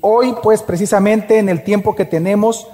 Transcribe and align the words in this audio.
Hoy, 0.00 0.32
pues 0.44 0.62
precisamente 0.62 1.38
en 1.38 1.48
el 1.48 1.64
tiempo 1.64 1.96
que 1.96 2.04
tenemos, 2.04 2.68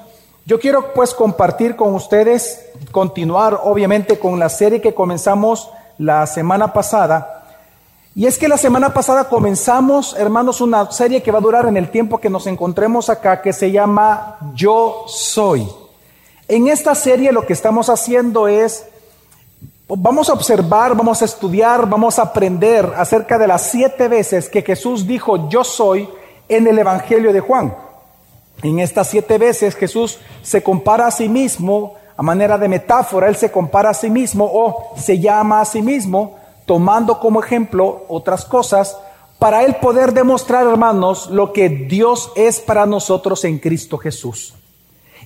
yo 0.44 0.60
quiero 0.60 0.92
pues 0.92 1.14
compartir 1.14 1.74
con 1.74 1.94
ustedes, 1.94 2.66
continuar 2.92 3.60
obviamente 3.62 4.18
con 4.18 4.38
la 4.38 4.50
serie 4.50 4.82
que 4.82 4.92
comenzamos 4.92 5.71
la 5.96 6.26
semana 6.26 6.74
pasada. 6.74 7.46
Y 8.14 8.26
es 8.26 8.37
que 8.37 8.46
la 8.46 8.58
semana 8.58 8.92
pasada 8.92 9.30
comenzamos, 9.30 10.14
hermanos, 10.18 10.60
una 10.60 10.92
serie 10.92 11.22
que 11.22 11.30
va 11.30 11.38
a 11.38 11.40
durar 11.40 11.64
en 11.66 11.79
el 11.79 11.90
tiempo 11.90 12.18
que 12.18 12.29
nos 12.29 12.46
encontremos 12.46 13.08
acá, 13.08 13.41
que 13.41 13.54
se 13.54 13.71
llama 13.71 14.37
Yo 14.54 15.04
Soy. 15.06 15.67
En 16.47 16.69
esta 16.69 16.95
serie 16.95 17.33
lo 17.33 17.47
que 17.47 17.55
estamos 17.55 17.88
haciendo 17.88 18.48
es, 18.48 18.84
vamos 19.88 20.29
a 20.29 20.34
observar, 20.34 20.95
vamos 20.95 21.23
a 21.23 21.25
estudiar, 21.25 21.88
vamos 21.88 22.19
a 22.19 22.23
aprender 22.25 22.93
acerca 22.98 23.38
de 23.38 23.47
las 23.47 23.62
siete 23.62 24.09
veces 24.09 24.51
que 24.51 24.61
Jesús 24.61 25.06
dijo 25.06 25.48
Yo 25.48 25.65
Soy 25.65 26.06
en 26.48 26.66
el 26.66 26.79
Evangelio 26.79 27.33
de 27.33 27.41
Juan. 27.41 27.74
En 28.62 28.79
estas 28.79 29.09
siete 29.09 29.38
veces 29.38 29.74
Jesús 29.74 30.18
se 30.42 30.62
compara 30.62 31.06
a 31.06 31.10
sí 31.10 31.28
mismo, 31.28 31.95
a 32.16 32.23
manera 32.23 32.56
de 32.59 32.68
metáfora, 32.68 33.28
Él 33.28 33.37
se 33.37 33.51
compara 33.51 33.91
a 33.91 33.95
sí 33.95 34.10
mismo 34.10 34.48
o 34.52 34.95
se 34.96 35.18
llama 35.18 35.60
a 35.60 35.65
sí 35.65 35.82
mismo, 35.82 36.38
tomando 36.65 37.18
como 37.18 37.42
ejemplo 37.42 38.04
otras 38.09 38.45
cosas, 38.45 38.96
para 39.38 39.65
Él 39.65 39.77
poder 39.77 40.12
demostrar, 40.12 40.66
hermanos, 40.66 41.28
lo 41.28 41.52
que 41.52 41.68
Dios 41.68 42.32
es 42.37 42.60
para 42.60 42.87
nosotros 42.87 43.45
en 43.45 43.59
Cristo 43.59 43.98
Jesús. 43.98 44.54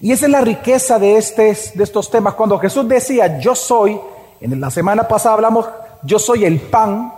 Y 0.00 0.12
esa 0.12 0.26
es 0.26 0.32
la 0.32 0.40
riqueza 0.40 0.98
de, 0.98 1.16
este, 1.16 1.56
de 1.74 1.84
estos 1.84 2.10
temas. 2.10 2.34
Cuando 2.34 2.58
Jesús 2.58 2.88
decía, 2.88 3.38
yo 3.38 3.54
soy, 3.54 4.00
en 4.40 4.60
la 4.60 4.70
semana 4.70 5.06
pasada 5.06 5.34
hablamos, 5.34 5.66
yo 6.02 6.18
soy 6.18 6.44
el 6.44 6.60
pan, 6.60 7.12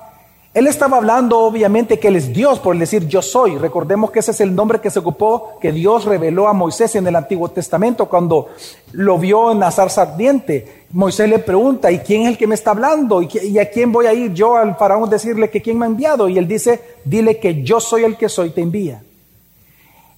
él 0.53 0.67
estaba 0.67 0.97
hablando 0.97 1.39
obviamente 1.39 2.01
que 2.01 2.09
Él 2.09 2.17
es 2.17 2.33
Dios 2.33 2.59
por 2.59 2.77
decir 2.77 3.07
yo 3.07 3.23
soy. 3.23 3.57
Recordemos 3.57 4.11
que 4.11 4.19
ese 4.19 4.33
es 4.33 4.41
el 4.41 4.53
nombre 4.53 4.81
que 4.81 4.91
se 4.91 4.99
ocupó, 4.99 5.59
que 5.61 5.71
Dios 5.71 6.07
reveló 6.07 6.49
a 6.49 6.53
Moisés 6.53 6.97
en 6.97 7.07
el 7.07 7.15
Antiguo 7.15 7.51
Testamento 7.51 8.07
cuando 8.09 8.49
lo 8.93 9.17
vio 9.17 9.53
en 9.53 9.61
la 9.61 9.71
zarza 9.71 10.03
ardiente. 10.03 10.87
Moisés 10.91 11.29
le 11.29 11.39
pregunta, 11.39 11.93
¿y 11.93 12.01
quién 12.01 12.23
es 12.23 12.29
el 12.31 12.39
que 12.39 12.49
me 12.49 12.57
está 12.57 12.73
hablando? 12.73 13.23
¿Y 13.23 13.59
a 13.61 13.71
quién 13.71 13.93
voy 13.93 14.07
a 14.07 14.13
ir 14.13 14.35
yo 14.35 14.57
al 14.57 14.75
faraón 14.75 15.09
decirle 15.09 15.51
que 15.51 15.63
quién 15.63 15.79
me 15.79 15.87
ha 15.87 15.89
enviado? 15.89 16.29
Y 16.29 16.37
él 16.37 16.49
dice, 16.49 16.81
dile 17.05 17.39
que 17.39 17.63
yo 17.63 17.79
soy 17.79 18.03
el 18.03 18.17
que 18.17 18.29
soy, 18.29 18.51
te 18.51 18.61
envía. 18.61 19.01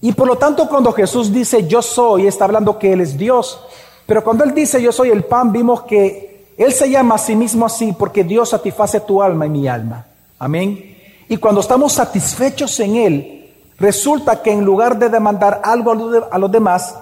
Y 0.01 0.13
por 0.13 0.27
lo 0.27 0.37
tanto 0.37 0.67
cuando 0.67 0.93
Jesús 0.93 1.31
dice 1.31 1.67
yo 1.67 1.83
soy, 1.83 2.27
está 2.27 2.47
hablando 2.47 2.79
que 2.79 2.95
Él 2.95 3.03
es 3.03 3.19
Dios. 3.19 3.61
Pero 4.07 4.25
cuando 4.25 4.45
Él 4.45 4.55
dice 4.55 4.81
yo 4.81 4.93
soy 4.93 5.11
el 5.11 5.25
pan, 5.25 5.53
vimos 5.53 5.83
que 5.83 6.47
Él 6.57 6.73
se 6.73 6.89
llama 6.89 7.17
a 7.17 7.19
sí 7.19 7.37
mismo 7.37 7.67
así 7.67 7.95
porque 7.97 8.25
Dios 8.25 8.49
satisface 8.49 9.01
tu 9.01 9.23
alma 9.23 9.45
y 9.45 9.51
mi 9.51 9.69
alma. 9.69 10.07
Amén. 10.43 10.97
Y 11.29 11.37
cuando 11.37 11.61
estamos 11.61 11.93
satisfechos 11.93 12.81
en 12.81 12.97
Él, 12.97 13.55
resulta 13.79 14.43
que 14.43 14.51
en 14.51 14.65
lugar 14.65 14.99
de 14.99 15.09
demandar 15.09 15.61
algo 15.63 15.93
a 16.33 16.37
los 16.37 16.51
demás, 16.51 16.97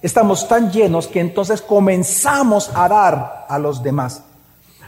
estamos 0.00 0.46
tan 0.46 0.70
llenos 0.70 1.08
que 1.08 1.18
entonces 1.18 1.60
comenzamos 1.60 2.70
a 2.72 2.88
dar 2.88 3.46
a 3.48 3.58
los 3.58 3.82
demás. 3.82 4.22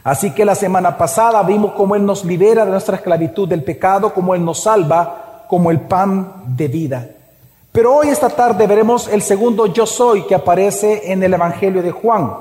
Así 0.05 0.31
que 0.31 0.45
la 0.45 0.55
semana 0.55 0.97
pasada 0.97 1.43
vimos 1.43 1.73
cómo 1.73 1.97
Él 1.97 2.05
nos 2.05 2.23
libera 2.23 2.63
de 2.63 2.71
nuestra 2.71 2.95
esclavitud 2.95 3.45
del 3.45 3.65
pecado, 3.65 4.13
cómo 4.13 4.33
Él 4.33 4.45
nos 4.45 4.61
salva 4.61 5.43
como 5.49 5.69
el 5.69 5.81
pan 5.81 6.43
de 6.55 6.69
vida. 6.69 7.09
Pero 7.73 7.93
hoy 7.93 8.07
esta 8.07 8.29
tarde 8.29 8.67
veremos 8.67 9.09
el 9.09 9.21
segundo 9.21 9.65
yo 9.65 9.85
soy 9.85 10.25
que 10.27 10.35
aparece 10.35 11.11
en 11.11 11.23
el 11.23 11.33
Evangelio 11.33 11.83
de 11.83 11.91
Juan. 11.91 12.37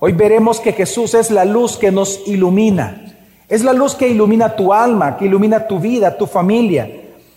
Hoy 0.00 0.12
veremos 0.12 0.60
que 0.60 0.74
Jesús 0.74 1.14
es 1.14 1.30
la 1.30 1.46
luz 1.46 1.78
que 1.78 1.90
nos 1.90 2.28
ilumina. 2.28 3.08
Es 3.48 3.64
la 3.64 3.72
luz 3.72 3.94
que 3.94 4.08
ilumina 4.08 4.54
tu 4.54 4.74
alma, 4.74 5.16
que 5.16 5.24
ilumina 5.24 5.66
tu 5.66 5.78
vida, 5.78 6.16
tu 6.16 6.26
familia, 6.26 6.90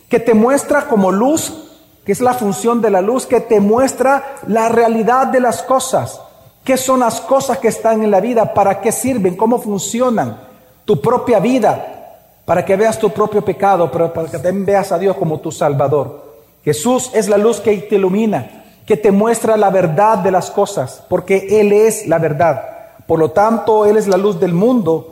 que 0.08 0.20
te 0.20 0.34
muestra 0.34 0.86
como 0.86 1.10
luz, 1.10 1.70
que 2.04 2.12
es 2.12 2.20
la 2.20 2.34
función 2.34 2.82
de 2.82 2.90
la 2.90 3.00
luz, 3.00 3.26
que 3.26 3.40
te 3.40 3.60
muestra 3.60 4.36
la 4.46 4.68
realidad 4.68 5.28
de 5.28 5.40
las 5.40 5.62
cosas. 5.62 6.20
¿Qué 6.64 6.76
son 6.76 7.00
las 7.00 7.20
cosas 7.22 7.58
que 7.58 7.68
están 7.68 8.02
en 8.02 8.10
la 8.10 8.20
vida? 8.20 8.52
¿Para 8.52 8.80
qué 8.80 8.92
sirven? 8.92 9.36
¿Cómo 9.36 9.58
funcionan? 9.58 10.38
Tu 10.84 11.00
propia 11.00 11.40
vida, 11.40 12.20
para 12.44 12.64
que 12.64 12.76
veas 12.76 12.98
tu 12.98 13.10
propio 13.10 13.42
pecado, 13.42 13.90
pero 13.90 14.12
para 14.12 14.28
que 14.28 14.38
también 14.38 14.66
veas 14.66 14.92
a 14.92 14.98
Dios 14.98 15.16
como 15.16 15.40
tu 15.40 15.50
Salvador. 15.50 16.32
Jesús 16.62 17.10
es 17.14 17.28
la 17.28 17.38
luz 17.38 17.60
que 17.60 17.74
te 17.78 17.94
ilumina, 17.94 18.64
que 18.86 18.96
te 18.96 19.10
muestra 19.10 19.56
la 19.56 19.70
verdad 19.70 20.18
de 20.18 20.30
las 20.30 20.50
cosas, 20.50 21.02
porque 21.08 21.60
Él 21.60 21.72
es 21.72 22.06
la 22.06 22.18
verdad. 22.18 22.62
Por 23.06 23.18
lo 23.18 23.30
tanto, 23.30 23.86
Él 23.86 23.96
es 23.96 24.06
la 24.06 24.16
luz 24.16 24.38
del 24.38 24.52
mundo 24.52 25.11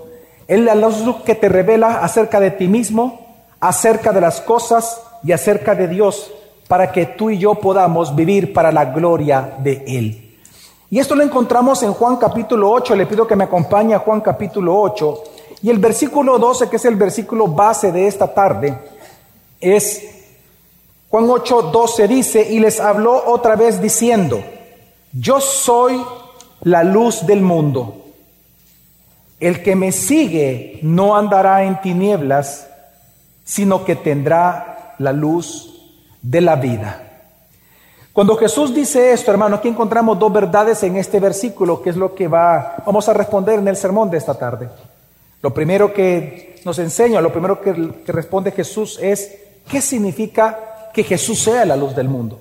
es 0.50 0.58
la 0.58 0.74
luz 0.74 0.96
que 1.24 1.36
te 1.36 1.48
revela 1.48 2.00
acerca 2.00 2.40
de 2.40 2.50
ti 2.50 2.66
mismo, 2.66 3.24
acerca 3.60 4.10
de 4.10 4.20
las 4.20 4.40
cosas 4.40 5.00
y 5.22 5.30
acerca 5.30 5.76
de 5.76 5.86
Dios, 5.86 6.28
para 6.66 6.90
que 6.90 7.06
tú 7.06 7.30
y 7.30 7.38
yo 7.38 7.54
podamos 7.54 8.16
vivir 8.16 8.52
para 8.52 8.72
la 8.72 8.86
gloria 8.86 9.54
de 9.58 9.84
Él. 9.86 10.36
Y 10.90 10.98
esto 10.98 11.14
lo 11.14 11.22
encontramos 11.22 11.84
en 11.84 11.92
Juan 11.92 12.16
capítulo 12.16 12.68
8, 12.68 12.96
le 12.96 13.06
pido 13.06 13.28
que 13.28 13.36
me 13.36 13.44
acompañe 13.44 13.94
a 13.94 14.00
Juan 14.00 14.20
capítulo 14.22 14.76
8, 14.76 15.22
y 15.62 15.70
el 15.70 15.78
versículo 15.78 16.36
12, 16.36 16.68
que 16.68 16.76
es 16.76 16.84
el 16.84 16.96
versículo 16.96 17.46
base 17.46 17.92
de 17.92 18.08
esta 18.08 18.26
tarde, 18.34 18.76
es 19.60 20.02
Juan 21.10 21.30
8, 21.30 21.62
12 21.62 22.08
dice, 22.08 22.50
y 22.50 22.58
les 22.58 22.80
habló 22.80 23.22
otra 23.24 23.54
vez 23.54 23.80
diciendo, 23.80 24.42
yo 25.12 25.40
soy 25.40 26.04
la 26.62 26.82
luz 26.82 27.24
del 27.24 27.40
mundo. 27.40 27.99
El 29.40 29.62
que 29.62 29.74
me 29.74 29.90
sigue 29.90 30.78
no 30.82 31.16
andará 31.16 31.64
en 31.64 31.80
tinieblas, 31.80 32.68
sino 33.42 33.84
que 33.84 33.96
tendrá 33.96 34.94
la 34.98 35.12
luz 35.12 35.90
de 36.22 36.40
la 36.40 36.56
vida. 36.56 37.10
Cuando 38.12 38.36
Jesús 38.36 38.74
dice 38.74 39.12
esto, 39.12 39.30
hermano, 39.30 39.56
aquí 39.56 39.68
encontramos 39.68 40.18
dos 40.18 40.32
verdades 40.32 40.82
en 40.82 40.96
este 40.96 41.20
versículo, 41.20 41.80
que 41.80 41.90
es 41.90 41.96
lo 41.96 42.14
que 42.14 42.28
va, 42.28 42.76
vamos 42.84 43.08
a 43.08 43.14
responder 43.14 43.58
en 43.58 43.68
el 43.68 43.76
sermón 43.76 44.10
de 44.10 44.18
esta 44.18 44.34
tarde. 44.34 44.68
Lo 45.42 45.54
primero 45.54 45.94
que 45.94 46.60
nos 46.64 46.78
enseña, 46.78 47.20
lo 47.20 47.32
primero 47.32 47.60
que, 47.60 48.02
que 48.04 48.12
responde 48.12 48.52
Jesús 48.52 48.98
es, 49.00 49.36
¿qué 49.68 49.80
significa 49.80 50.90
que 50.92 51.02
Jesús 51.02 51.40
sea 51.40 51.64
la 51.64 51.76
luz 51.76 51.94
del 51.94 52.08
mundo? 52.08 52.38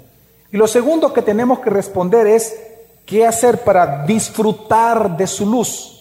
Y 0.52 0.58
lo 0.58 0.68
segundo 0.68 1.14
que 1.14 1.22
tenemos 1.22 1.60
que 1.60 1.70
responder 1.70 2.28
es, 2.28 2.60
¿qué 3.06 3.26
hacer 3.26 3.60
para 3.60 4.06
disfrutar 4.06 5.16
de 5.16 5.28
su 5.28 5.46
luz? 5.46 5.99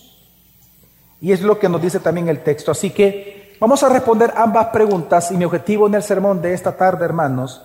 Y 1.20 1.32
es 1.32 1.42
lo 1.42 1.58
que 1.58 1.68
nos 1.68 1.82
dice 1.82 2.00
también 2.00 2.28
el 2.28 2.42
texto. 2.42 2.70
Así 2.70 2.90
que 2.90 3.56
vamos 3.60 3.82
a 3.82 3.88
responder 3.88 4.32
ambas 4.36 4.68
preguntas 4.68 5.30
y 5.30 5.36
mi 5.36 5.44
objetivo 5.44 5.86
en 5.86 5.94
el 5.94 6.02
sermón 6.02 6.40
de 6.40 6.54
esta 6.54 6.76
tarde, 6.76 7.04
hermanos, 7.04 7.62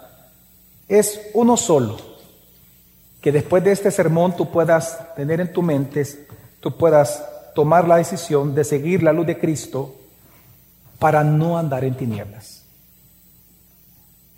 es 0.87 1.29
uno 1.33 1.57
solo. 1.57 1.97
Que 3.21 3.31
después 3.31 3.63
de 3.63 3.71
este 3.71 3.91
sermón 3.91 4.35
tú 4.35 4.51
puedas 4.51 5.15
tener 5.15 5.39
en 5.39 5.53
tu 5.53 5.61
mente, 5.61 6.05
tú 6.59 6.75
puedas 6.75 7.23
tomar 7.55 7.87
la 7.87 7.97
decisión 7.97 8.53
de 8.53 8.63
seguir 8.63 9.03
la 9.03 9.13
luz 9.13 9.27
de 9.27 9.39
Cristo 9.39 9.95
para 10.99 11.23
no 11.23 11.57
andar 11.57 11.83
en 11.83 11.95
tinieblas. 11.95 12.63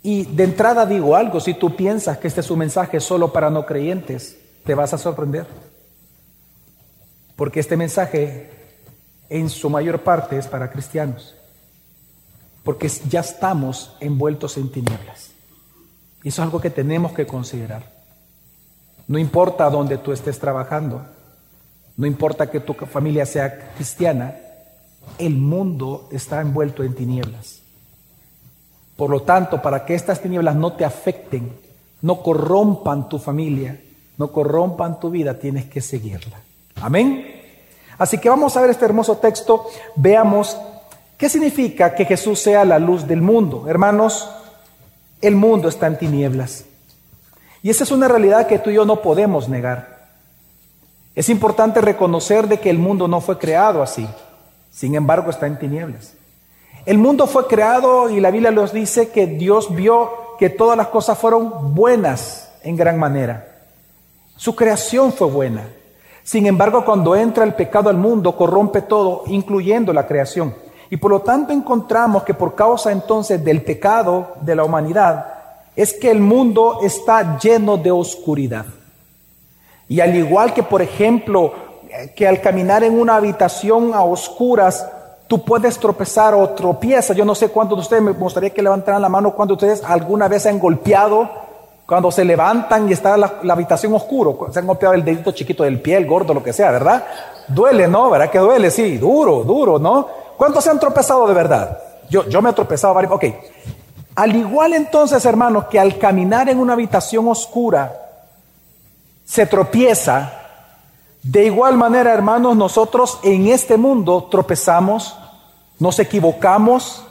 Y 0.02 0.24
de 0.24 0.44
entrada 0.44 0.86
digo 0.86 1.16
algo, 1.16 1.40
si 1.40 1.54
tú 1.54 1.74
piensas 1.74 2.18
que 2.18 2.28
este 2.28 2.40
es 2.40 2.50
un 2.50 2.60
mensaje 2.60 3.00
solo 3.00 3.32
para 3.32 3.50
no 3.50 3.66
creyentes, 3.66 4.36
te 4.64 4.74
vas 4.74 4.94
a 4.94 4.98
sorprender. 4.98 5.46
Porque 7.34 7.58
este 7.58 7.76
mensaje 7.76 8.55
en 9.28 9.50
su 9.50 9.70
mayor 9.70 10.00
parte 10.02 10.38
es 10.38 10.46
para 10.46 10.70
cristianos, 10.70 11.34
porque 12.62 12.88
ya 13.08 13.20
estamos 13.20 13.96
envueltos 14.00 14.56
en 14.56 14.70
tinieblas. 14.70 15.30
Y 16.22 16.28
eso 16.28 16.42
es 16.42 16.46
algo 16.46 16.60
que 16.60 16.70
tenemos 16.70 17.12
que 17.12 17.26
considerar. 17.26 17.84
No 19.08 19.18
importa 19.18 19.70
dónde 19.70 19.98
tú 19.98 20.12
estés 20.12 20.38
trabajando, 20.38 21.06
no 21.96 22.06
importa 22.06 22.50
que 22.50 22.60
tu 22.60 22.74
familia 22.74 23.24
sea 23.24 23.72
cristiana, 23.74 24.36
el 25.18 25.36
mundo 25.36 26.08
está 26.10 26.40
envuelto 26.40 26.82
en 26.82 26.94
tinieblas. 26.94 27.60
Por 28.96 29.10
lo 29.10 29.22
tanto, 29.22 29.62
para 29.62 29.84
que 29.84 29.94
estas 29.94 30.20
tinieblas 30.20 30.56
no 30.56 30.72
te 30.72 30.84
afecten, 30.84 31.56
no 32.02 32.22
corrompan 32.22 33.08
tu 33.08 33.18
familia, 33.18 33.80
no 34.18 34.32
corrompan 34.32 34.98
tu 34.98 35.10
vida, 35.10 35.38
tienes 35.38 35.66
que 35.66 35.80
seguirla. 35.80 36.40
Amén. 36.76 37.35
Así 37.98 38.18
que 38.18 38.28
vamos 38.28 38.56
a 38.56 38.60
ver 38.60 38.70
este 38.70 38.84
hermoso 38.84 39.16
texto, 39.16 39.66
veamos 39.94 40.56
qué 41.16 41.28
significa 41.28 41.94
que 41.94 42.04
Jesús 42.04 42.40
sea 42.40 42.64
la 42.64 42.78
luz 42.78 43.06
del 43.06 43.22
mundo. 43.22 43.66
Hermanos, 43.68 44.30
el 45.20 45.36
mundo 45.36 45.68
está 45.68 45.86
en 45.86 45.98
tinieblas. 45.98 46.64
Y 47.62 47.70
esa 47.70 47.84
es 47.84 47.90
una 47.90 48.08
realidad 48.08 48.46
que 48.46 48.58
tú 48.58 48.70
y 48.70 48.74
yo 48.74 48.84
no 48.84 49.02
podemos 49.02 49.48
negar. 49.48 49.96
Es 51.14 51.30
importante 51.30 51.80
reconocer 51.80 52.46
de 52.46 52.60
que 52.60 52.70
el 52.70 52.78
mundo 52.78 53.08
no 53.08 53.20
fue 53.20 53.38
creado 53.38 53.82
así. 53.82 54.06
Sin 54.70 54.94
embargo, 54.94 55.30
está 55.30 55.46
en 55.46 55.58
tinieblas. 55.58 56.12
El 56.84 56.98
mundo 56.98 57.26
fue 57.26 57.46
creado 57.46 58.10
y 58.10 58.20
la 58.20 58.30
Biblia 58.30 58.50
nos 58.50 58.72
dice 58.72 59.08
que 59.08 59.26
Dios 59.26 59.74
vio 59.74 60.36
que 60.38 60.50
todas 60.50 60.76
las 60.76 60.88
cosas 60.88 61.18
fueron 61.18 61.74
buenas 61.74 62.50
en 62.62 62.76
gran 62.76 62.98
manera. 62.98 63.62
Su 64.36 64.54
creación 64.54 65.12
fue 65.12 65.28
buena. 65.28 65.66
Sin 66.26 66.44
embargo, 66.46 66.84
cuando 66.84 67.14
entra 67.14 67.44
el 67.44 67.54
pecado 67.54 67.88
al 67.88 67.98
mundo, 67.98 68.36
corrompe 68.36 68.82
todo, 68.82 69.22
incluyendo 69.28 69.92
la 69.92 70.08
creación. 70.08 70.52
Y 70.90 70.96
por 70.96 71.12
lo 71.12 71.20
tanto 71.20 71.52
encontramos 71.52 72.24
que 72.24 72.34
por 72.34 72.56
causa 72.56 72.90
entonces 72.90 73.44
del 73.44 73.62
pecado 73.62 74.32
de 74.40 74.56
la 74.56 74.64
humanidad, 74.64 75.24
es 75.76 75.94
que 75.94 76.10
el 76.10 76.18
mundo 76.18 76.80
está 76.82 77.38
lleno 77.38 77.76
de 77.76 77.92
oscuridad. 77.92 78.66
Y 79.88 80.00
al 80.00 80.16
igual 80.16 80.52
que, 80.52 80.64
por 80.64 80.82
ejemplo, 80.82 81.52
que 82.16 82.26
al 82.26 82.40
caminar 82.40 82.82
en 82.82 82.98
una 82.98 83.14
habitación 83.14 83.94
a 83.94 84.02
oscuras, 84.02 84.84
tú 85.28 85.44
puedes 85.44 85.78
tropezar 85.78 86.34
o 86.34 86.48
tropiezas. 86.50 87.16
Yo 87.16 87.24
no 87.24 87.36
sé 87.36 87.50
cuántos 87.50 87.78
de 87.78 87.82
ustedes, 87.82 88.02
me 88.02 88.10
gustaría 88.10 88.50
que 88.50 88.62
levantaran 88.62 89.00
la 89.00 89.08
mano 89.08 89.32
cuando 89.32 89.54
ustedes 89.54 89.80
alguna 89.84 90.26
vez 90.26 90.44
han 90.46 90.58
golpeado, 90.58 91.45
cuando 91.86 92.10
se 92.10 92.24
levantan 92.24 92.88
y 92.88 92.92
está 92.92 93.16
la, 93.16 93.38
habitación 93.48 93.94
oscuro, 93.94 94.48
se 94.52 94.58
han 94.58 94.66
golpeado 94.66 94.94
el 94.94 95.04
dedito 95.04 95.30
chiquito 95.30 95.62
del 95.62 95.80
pie, 95.80 95.96
el 95.96 96.06
gordo, 96.06 96.34
lo 96.34 96.42
que 96.42 96.52
sea, 96.52 96.72
¿verdad? 96.72 97.06
Duele, 97.46 97.86
¿no? 97.86 98.10
¿Verdad 98.10 98.28
que 98.28 98.38
duele? 98.38 98.72
Sí, 98.72 98.98
duro, 98.98 99.44
duro, 99.44 99.78
¿no? 99.78 100.08
¿Cuántos 100.36 100.64
se 100.64 100.70
han 100.70 100.80
tropezado 100.80 101.28
de 101.28 101.34
verdad? 101.34 101.78
Yo, 102.10 102.28
yo 102.28 102.42
me 102.42 102.50
he 102.50 102.52
tropezado 102.52 102.92
varios. 102.92 103.12
Ok. 103.12 103.24
Al 104.16 104.34
igual 104.34 104.72
entonces, 104.74 105.24
hermanos, 105.24 105.66
que 105.66 105.78
al 105.78 105.96
caminar 105.98 106.48
en 106.48 106.58
una 106.58 106.72
habitación 106.72 107.28
oscura 107.28 107.94
se 109.24 109.46
tropieza, 109.46 110.32
de 111.22 111.44
igual 111.46 111.76
manera, 111.76 112.12
hermanos, 112.12 112.56
nosotros 112.56 113.18
en 113.22 113.46
este 113.46 113.76
mundo 113.76 114.28
tropezamos, 114.30 115.16
nos 115.78 115.98
equivocamos, 115.98 117.04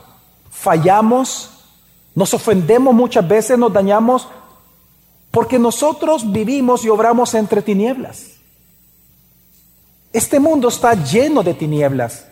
fallamos, 0.50 1.50
nos 2.14 2.32
ofendemos 2.34 2.94
muchas 2.94 3.26
veces, 3.26 3.58
nos 3.58 3.72
dañamos, 3.72 4.26
porque 5.36 5.58
nosotros 5.58 6.32
vivimos 6.32 6.82
y 6.82 6.88
obramos 6.88 7.34
entre 7.34 7.60
tinieblas. 7.60 8.28
Este 10.10 10.40
mundo 10.40 10.68
está 10.68 10.94
lleno 10.94 11.42
de 11.42 11.52
tinieblas. 11.52 12.26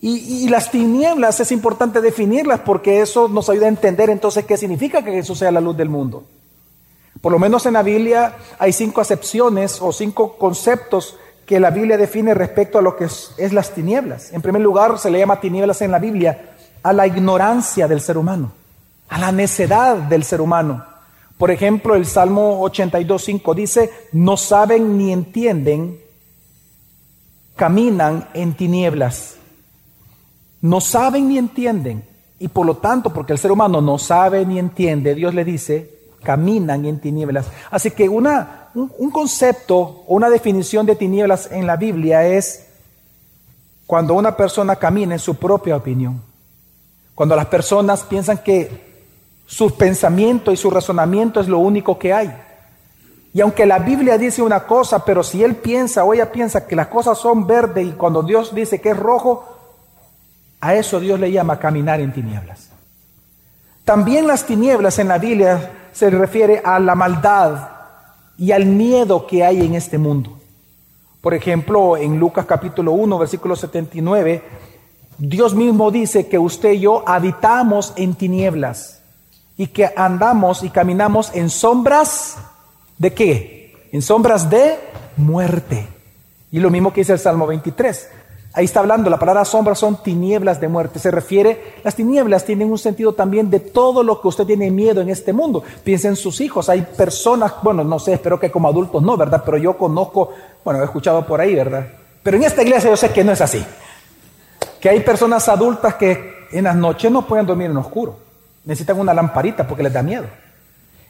Y, 0.00 0.48
las 0.48 0.72
tinieblas 0.72 1.38
es 1.38 1.52
importante 1.52 2.00
definirlas 2.00 2.58
porque 2.58 3.02
eso 3.02 3.28
nos 3.28 3.48
ayuda 3.48 3.66
a 3.66 3.68
entender 3.68 4.10
entonces 4.10 4.44
qué 4.44 4.56
significa 4.56 5.04
que 5.04 5.12
Jesús 5.12 5.38
sea 5.38 5.52
la 5.52 5.60
luz 5.60 5.76
del 5.76 5.88
mundo. 5.88 6.24
Por 7.20 7.30
lo 7.30 7.38
menos 7.38 7.66
en 7.66 7.74
la 7.74 7.84
Biblia 7.84 8.34
hay 8.58 8.72
cinco 8.72 9.00
acepciones 9.00 9.80
o 9.80 9.92
cinco 9.92 10.36
conceptos 10.38 11.16
que 11.46 11.60
la 11.60 11.70
Biblia 11.70 11.96
define 11.96 12.34
respecto 12.34 12.78
a 12.78 12.82
lo 12.82 12.96
que 12.96 13.04
es, 13.04 13.30
es, 13.38 13.52
las 13.52 13.70
tinieblas. 13.70 14.32
En 14.32 14.42
primer 14.42 14.60
lugar, 14.60 14.98
se 14.98 15.08
le 15.08 15.20
llama 15.20 15.40
tinieblas 15.40 15.80
en 15.82 15.92
la 15.92 16.00
Biblia 16.00 16.56
a 16.82 16.92
la 16.92 17.06
ignorancia 17.06 17.86
del 17.86 18.00
ser 18.00 18.18
humano, 18.18 18.50
a 19.08 19.18
la 19.18 19.30
necedad 19.30 19.94
del 19.98 20.24
ser 20.24 20.40
humano. 20.40 20.95
Por 21.38 21.50
ejemplo, 21.50 21.94
el 21.94 22.06
Salmo 22.06 22.60
82.5 22.62 23.54
dice, 23.54 23.90
no 24.12 24.36
saben 24.36 24.96
ni 24.96 25.12
entienden, 25.12 26.00
caminan 27.56 28.28
en 28.32 28.54
tinieblas. 28.54 29.36
No 30.62 30.80
saben 30.80 31.28
ni 31.28 31.36
entienden. 31.36 32.04
Y 32.38 32.48
por 32.48 32.66
lo 32.66 32.76
tanto, 32.76 33.12
porque 33.12 33.32
el 33.32 33.38
ser 33.38 33.52
humano 33.52 33.80
no 33.80 33.98
sabe 33.98 34.44
ni 34.46 34.58
entiende, 34.58 35.14
Dios 35.14 35.34
le 35.34 35.44
dice, 35.44 35.96
caminan 36.22 36.84
en 36.84 37.00
tinieblas. 37.00 37.46
Así 37.70 37.90
que 37.90 38.08
una, 38.08 38.68
un, 38.74 39.10
concepto 39.10 40.04
o 40.06 40.14
una 40.14 40.28
definición 40.28 40.84
de 40.84 40.96
tinieblas 40.96 41.50
en 41.50 41.66
la 41.66 41.76
Biblia 41.76 42.26
es 42.26 42.66
cuando 43.86 44.14
una 44.14 44.36
persona 44.36 44.76
camina 44.76 45.14
en 45.14 45.20
su 45.20 45.36
propia 45.36 45.76
opinión. 45.76 46.22
Cuando 47.14 47.36
las 47.36 47.46
personas 47.46 48.02
piensan 48.02 48.38
que 48.38 48.95
su 49.46 49.76
pensamiento 49.76 50.52
y 50.52 50.56
su 50.56 50.70
razonamiento 50.70 51.40
es 51.40 51.48
lo 51.48 51.58
único 51.58 51.98
que 51.98 52.12
hay. 52.12 52.36
Y 53.32 53.40
aunque 53.40 53.64
la 53.66 53.78
Biblia 53.78 54.18
dice 54.18 54.42
una 54.42 54.66
cosa, 54.66 55.04
pero 55.04 55.22
si 55.22 55.44
él 55.44 55.56
piensa 55.56 56.04
o 56.04 56.12
ella 56.12 56.32
piensa 56.32 56.66
que 56.66 56.74
las 56.74 56.88
cosas 56.88 57.18
son 57.18 57.46
verdes 57.46 57.86
y 57.86 57.92
cuando 57.92 58.22
Dios 58.22 58.54
dice 58.54 58.80
que 58.80 58.90
es 58.90 58.96
rojo, 58.96 59.44
a 60.60 60.74
eso 60.74 60.98
Dios 60.98 61.20
le 61.20 61.30
llama 61.30 61.58
caminar 61.58 62.00
en 62.00 62.12
tinieblas. 62.12 62.70
También 63.84 64.26
las 64.26 64.44
tinieblas 64.46 64.98
en 64.98 65.08
la 65.08 65.18
Biblia 65.18 65.88
se 65.92 66.10
refiere 66.10 66.60
a 66.64 66.80
la 66.80 66.94
maldad 66.94 67.68
y 68.36 68.52
al 68.52 68.66
miedo 68.66 69.26
que 69.26 69.44
hay 69.44 69.64
en 69.64 69.74
este 69.74 69.98
mundo. 69.98 70.38
Por 71.20 71.34
ejemplo, 71.34 71.96
en 71.96 72.18
Lucas 72.18 72.46
capítulo 72.46 72.92
1, 72.92 73.18
versículo 73.18 73.54
79, 73.54 74.42
Dios 75.18 75.54
mismo 75.54 75.90
dice 75.90 76.26
que 76.26 76.38
usted 76.38 76.72
y 76.72 76.80
yo 76.80 77.04
habitamos 77.06 77.92
en 77.96 78.14
tinieblas 78.14 78.95
y 79.56 79.68
que 79.68 79.90
andamos 79.96 80.62
y 80.62 80.70
caminamos 80.70 81.30
en 81.34 81.50
sombras 81.50 82.36
de 82.98 83.12
qué? 83.14 83.88
En 83.92 84.02
sombras 84.02 84.50
de 84.50 84.78
muerte. 85.16 85.88
Y 86.52 86.60
lo 86.60 86.70
mismo 86.70 86.92
que 86.92 87.00
dice 87.00 87.14
el 87.14 87.18
Salmo 87.18 87.46
23. 87.46 88.10
Ahí 88.52 88.64
está 88.64 88.80
hablando, 88.80 89.10
la 89.10 89.18
palabra 89.18 89.44
sombra 89.44 89.74
son 89.74 90.02
tinieblas 90.02 90.60
de 90.60 90.68
muerte. 90.68 90.98
Se 90.98 91.10
refiere, 91.10 91.74
las 91.84 91.94
tinieblas 91.94 92.44
tienen 92.46 92.70
un 92.70 92.78
sentido 92.78 93.12
también 93.12 93.50
de 93.50 93.60
todo 93.60 94.02
lo 94.02 94.20
que 94.20 94.28
usted 94.28 94.46
tiene 94.46 94.70
miedo 94.70 95.02
en 95.02 95.10
este 95.10 95.34
mundo. 95.34 95.62
Piensa 95.84 96.08
en 96.08 96.16
sus 96.16 96.40
hijos. 96.40 96.70
Hay 96.70 96.80
personas, 96.96 97.52
bueno, 97.62 97.84
no 97.84 97.98
sé, 97.98 98.14
espero 98.14 98.40
que 98.40 98.50
como 98.50 98.68
adultos 98.68 99.02
no, 99.02 99.14
¿verdad? 99.16 99.42
Pero 99.44 99.58
yo 99.58 99.76
conozco, 99.76 100.30
bueno, 100.64 100.80
he 100.80 100.84
escuchado 100.84 101.26
por 101.26 101.38
ahí, 101.38 101.54
¿verdad? 101.54 101.86
Pero 102.22 102.38
en 102.38 102.44
esta 102.44 102.62
iglesia 102.62 102.88
yo 102.88 102.96
sé 102.96 103.10
que 103.10 103.22
no 103.22 103.32
es 103.32 103.42
así. 103.42 103.62
Que 104.80 104.88
hay 104.88 105.00
personas 105.00 105.46
adultas 105.50 105.96
que 105.96 106.46
en 106.50 106.64
las 106.64 106.76
noches 106.76 107.10
no 107.10 107.26
pueden 107.26 107.44
dormir 107.44 107.70
en 107.70 107.76
oscuro. 107.76 108.25
Necesitan 108.66 109.00
una 109.00 109.14
lamparita 109.14 109.66
porque 109.66 109.82
les 109.82 109.92
da 109.92 110.02
miedo. 110.02 110.26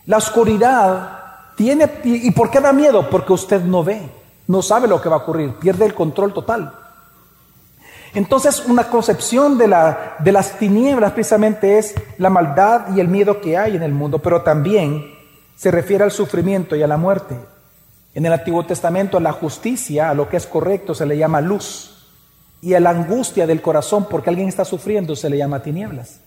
La 0.04 0.18
oscuridad 0.18 1.18
tiene, 1.56 1.90
¿y 2.04 2.30
por 2.30 2.50
qué 2.50 2.60
da 2.60 2.72
miedo? 2.72 3.10
Porque 3.10 3.32
usted 3.32 3.62
no 3.62 3.82
ve, 3.82 4.08
no 4.46 4.62
sabe 4.62 4.86
lo 4.86 5.00
que 5.00 5.08
va 5.08 5.16
a 5.16 5.20
ocurrir, 5.20 5.54
pierde 5.54 5.86
el 5.86 5.94
control 5.94 6.32
total. 6.32 6.72
Entonces, 8.14 8.64
una 8.66 8.84
concepción 8.84 9.58
de, 9.58 9.68
la, 9.68 10.16
de 10.20 10.32
las 10.32 10.58
tinieblas 10.58 11.12
precisamente 11.12 11.78
es 11.78 11.94
la 12.18 12.30
maldad 12.30 12.94
y 12.94 13.00
el 13.00 13.08
miedo 13.08 13.40
que 13.40 13.58
hay 13.58 13.74
en 13.74 13.82
el 13.82 13.92
mundo, 13.92 14.20
pero 14.20 14.42
también 14.42 15.14
se 15.56 15.70
refiere 15.70 16.04
al 16.04 16.12
sufrimiento 16.12 16.76
y 16.76 16.82
a 16.82 16.86
la 16.86 16.96
muerte. 16.98 17.36
En 18.14 18.24
el 18.24 18.32
Antiguo 18.32 18.64
Testamento, 18.64 19.16
a 19.16 19.20
la 19.20 19.32
justicia, 19.32 20.10
a 20.10 20.14
lo 20.14 20.28
que 20.28 20.36
es 20.36 20.46
correcto, 20.46 20.94
se 20.94 21.04
le 21.04 21.18
llama 21.18 21.40
luz. 21.40 22.06
Y 22.62 22.74
a 22.74 22.80
la 22.80 22.90
angustia 22.90 23.46
del 23.46 23.60
corazón 23.60 24.06
porque 24.08 24.30
alguien 24.30 24.48
está 24.48 24.64
sufriendo 24.64 25.14
se 25.14 25.28
le 25.28 25.36
llama 25.36 25.62
tinieblas. 25.62 26.20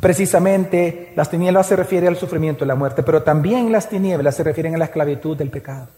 Precisamente 0.00 1.12
las 1.16 1.30
tinieblas 1.30 1.66
se 1.66 1.76
refieren 1.76 2.08
al 2.08 2.16
sufrimiento 2.16 2.64
y 2.64 2.68
la 2.68 2.74
muerte, 2.74 3.02
pero 3.02 3.22
también 3.22 3.72
las 3.72 3.88
tinieblas 3.88 4.36
se 4.36 4.44
refieren 4.44 4.74
a 4.74 4.78
la 4.78 4.84
esclavitud 4.86 5.36
del 5.36 5.50
pecado. 5.50 5.88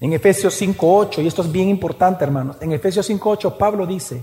En 0.00 0.12
Efesios 0.12 0.60
5.8, 0.60 1.22
y 1.22 1.26
esto 1.26 1.42
es 1.42 1.52
bien 1.52 1.68
importante 1.68 2.24
hermanos, 2.24 2.56
en 2.60 2.72
Efesios 2.72 3.08
5.8 3.08 3.56
Pablo 3.56 3.86
dice 3.86 4.22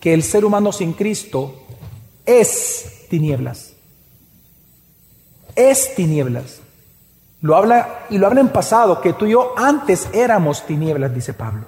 que 0.00 0.12
el 0.12 0.22
ser 0.22 0.44
humano 0.44 0.72
sin 0.72 0.92
Cristo 0.92 1.62
es 2.24 3.06
tinieblas. 3.08 3.72
Es 5.54 5.94
tinieblas. 5.94 6.60
Lo 7.40 7.56
habla 7.56 8.06
y 8.10 8.18
lo 8.18 8.26
habla 8.26 8.40
en 8.40 8.48
pasado, 8.48 9.00
que 9.00 9.12
tú 9.12 9.26
y 9.26 9.30
yo 9.30 9.54
antes 9.56 10.08
éramos 10.12 10.66
tinieblas, 10.66 11.14
dice 11.14 11.32
Pablo. 11.32 11.66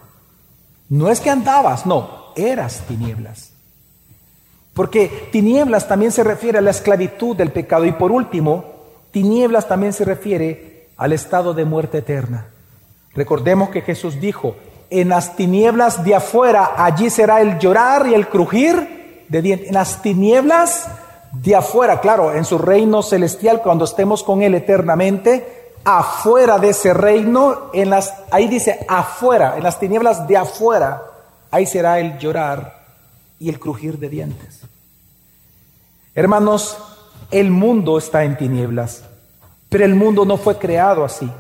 No 0.89 1.11
es 1.11 1.21
que 1.21 1.31
andabas, 1.31 1.87
no, 1.87 2.33
eras 2.37 2.83
tinieblas. 2.89 3.48
Porque 4.79 5.29
tinieblas 5.33 5.89
también 5.89 6.13
se 6.13 6.23
refiere 6.23 6.59
a 6.59 6.61
la 6.61 6.71
esclavitud 6.71 7.35
del 7.35 7.51
pecado. 7.51 7.85
Y 7.85 7.91
por 7.91 8.13
último, 8.13 8.65
tinieblas 9.11 9.67
también 9.67 9.93
se 9.93 10.05
refiere 10.05 10.91
al 10.97 11.13
estado 11.13 11.53
de 11.53 11.65
muerte 11.65 11.99
eterna. 11.99 12.47
Recordemos 13.13 13.71
que 13.71 13.81
Jesús 13.81 14.21
dijo, 14.21 14.55
en 14.89 15.09
las 15.09 15.35
tinieblas 15.35 16.05
de 16.05 16.15
afuera, 16.15 16.75
allí 16.77 17.11
será 17.11 17.41
el 17.41 17.59
llorar 17.59 18.07
y 18.07 18.15
el 18.15 18.29
crujir 18.29 19.25
de 19.29 19.43
dientes. 19.43 19.67
En 19.67 19.75
las 19.75 20.01
tinieblas 20.01 20.87
de 21.33 21.57
afuera, 21.57 22.01
claro, 22.01 22.33
en 22.33 22.45
su 22.45 22.57
reino 22.57 23.03
celestial, 23.03 23.63
cuando 23.63 23.85
estemos 23.85 24.23
con 24.23 24.43
Él 24.43 24.55
eternamente, 24.55 25.73
afuera 25.83 26.57
de 26.61 26.69
ese 26.69 26.95
reino, 26.95 27.73
en 27.73 27.91
las, 27.91 28.15
ahí 28.31 28.47
dice 28.47 28.87
afuera, 28.87 29.55
en 29.57 29.65
las 29.65 29.81
tinieblas 29.81 30.29
de 30.29 30.37
afuera, 30.37 31.03
ahí 31.51 31.67
será 31.67 31.99
el 31.99 32.17
llorar 32.21 32.78
y 33.39 33.49
el 33.49 33.59
crujir 33.59 33.99
de 33.99 34.09
dientes. 34.09 34.63
Hermanos, 36.15 36.79
el 37.31 37.51
mundo 37.51 37.99
está 37.99 38.25
en 38.25 38.37
tinieblas, 38.37 39.05
pero 39.69 39.85
el 39.85 39.95
mundo 39.95 40.25
no 40.25 40.37
fue 40.37 40.59
creado 40.59 41.05
así. 41.05 41.31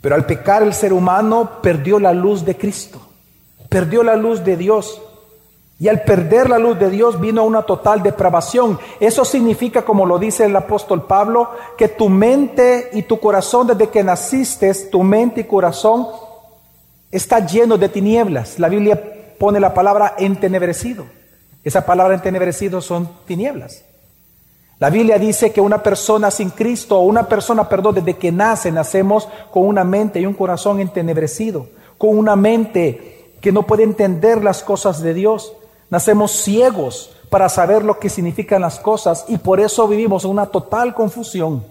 Pero 0.00 0.14
al 0.14 0.26
pecar 0.26 0.62
el 0.62 0.74
ser 0.74 0.92
humano 0.92 1.50
perdió 1.62 1.98
la 1.98 2.12
luz 2.12 2.44
de 2.44 2.56
Cristo, 2.56 3.00
perdió 3.68 4.02
la 4.02 4.16
luz 4.16 4.44
de 4.44 4.56
Dios. 4.56 5.02
Y 5.78 5.88
al 5.88 6.04
perder 6.04 6.48
la 6.48 6.58
luz 6.58 6.78
de 6.78 6.88
Dios 6.88 7.20
vino 7.20 7.44
una 7.44 7.62
total 7.62 8.02
depravación. 8.02 8.78
Eso 8.98 9.26
significa, 9.26 9.82
como 9.82 10.06
lo 10.06 10.18
dice 10.18 10.46
el 10.46 10.56
apóstol 10.56 11.04
Pablo, 11.06 11.50
que 11.76 11.88
tu 11.88 12.08
mente 12.08 12.88
y 12.94 13.02
tu 13.02 13.20
corazón 13.20 13.66
desde 13.66 13.88
que 13.88 14.02
naciste, 14.02 14.72
tu 14.90 15.02
mente 15.02 15.42
y 15.42 15.44
corazón 15.44 16.06
está 17.10 17.44
lleno 17.44 17.76
de 17.76 17.90
tinieblas. 17.90 18.58
La 18.58 18.68
Biblia 18.68 19.15
pone 19.38 19.60
la 19.60 19.74
palabra 19.74 20.14
entenebrecido. 20.18 21.06
Esa 21.64 21.84
palabra 21.84 22.14
entenebrecido 22.14 22.80
son 22.80 23.08
tinieblas. 23.26 23.84
La 24.78 24.90
Biblia 24.90 25.18
dice 25.18 25.52
que 25.52 25.60
una 25.60 25.82
persona 25.82 26.30
sin 26.30 26.50
Cristo, 26.50 26.98
o 26.98 27.02
una 27.02 27.26
persona, 27.26 27.68
perdón, 27.68 27.94
desde 27.96 28.14
que 28.14 28.30
nace, 28.30 28.70
nacemos 28.70 29.26
con 29.50 29.66
una 29.66 29.84
mente 29.84 30.20
y 30.20 30.26
un 30.26 30.34
corazón 30.34 30.80
entenebrecido, 30.80 31.68
con 31.96 32.16
una 32.16 32.36
mente 32.36 33.32
que 33.40 33.52
no 33.52 33.62
puede 33.62 33.84
entender 33.84 34.44
las 34.44 34.62
cosas 34.62 35.00
de 35.00 35.14
Dios. 35.14 35.54
Nacemos 35.88 36.32
ciegos 36.32 37.16
para 37.30 37.48
saber 37.48 37.84
lo 37.84 37.98
que 37.98 38.10
significan 38.10 38.60
las 38.60 38.78
cosas 38.78 39.24
y 39.28 39.38
por 39.38 39.60
eso 39.60 39.88
vivimos 39.88 40.24
en 40.24 40.30
una 40.32 40.46
total 40.46 40.94
confusión. 40.94 41.64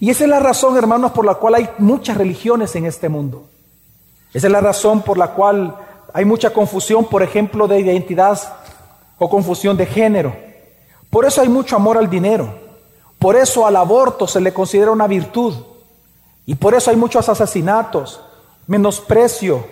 Y 0.00 0.10
esa 0.10 0.24
es 0.24 0.30
la 0.30 0.40
razón, 0.40 0.76
hermanos, 0.76 1.12
por 1.12 1.24
la 1.24 1.34
cual 1.34 1.54
hay 1.54 1.70
muchas 1.78 2.16
religiones 2.16 2.74
en 2.74 2.86
este 2.86 3.08
mundo. 3.08 3.44
Esa 4.32 4.46
es 4.46 4.52
la 4.52 4.60
razón 4.60 5.02
por 5.02 5.18
la 5.18 5.28
cual 5.28 5.76
hay 6.12 6.24
mucha 6.24 6.50
confusión, 6.50 7.04
por 7.04 7.22
ejemplo, 7.22 7.68
de 7.68 7.80
identidad 7.80 8.38
o 9.18 9.28
confusión 9.28 9.76
de 9.76 9.86
género. 9.86 10.34
Por 11.10 11.24
eso 11.24 11.40
hay 11.40 11.48
mucho 11.48 11.76
amor 11.76 11.98
al 11.98 12.08
dinero. 12.08 12.54
Por 13.18 13.36
eso 13.36 13.66
al 13.66 13.76
aborto 13.76 14.26
se 14.26 14.40
le 14.40 14.52
considera 14.52 14.90
una 14.90 15.06
virtud. 15.06 15.54
Y 16.46 16.54
por 16.54 16.74
eso 16.74 16.90
hay 16.90 16.96
muchos 16.96 17.28
asesinatos, 17.28 18.20
menosprecio, 18.66 19.64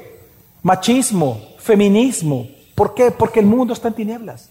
machismo, 0.62 1.40
feminismo. 1.58 2.46
¿Por 2.74 2.94
qué? 2.94 3.10
Porque 3.10 3.40
el 3.40 3.46
mundo 3.46 3.72
está 3.72 3.88
en 3.88 3.94
tinieblas. 3.94 4.50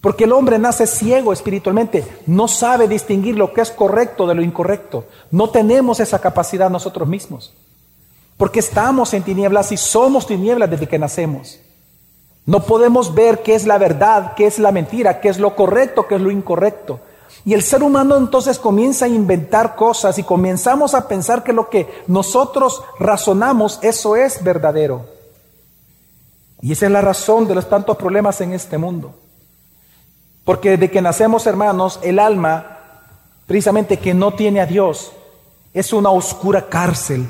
Porque 0.00 0.24
el 0.24 0.32
hombre 0.32 0.58
nace 0.58 0.86
ciego 0.86 1.32
espiritualmente, 1.32 2.04
no 2.26 2.46
sabe 2.46 2.88
distinguir 2.88 3.36
lo 3.36 3.52
que 3.52 3.62
es 3.62 3.70
correcto 3.70 4.26
de 4.26 4.34
lo 4.34 4.42
incorrecto. 4.42 5.06
No 5.30 5.50
tenemos 5.50 6.00
esa 6.00 6.18
capacidad 6.18 6.68
nosotros 6.68 7.08
mismos. 7.08 7.54
Porque 8.36 8.60
estamos 8.60 9.14
en 9.14 9.22
tinieblas 9.22 9.72
y 9.72 9.76
somos 9.76 10.26
tinieblas 10.26 10.70
desde 10.70 10.88
que 10.88 10.98
nacemos. 10.98 11.60
No 12.46 12.64
podemos 12.64 13.14
ver 13.14 13.42
qué 13.42 13.54
es 13.54 13.66
la 13.66 13.78
verdad, 13.78 14.34
qué 14.34 14.46
es 14.46 14.58
la 14.58 14.72
mentira, 14.72 15.20
qué 15.20 15.28
es 15.28 15.38
lo 15.38 15.56
correcto, 15.56 16.06
qué 16.06 16.16
es 16.16 16.20
lo 16.20 16.30
incorrecto. 16.30 17.00
Y 17.44 17.54
el 17.54 17.62
ser 17.62 17.82
humano 17.82 18.16
entonces 18.16 18.58
comienza 18.58 19.06
a 19.06 19.08
inventar 19.08 19.76
cosas 19.76 20.18
y 20.18 20.22
comenzamos 20.22 20.94
a 20.94 21.08
pensar 21.08 21.42
que 21.42 21.52
lo 21.52 21.68
que 21.68 22.02
nosotros 22.06 22.82
razonamos, 22.98 23.78
eso 23.82 24.16
es 24.16 24.42
verdadero. 24.42 25.06
Y 26.60 26.72
esa 26.72 26.86
es 26.86 26.92
la 26.92 27.02
razón 27.02 27.46
de 27.46 27.54
los 27.54 27.68
tantos 27.68 27.96
problemas 27.96 28.40
en 28.40 28.52
este 28.52 28.78
mundo. 28.78 29.14
Porque 30.44 30.70
desde 30.70 30.90
que 30.90 31.02
nacemos, 31.02 31.46
hermanos, 31.46 31.98
el 32.02 32.18
alma, 32.18 32.78
precisamente 33.46 33.98
que 33.98 34.14
no 34.14 34.32
tiene 34.32 34.60
a 34.60 34.66
Dios, 34.66 35.12
es 35.72 35.92
una 35.92 36.10
oscura 36.10 36.66
cárcel. 36.68 37.26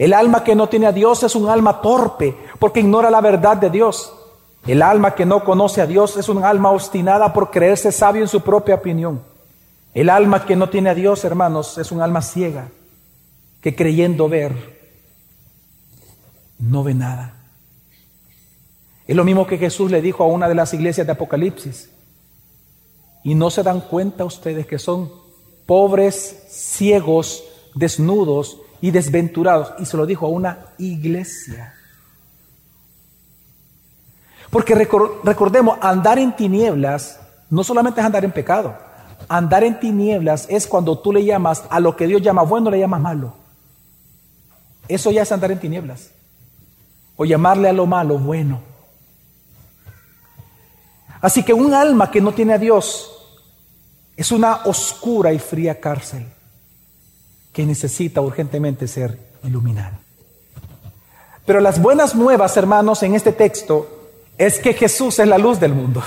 El 0.00 0.14
alma 0.14 0.42
que 0.42 0.54
no 0.54 0.66
tiene 0.66 0.86
a 0.86 0.92
Dios 0.92 1.22
es 1.24 1.34
un 1.34 1.50
alma 1.50 1.82
torpe, 1.82 2.34
porque 2.58 2.80
ignora 2.80 3.10
la 3.10 3.20
verdad 3.20 3.58
de 3.58 3.68
Dios. 3.68 4.10
El 4.66 4.80
alma 4.80 5.14
que 5.14 5.26
no 5.26 5.44
conoce 5.44 5.82
a 5.82 5.86
Dios 5.86 6.16
es 6.16 6.30
un 6.30 6.42
alma 6.42 6.70
obstinada 6.70 7.34
por 7.34 7.50
creerse 7.50 7.92
sabio 7.92 8.22
en 8.22 8.28
su 8.28 8.40
propia 8.40 8.76
opinión. 8.76 9.20
El 9.92 10.08
alma 10.08 10.46
que 10.46 10.56
no 10.56 10.70
tiene 10.70 10.88
a 10.88 10.94
Dios, 10.94 11.22
hermanos, 11.26 11.76
es 11.76 11.92
un 11.92 12.00
alma 12.00 12.22
ciega, 12.22 12.70
que 13.60 13.76
creyendo 13.76 14.26
ver, 14.26 14.80
no 16.58 16.82
ve 16.82 16.94
nada. 16.94 17.34
Es 19.06 19.14
lo 19.14 19.24
mismo 19.24 19.46
que 19.46 19.58
Jesús 19.58 19.90
le 19.90 20.00
dijo 20.00 20.24
a 20.24 20.28
una 20.28 20.48
de 20.48 20.54
las 20.54 20.72
iglesias 20.72 21.06
de 21.06 21.12
Apocalipsis. 21.12 21.90
Y 23.22 23.34
no 23.34 23.50
se 23.50 23.62
dan 23.62 23.82
cuenta 23.82 24.24
ustedes 24.24 24.66
que 24.66 24.78
son 24.78 25.12
pobres, 25.66 26.46
ciegos, 26.48 27.44
desnudos 27.74 28.56
y 28.80 28.90
desventurados. 28.90 29.72
Y 29.78 29.84
se 29.84 29.96
lo 29.96 30.06
dijo 30.06 30.26
a 30.26 30.30
una 30.30 30.58
iglesia. 30.78 31.74
Porque 34.50 34.74
recordemos, 34.74 35.78
andar 35.80 36.18
en 36.18 36.34
tinieblas 36.34 37.20
no 37.50 37.62
solamente 37.62 38.00
es 38.00 38.06
andar 38.06 38.24
en 38.24 38.32
pecado. 38.32 38.76
Andar 39.28 39.62
en 39.64 39.78
tinieblas 39.78 40.46
es 40.48 40.66
cuando 40.66 40.98
tú 40.98 41.12
le 41.12 41.24
llamas 41.24 41.64
a 41.70 41.78
lo 41.78 41.94
que 41.94 42.06
Dios 42.06 42.22
llama 42.22 42.42
bueno, 42.42 42.70
le 42.70 42.80
llamas 42.80 43.00
malo. 43.00 43.34
Eso 44.88 45.10
ya 45.10 45.22
es 45.22 45.30
andar 45.30 45.52
en 45.52 45.60
tinieblas. 45.60 46.10
O 47.16 47.24
llamarle 47.24 47.68
a 47.68 47.72
lo 47.72 47.86
malo 47.86 48.18
bueno. 48.18 48.60
Así 51.20 51.44
que 51.44 51.52
un 51.52 51.74
alma 51.74 52.10
que 52.10 52.20
no 52.20 52.32
tiene 52.32 52.54
a 52.54 52.58
Dios 52.58 53.10
es 54.16 54.32
una 54.32 54.62
oscura 54.64 55.32
y 55.32 55.38
fría 55.38 55.78
cárcel 55.78 56.26
que 57.52 57.66
necesita 57.66 58.20
urgentemente 58.20 58.86
ser 58.86 59.18
iluminada. 59.42 60.00
Pero 61.46 61.60
las 61.60 61.80
buenas 61.80 62.14
nuevas, 62.14 62.56
hermanos, 62.56 63.02
en 63.02 63.14
este 63.14 63.32
texto 63.32 63.86
es 64.38 64.58
que 64.58 64.72
Jesús 64.72 65.18
es 65.18 65.26
la 65.26 65.38
luz 65.38 65.58
del 65.58 65.74
mundo. 65.74 66.02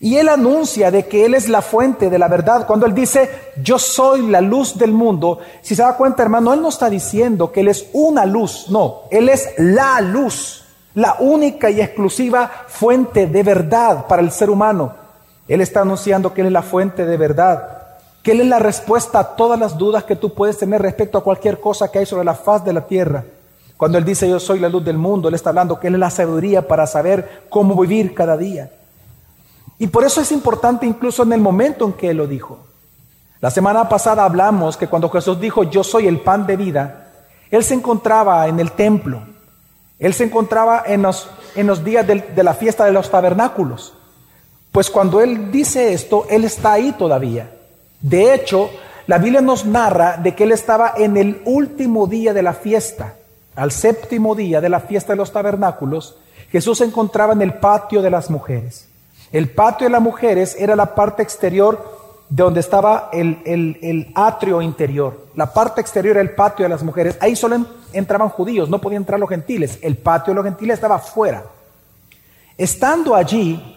Y 0.00 0.16
él 0.16 0.28
anuncia 0.28 0.90
de 0.92 1.06
que 1.06 1.24
él 1.24 1.34
es 1.34 1.48
la 1.48 1.60
fuente 1.60 2.08
de 2.08 2.18
la 2.18 2.28
verdad. 2.28 2.66
Cuando 2.66 2.86
él 2.86 2.94
dice, 2.94 3.28
yo 3.60 3.78
soy 3.78 4.28
la 4.28 4.40
luz 4.40 4.78
del 4.78 4.92
mundo, 4.92 5.40
si 5.60 5.74
se 5.74 5.82
da 5.82 5.96
cuenta, 5.96 6.22
hermano, 6.22 6.54
él 6.54 6.62
no 6.62 6.68
está 6.68 6.88
diciendo 6.88 7.50
que 7.50 7.60
él 7.60 7.68
es 7.68 7.86
una 7.92 8.24
luz, 8.24 8.66
no, 8.68 9.02
él 9.10 9.28
es 9.28 9.48
la 9.58 10.00
luz 10.00 10.64
la 10.98 11.16
única 11.20 11.70
y 11.70 11.80
exclusiva 11.80 12.50
fuente 12.66 13.28
de 13.28 13.42
verdad 13.44 14.06
para 14.08 14.20
el 14.20 14.32
ser 14.32 14.50
humano. 14.50 14.94
Él 15.46 15.60
está 15.60 15.82
anunciando 15.82 16.34
que 16.34 16.40
Él 16.40 16.48
es 16.48 16.52
la 16.52 16.62
fuente 16.62 17.06
de 17.06 17.16
verdad, 17.16 17.77
que 18.22 18.32
Él 18.32 18.40
es 18.40 18.46
la 18.46 18.58
respuesta 18.58 19.20
a 19.20 19.36
todas 19.36 19.58
las 19.58 19.78
dudas 19.78 20.04
que 20.04 20.16
tú 20.16 20.34
puedes 20.34 20.58
tener 20.58 20.82
respecto 20.82 21.18
a 21.18 21.24
cualquier 21.24 21.60
cosa 21.60 21.90
que 21.90 22.00
hay 22.00 22.06
sobre 22.06 22.24
la 22.24 22.34
faz 22.34 22.64
de 22.64 22.72
la 22.72 22.86
tierra. 22.86 23.24
Cuando 23.76 23.96
Él 23.96 24.04
dice 24.04 24.28
yo 24.28 24.40
soy 24.40 24.58
la 24.58 24.68
luz 24.68 24.84
del 24.84 24.98
mundo, 24.98 25.28
Él 25.28 25.34
está 25.34 25.50
hablando 25.50 25.78
que 25.78 25.86
Él 25.86 25.94
es 25.94 26.00
la 26.00 26.10
sabiduría 26.10 26.66
para 26.66 26.86
saber 26.86 27.44
cómo 27.48 27.80
vivir 27.80 28.12
cada 28.14 28.36
día. 28.36 28.70
Y 29.78 29.86
por 29.86 30.04
eso 30.04 30.20
es 30.20 30.32
importante 30.32 30.84
incluso 30.84 31.22
en 31.22 31.32
el 31.32 31.40
momento 31.40 31.84
en 31.84 31.92
que 31.92 32.10
Él 32.10 32.16
lo 32.16 32.26
dijo. 32.26 32.58
La 33.40 33.50
semana 33.50 33.88
pasada 33.88 34.24
hablamos 34.24 34.76
que 34.76 34.88
cuando 34.88 35.08
Jesús 35.08 35.40
dijo 35.40 35.62
yo 35.62 35.84
soy 35.84 36.08
el 36.08 36.20
pan 36.20 36.44
de 36.46 36.56
vida, 36.56 37.12
Él 37.52 37.62
se 37.62 37.74
encontraba 37.74 38.48
en 38.48 38.58
el 38.58 38.72
templo. 38.72 39.22
Él 40.00 40.12
se 40.12 40.24
encontraba 40.24 40.82
en 40.86 41.02
los, 41.02 41.28
en 41.54 41.66
los 41.68 41.84
días 41.84 42.06
de, 42.06 42.20
de 42.20 42.42
la 42.42 42.54
fiesta 42.54 42.84
de 42.84 42.92
los 42.92 43.10
tabernáculos. 43.10 43.94
Pues 44.72 44.90
cuando 44.90 45.20
Él 45.20 45.52
dice 45.52 45.92
esto, 45.92 46.26
Él 46.28 46.44
está 46.44 46.72
ahí 46.72 46.92
todavía. 46.98 47.57
De 48.00 48.34
hecho, 48.34 48.70
la 49.06 49.18
Biblia 49.18 49.40
nos 49.40 49.64
narra 49.64 50.16
de 50.18 50.34
que 50.34 50.44
Él 50.44 50.52
estaba 50.52 50.94
en 50.96 51.16
el 51.16 51.42
último 51.46 52.06
día 52.06 52.32
de 52.32 52.42
la 52.42 52.52
fiesta, 52.52 53.14
al 53.56 53.72
séptimo 53.72 54.34
día 54.34 54.60
de 54.60 54.68
la 54.68 54.80
fiesta 54.80 55.14
de 55.14 55.16
los 55.16 55.32
tabernáculos, 55.32 56.18
Jesús 56.52 56.78
se 56.78 56.84
encontraba 56.84 57.32
en 57.32 57.42
el 57.42 57.54
patio 57.54 58.02
de 58.02 58.10
las 58.10 58.30
mujeres. 58.30 58.86
El 59.32 59.50
patio 59.50 59.86
de 59.86 59.92
las 59.92 60.00
mujeres 60.02 60.56
era 60.58 60.76
la 60.76 60.94
parte 60.94 61.22
exterior 61.22 61.98
de 62.28 62.42
donde 62.42 62.60
estaba 62.60 63.08
el, 63.12 64.12
atrio 64.14 64.62
interior. 64.62 65.26
La 65.34 65.52
parte 65.52 65.80
exterior 65.80 66.16
era 66.16 66.22
el 66.22 66.34
patio 66.34 66.64
de 66.64 66.68
las 66.68 66.82
mujeres. 66.82 67.16
Ahí 67.20 67.34
solo 67.34 67.64
entraban 67.92 68.28
judíos, 68.28 68.68
no 68.68 68.80
podían 68.80 69.02
entrar 69.02 69.18
los 69.18 69.28
gentiles. 69.28 69.78
El 69.82 69.96
patio 69.96 70.32
de 70.32 70.36
los 70.36 70.44
gentiles 70.44 70.74
estaba 70.74 70.96
afuera. 70.96 71.44
Estando 72.56 73.14
allí, 73.14 73.76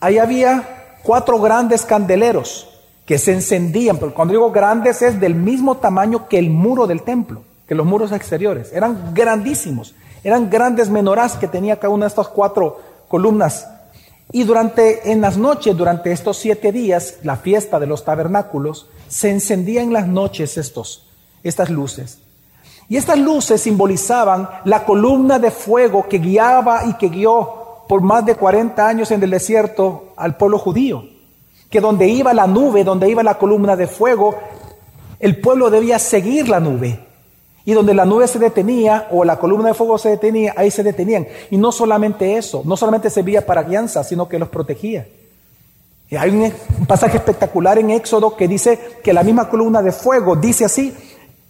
ahí 0.00 0.18
había 0.18 0.96
cuatro 1.02 1.38
grandes 1.40 1.84
candeleros 1.84 2.73
que 3.06 3.18
se 3.18 3.32
encendían, 3.32 3.98
pero 3.98 4.14
cuando 4.14 4.32
digo 4.32 4.50
grandes 4.50 5.02
es 5.02 5.20
del 5.20 5.34
mismo 5.34 5.76
tamaño 5.76 6.28
que 6.28 6.38
el 6.38 6.50
muro 6.50 6.86
del 6.86 7.02
templo, 7.02 7.42
que 7.66 7.74
los 7.74 7.86
muros 7.86 8.12
exteriores. 8.12 8.72
Eran 8.72 9.12
grandísimos, 9.14 9.94
eran 10.22 10.48
grandes 10.48 10.88
menorás 10.88 11.36
que 11.36 11.48
tenía 11.48 11.76
cada 11.76 11.92
una 11.92 12.06
de 12.06 12.08
estas 12.08 12.28
cuatro 12.28 12.80
columnas 13.08 13.66
y 14.32 14.44
durante, 14.44 15.12
en 15.12 15.20
las 15.20 15.36
noches, 15.36 15.76
durante 15.76 16.10
estos 16.10 16.38
siete 16.38 16.72
días, 16.72 17.18
la 17.22 17.36
fiesta 17.36 17.78
de 17.78 17.86
los 17.86 18.04
tabernáculos, 18.04 18.88
se 19.08 19.30
encendían 19.30 19.86
en 19.86 19.92
las 19.92 20.08
noches 20.08 20.56
estos, 20.56 21.06
estas 21.42 21.70
luces. 21.70 22.18
Y 22.88 22.96
estas 22.96 23.18
luces 23.18 23.60
simbolizaban 23.60 24.48
la 24.64 24.84
columna 24.84 25.38
de 25.38 25.50
fuego 25.50 26.08
que 26.08 26.18
guiaba 26.18 26.84
y 26.86 26.94
que 26.94 27.08
guió 27.08 27.84
por 27.88 28.00
más 28.00 28.26
de 28.26 28.34
40 28.34 28.86
años 28.86 29.10
en 29.10 29.22
el 29.22 29.30
desierto 29.30 30.12
al 30.16 30.36
pueblo 30.36 30.58
judío. 30.58 31.04
Que 31.70 31.80
donde 31.80 32.08
iba 32.08 32.32
la 32.32 32.46
nube, 32.46 32.84
donde 32.84 33.08
iba 33.08 33.22
la 33.22 33.38
columna 33.38 33.76
de 33.76 33.86
fuego, 33.86 34.36
el 35.18 35.40
pueblo 35.40 35.70
debía 35.70 35.98
seguir 35.98 36.48
la 36.48 36.60
nube. 36.60 37.00
Y 37.64 37.72
donde 37.72 37.94
la 37.94 38.04
nube 38.04 38.28
se 38.28 38.38
detenía 38.38 39.08
o 39.10 39.24
la 39.24 39.38
columna 39.38 39.68
de 39.68 39.74
fuego 39.74 39.96
se 39.96 40.10
detenía, 40.10 40.52
ahí 40.56 40.70
se 40.70 40.82
detenían. 40.82 41.26
Y 41.50 41.56
no 41.56 41.72
solamente 41.72 42.36
eso, 42.36 42.62
no 42.64 42.76
solamente 42.76 43.08
servía 43.08 43.46
para 43.46 43.62
guianza, 43.62 44.04
sino 44.04 44.28
que 44.28 44.38
los 44.38 44.50
protegía. 44.50 45.06
Y 46.10 46.16
hay 46.16 46.30
un, 46.30 46.52
pasaje 46.86 47.16
espectacular 47.16 47.78
en 47.78 47.90
Éxodo 47.90 48.36
que 48.36 48.46
dice 48.46 48.98
que 49.02 49.12
la 49.12 49.22
misma 49.22 49.48
columna 49.48 49.80
de 49.80 49.92
fuego 49.92 50.36
dice 50.36 50.66
así, 50.66 50.94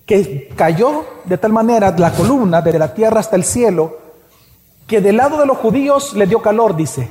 que 0.07 0.51
cayó 0.55 1.05
de 1.25 1.39
tal 1.39 1.53
manera 1.53 1.95
la 1.99 2.13
columna 2.13 2.63
desde 2.63 2.79
la 2.79 2.95
tierra 2.95 3.21
hasta 3.21 3.37
el 3.37 3.45
cielo, 3.45 3.99
que 4.87 5.01
del 5.01 5.17
lado 5.17 5.39
de 5.39 5.47
los 5.47 5.59
judíos 5.59 6.15
le 6.15 6.27
dio 6.27 6.41
calor, 6.41 6.77
dice. 6.77 7.09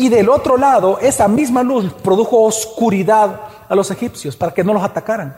Y 0.00 0.08
del 0.08 0.30
otro 0.30 0.56
lado, 0.56 0.98
esa 0.98 1.28
misma 1.28 1.62
luz 1.62 1.92
produjo 1.92 2.44
oscuridad 2.44 3.38
a 3.68 3.74
los 3.74 3.90
egipcios 3.90 4.34
para 4.34 4.54
que 4.54 4.64
no 4.64 4.72
los 4.72 4.82
atacaran. 4.82 5.36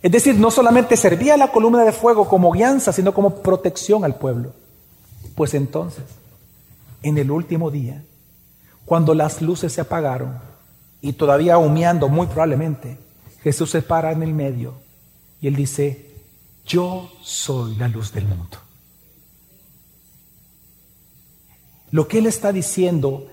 Es 0.00 0.12
decir, 0.12 0.36
no 0.36 0.52
solamente 0.52 0.96
servía 0.96 1.36
la 1.36 1.50
columna 1.50 1.82
de 1.82 1.90
fuego 1.90 2.28
como 2.28 2.52
guianza, 2.52 2.92
sino 2.92 3.12
como 3.12 3.42
protección 3.42 4.04
al 4.04 4.14
pueblo. 4.14 4.52
Pues 5.34 5.54
entonces, 5.54 6.04
en 7.02 7.18
el 7.18 7.32
último 7.32 7.72
día, 7.72 8.04
cuando 8.84 9.14
las 9.14 9.42
luces 9.42 9.72
se 9.72 9.80
apagaron, 9.80 10.38
y 11.00 11.14
todavía 11.14 11.58
humeando 11.58 12.08
muy 12.08 12.28
probablemente, 12.28 12.98
Jesús 13.42 13.70
se 13.70 13.82
para 13.82 14.12
en 14.12 14.22
el 14.22 14.32
medio 14.32 14.74
y 15.40 15.48
él 15.48 15.56
dice, 15.56 16.14
yo 16.64 17.10
soy 17.20 17.74
la 17.74 17.88
luz 17.88 18.12
del 18.12 18.26
mundo. 18.26 18.58
Lo 21.90 22.06
que 22.06 22.18
él 22.18 22.26
está 22.26 22.52
diciendo 22.52 23.26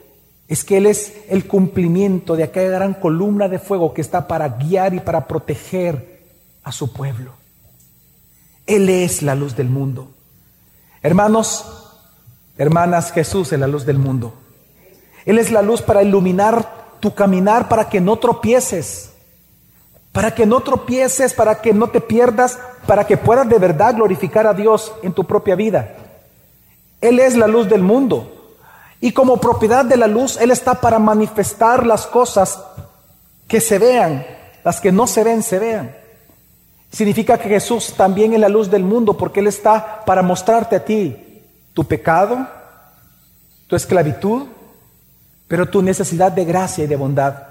es 0.50 0.64
que 0.64 0.78
Él 0.78 0.88
es 0.88 1.14
el 1.30 1.48
cumplimiento 1.48 2.36
de 2.36 2.44
aquella 2.44 2.72
gran 2.72 2.96
columna 2.96 3.48
de 3.48 3.60
fuego 3.60 3.94
que 3.94 4.02
está 4.02 4.28
para 4.28 4.50
guiar 4.50 4.96
y 4.96 5.00
para 5.00 5.28
proteger 5.28 6.24
a 6.64 6.72
su 6.72 6.92
pueblo. 6.92 7.34
Él 8.66 8.90
es 8.90 9.22
la 9.22 9.36
luz 9.36 9.56
del 9.56 9.70
mundo. 9.70 10.10
Hermanos, 11.04 11.66
hermanas, 12.58 13.12
Jesús 13.12 13.54
es 13.54 13.60
la 13.60 13.68
luz 13.68 13.86
del 13.86 14.00
mundo. 14.00 14.34
Él 15.24 15.38
es 15.38 15.52
la 15.52 15.62
luz 15.62 15.84
para 15.84 16.02
iluminar 16.02 16.98
tu 17.00 17.14
caminar, 17.14 17.70
para 17.70 17.88
que 17.88 18.02
no 18.02 18.18
tropieces, 18.18 19.12
para 20.12 20.34
que 20.34 20.48
no 20.48 20.62
tropieces, 20.62 21.34
para 21.36 21.62
que 21.62 21.74
no 21.74 21.90
te 21.90 22.02
pierdas, 22.02 22.58
para 22.88 23.06
que 23.06 23.18
puedas 23.18 23.48
de 23.48 23.60
verdad 23.60 23.96
glorificar 23.96 24.48
a 24.48 24.56
Dios 24.56 24.94
en 25.04 25.14
tu 25.14 25.26
propia 25.26 25.54
vida. 25.54 25.96
Él 27.02 27.20
es 27.20 27.38
la 27.38 27.48
luz 27.48 27.70
del 27.70 27.84
mundo. 27.84 28.39
Y 29.02 29.12
como 29.12 29.38
propiedad 29.38 29.86
de 29.86 29.98
la 29.98 30.08
luz, 30.08 30.38
Él 30.38 30.52
está 30.52 30.76
para 30.76 31.00
manifestar 31.00 31.86
las 31.86 32.06
cosas 32.06 32.60
que 33.48 33.62
se 33.62 33.80
vean, 33.80 34.26
las 34.64 34.82
que 34.82 34.92
no 34.92 35.08
se 35.08 35.24
ven, 35.24 35.42
se 35.42 35.60
vean. 35.60 35.96
Significa 36.92 37.38
que 37.38 37.50
Jesús 37.50 37.94
también 37.96 38.34
es 38.34 38.40
la 38.40 38.50
luz 38.50 38.70
del 38.70 38.84
mundo 38.84 39.16
porque 39.16 39.40
Él 39.40 39.48
está 39.48 40.04
para 40.06 40.22
mostrarte 40.22 40.76
a 40.76 40.84
ti 40.84 41.16
tu 41.74 41.86
pecado, 41.86 42.48
tu 43.68 43.76
esclavitud, 43.76 44.48
pero 45.48 45.68
tu 45.68 45.82
necesidad 45.82 46.32
de 46.32 46.46
gracia 46.46 46.84
y 46.84 46.88
de 46.88 46.96
bondad. 46.96 47.44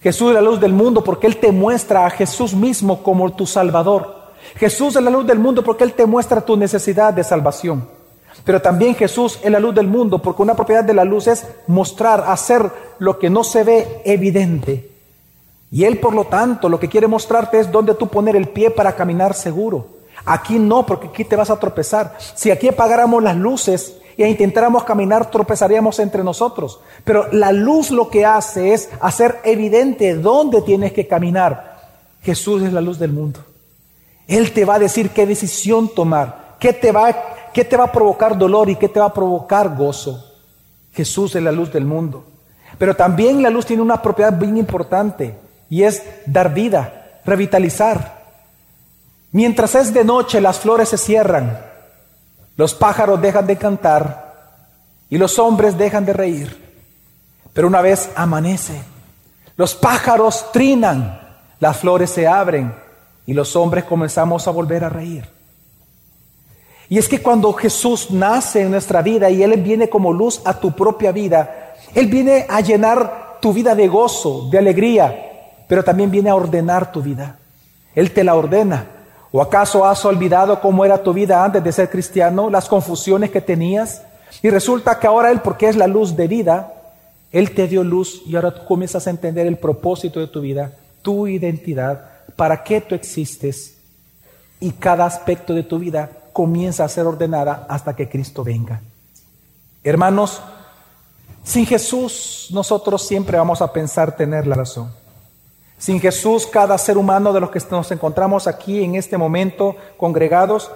Jesús 0.00 0.28
es 0.28 0.34
la 0.34 0.40
luz 0.40 0.60
del 0.60 0.72
mundo 0.72 1.02
porque 1.02 1.26
Él 1.26 1.36
te 1.38 1.52
muestra 1.52 2.06
a 2.06 2.10
Jesús 2.10 2.54
mismo 2.54 3.02
como 3.02 3.32
tu 3.32 3.46
Salvador. 3.46 4.32
Jesús 4.56 4.96
es 4.96 5.02
la 5.02 5.10
luz 5.10 5.26
del 5.26 5.38
mundo 5.40 5.62
porque 5.62 5.84
Él 5.84 5.92
te 5.92 6.06
muestra 6.06 6.40
tu 6.40 6.56
necesidad 6.56 7.12
de 7.12 7.24
salvación. 7.24 7.97
Pero 8.44 8.62
también 8.62 8.94
Jesús 8.94 9.38
es 9.42 9.50
la 9.50 9.60
luz 9.60 9.74
del 9.74 9.86
mundo, 9.86 10.20
porque 10.20 10.42
una 10.42 10.54
propiedad 10.54 10.84
de 10.84 10.94
la 10.94 11.04
luz 11.04 11.26
es 11.26 11.46
mostrar, 11.66 12.24
hacer 12.26 12.70
lo 12.98 13.18
que 13.18 13.30
no 13.30 13.44
se 13.44 13.64
ve 13.64 14.02
evidente. 14.04 14.90
Y 15.70 15.84
Él, 15.84 15.98
por 15.98 16.14
lo 16.14 16.24
tanto, 16.24 16.68
lo 16.68 16.80
que 16.80 16.88
quiere 16.88 17.06
mostrarte 17.06 17.60
es 17.60 17.70
dónde 17.70 17.94
tú 17.94 18.08
poner 18.08 18.36
el 18.36 18.48
pie 18.48 18.70
para 18.70 18.96
caminar 18.96 19.34
seguro. 19.34 19.98
Aquí 20.24 20.58
no, 20.58 20.84
porque 20.86 21.08
aquí 21.08 21.24
te 21.24 21.36
vas 21.36 21.50
a 21.50 21.58
tropezar. 21.58 22.16
Si 22.34 22.50
aquí 22.50 22.68
apagáramos 22.68 23.22
las 23.22 23.36
luces 23.36 23.96
e 24.16 24.28
intentáramos 24.28 24.84
caminar, 24.84 25.30
tropezaríamos 25.30 25.98
entre 25.98 26.24
nosotros. 26.24 26.80
Pero 27.04 27.28
la 27.32 27.52
luz 27.52 27.90
lo 27.90 28.08
que 28.08 28.24
hace 28.24 28.72
es 28.72 28.88
hacer 29.00 29.40
evidente 29.44 30.14
dónde 30.14 30.62
tienes 30.62 30.92
que 30.92 31.06
caminar. 31.06 31.78
Jesús 32.22 32.62
es 32.62 32.72
la 32.72 32.80
luz 32.80 32.98
del 32.98 33.12
mundo. 33.12 33.40
Él 34.26 34.52
te 34.52 34.64
va 34.64 34.74
a 34.74 34.78
decir 34.78 35.10
qué 35.10 35.26
decisión 35.26 35.88
tomar, 35.88 36.56
qué 36.58 36.72
te 36.72 36.92
va 36.92 37.08
a 37.08 37.16
¿Qué 37.52 37.64
te 37.64 37.76
va 37.76 37.84
a 37.84 37.92
provocar 37.92 38.36
dolor 38.36 38.68
y 38.68 38.76
qué 38.76 38.88
te 38.88 39.00
va 39.00 39.06
a 39.06 39.14
provocar 39.14 39.74
gozo? 39.76 40.24
Jesús 40.92 41.34
es 41.36 41.42
la 41.42 41.52
luz 41.52 41.72
del 41.72 41.84
mundo. 41.84 42.24
Pero 42.78 42.94
también 42.94 43.42
la 43.42 43.50
luz 43.50 43.66
tiene 43.66 43.82
una 43.82 44.02
propiedad 44.02 44.32
bien 44.32 44.56
importante 44.56 45.38
y 45.70 45.82
es 45.82 46.02
dar 46.26 46.52
vida, 46.52 47.20
revitalizar. 47.24 48.18
Mientras 49.32 49.74
es 49.74 49.92
de 49.92 50.04
noche, 50.04 50.40
las 50.40 50.58
flores 50.58 50.88
se 50.88 50.98
cierran, 50.98 51.58
los 52.56 52.74
pájaros 52.74 53.20
dejan 53.20 53.46
de 53.46 53.56
cantar 53.56 54.34
y 55.10 55.18
los 55.18 55.38
hombres 55.38 55.76
dejan 55.76 56.04
de 56.04 56.12
reír. 56.12 56.68
Pero 57.52 57.68
una 57.68 57.80
vez 57.80 58.10
amanece, 58.14 58.80
los 59.56 59.74
pájaros 59.74 60.50
trinan, 60.52 61.20
las 61.60 61.76
flores 61.76 62.10
se 62.10 62.26
abren 62.26 62.74
y 63.26 63.34
los 63.34 63.56
hombres 63.56 63.84
comenzamos 63.84 64.48
a 64.48 64.50
volver 64.50 64.84
a 64.84 64.88
reír. 64.88 65.37
Y 66.88 66.98
es 66.98 67.08
que 67.08 67.20
cuando 67.20 67.52
Jesús 67.52 68.10
nace 68.10 68.62
en 68.62 68.70
nuestra 68.70 69.02
vida 69.02 69.28
y 69.28 69.42
Él 69.42 69.60
viene 69.60 69.88
como 69.88 70.12
luz 70.12 70.40
a 70.44 70.58
tu 70.58 70.72
propia 70.72 71.12
vida, 71.12 71.74
Él 71.94 72.06
viene 72.06 72.46
a 72.48 72.60
llenar 72.60 73.38
tu 73.40 73.52
vida 73.52 73.74
de 73.74 73.88
gozo, 73.88 74.48
de 74.50 74.58
alegría, 74.58 75.64
pero 75.68 75.84
también 75.84 76.10
viene 76.10 76.30
a 76.30 76.34
ordenar 76.34 76.90
tu 76.90 77.02
vida. 77.02 77.38
Él 77.94 78.12
te 78.12 78.24
la 78.24 78.34
ordena. 78.34 78.86
¿O 79.30 79.42
acaso 79.42 79.84
has 79.84 80.02
olvidado 80.06 80.58
cómo 80.60 80.86
era 80.86 81.02
tu 81.02 81.12
vida 81.12 81.44
antes 81.44 81.62
de 81.62 81.72
ser 81.72 81.90
cristiano, 81.90 82.48
las 82.48 82.66
confusiones 82.66 83.30
que 83.30 83.42
tenías? 83.42 84.02
Y 84.42 84.48
resulta 84.48 84.98
que 84.98 85.06
ahora 85.06 85.30
Él, 85.30 85.40
porque 85.40 85.68
es 85.68 85.76
la 85.76 85.86
luz 85.86 86.16
de 86.16 86.26
vida, 86.26 86.72
Él 87.30 87.54
te 87.54 87.68
dio 87.68 87.84
luz 87.84 88.22
y 88.24 88.36
ahora 88.36 88.54
tú 88.54 88.64
comienzas 88.64 89.06
a 89.06 89.10
entender 89.10 89.46
el 89.46 89.58
propósito 89.58 90.20
de 90.20 90.28
tu 90.28 90.40
vida, 90.40 90.72
tu 91.02 91.26
identidad, 91.26 92.08
para 92.36 92.62
qué 92.64 92.80
tú 92.80 92.94
existes 92.94 93.76
y 94.60 94.70
cada 94.70 95.04
aspecto 95.04 95.52
de 95.52 95.62
tu 95.62 95.78
vida 95.78 96.10
comienza 96.38 96.84
a 96.84 96.88
ser 96.88 97.04
ordenada 97.04 97.66
hasta 97.68 97.96
que 97.96 98.08
Cristo 98.08 98.44
venga. 98.44 98.80
Hermanos, 99.82 100.40
sin 101.42 101.66
Jesús 101.66 102.46
nosotros 102.52 103.04
siempre 103.04 103.36
vamos 103.36 103.60
a 103.60 103.72
pensar 103.72 104.14
tener 104.14 104.46
la 104.46 104.54
razón. 104.54 104.88
Sin 105.78 105.98
Jesús, 105.98 106.46
cada 106.46 106.78
ser 106.78 106.96
humano 106.96 107.32
de 107.32 107.40
los 107.40 107.50
que 107.50 107.60
nos 107.72 107.90
encontramos 107.90 108.46
aquí 108.46 108.84
en 108.84 108.94
este 108.94 109.18
momento 109.18 109.74
congregados, 109.96 110.70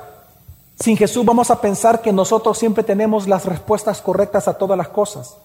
sin 0.80 0.96
Jesús 0.96 1.24
vamos 1.24 1.48
a 1.52 1.60
pensar 1.60 2.02
que 2.02 2.12
nosotros 2.12 2.58
siempre 2.58 2.82
tenemos 2.82 3.28
las 3.28 3.44
respuestas 3.44 4.02
correctas 4.02 4.48
a 4.48 4.54
todas 4.54 4.76
las 4.76 4.88
cosas. 4.88 5.36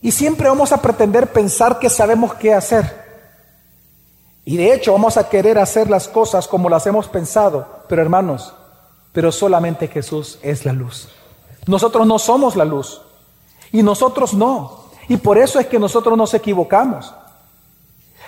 Y 0.00 0.12
siempre 0.12 0.48
vamos 0.48 0.70
a 0.70 0.80
pretender 0.80 1.32
pensar 1.32 1.80
que 1.80 1.90
sabemos 1.90 2.34
qué 2.34 2.54
hacer. 2.54 3.01
Y 4.44 4.56
de 4.56 4.74
hecho 4.74 4.92
vamos 4.92 5.16
a 5.16 5.28
querer 5.28 5.58
hacer 5.58 5.88
las 5.88 6.08
cosas 6.08 6.48
como 6.48 6.68
las 6.68 6.86
hemos 6.86 7.08
pensado, 7.08 7.66
pero 7.88 8.02
hermanos, 8.02 8.52
pero 9.12 9.30
solamente 9.30 9.88
Jesús 9.88 10.38
es 10.42 10.64
la 10.64 10.72
luz. 10.72 11.08
Nosotros 11.66 12.06
no 12.06 12.18
somos 12.18 12.56
la 12.56 12.64
luz 12.64 13.00
y 13.70 13.82
nosotros 13.82 14.34
no. 14.34 14.82
Y 15.08 15.16
por 15.16 15.38
eso 15.38 15.60
es 15.60 15.66
que 15.66 15.78
nosotros 15.78 16.16
nos 16.16 16.34
equivocamos. 16.34 17.14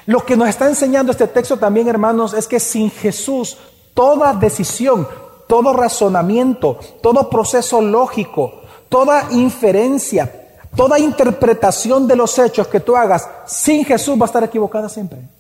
Lo 0.07 0.25
que 0.25 0.37
nos 0.37 0.49
está 0.49 0.69
enseñando 0.69 1.13
este 1.13 1.27
texto 1.27 1.57
también, 1.57 1.89
hermanos, 1.89 2.35
es 2.35 2.47
que 2.47 2.61
sin 2.61 2.91
Jesús 2.91 3.57
toda 3.95 4.35
decisión, 4.35 5.09
todo 5.49 5.73
razonamiento, 5.73 6.79
todo 7.03 7.31
proceso 7.31 7.81
lógico, 7.81 8.63
toda 8.89 9.29
inferencia, 9.33 10.59
toda 10.77 10.99
interpretación 10.99 12.07
de 12.07 12.17
los 12.17 12.39
hechos 12.39 12.67
que 12.69 12.81
tú 12.81 12.97
hagas 12.97 13.29
sin 13.47 13.85
Jesús 13.85 14.19
va 14.19 14.25
a 14.25 14.27
estar 14.27 14.45
equivocada 14.45 14.89
siempre. 14.89 15.34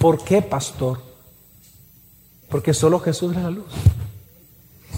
¿Por 0.00 0.24
qué, 0.24 0.40
pastor? 0.40 0.98
Porque 2.48 2.72
solo 2.72 3.00
Jesús 3.00 3.36
es 3.36 3.42
la 3.42 3.50
luz. 3.50 3.66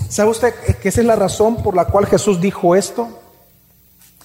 ¿Sabe 0.08 0.30
usted 0.30 0.54
que 0.80 0.90
esa 0.90 1.00
es 1.00 1.06
la 1.08 1.16
razón 1.16 1.56
por 1.60 1.74
la 1.74 1.86
cual 1.86 2.06
Jesús 2.06 2.40
dijo 2.40 2.76
esto? 2.76 3.08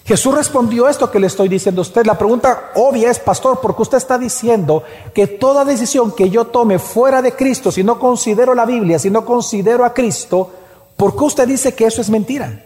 Jesús 0.05 0.35
respondió 0.35 0.87
esto 0.87 1.09
que 1.09 1.19
le 1.19 1.25
estoy 1.25 1.49
diciendo 1.49 1.81
a 1.81 1.81
usted. 1.81 2.05
La 2.05 2.15
pregunta 2.15 2.73
obvia 2.75 3.09
es, 3.09 3.17
pastor, 3.17 3.59
¿por 3.59 3.75
qué 3.75 3.81
usted 3.81 3.97
está 3.97 4.19
diciendo 4.19 4.83
que 5.15 5.25
toda 5.25 5.65
decisión 5.65 6.11
que 6.11 6.29
yo 6.29 6.45
tome 6.45 6.77
fuera 6.77 7.23
de 7.23 7.35
Cristo, 7.35 7.71
si 7.71 7.83
no 7.83 7.97
considero 7.97 8.53
la 8.53 8.67
Biblia, 8.67 8.99
si 8.99 9.09
no 9.09 9.25
considero 9.25 9.83
a 9.83 9.95
Cristo, 9.95 10.51
¿por 10.95 11.17
qué 11.17 11.23
usted 11.23 11.47
dice 11.47 11.73
que 11.73 11.87
eso 11.87 12.01
es 12.01 12.11
mentira? 12.11 12.65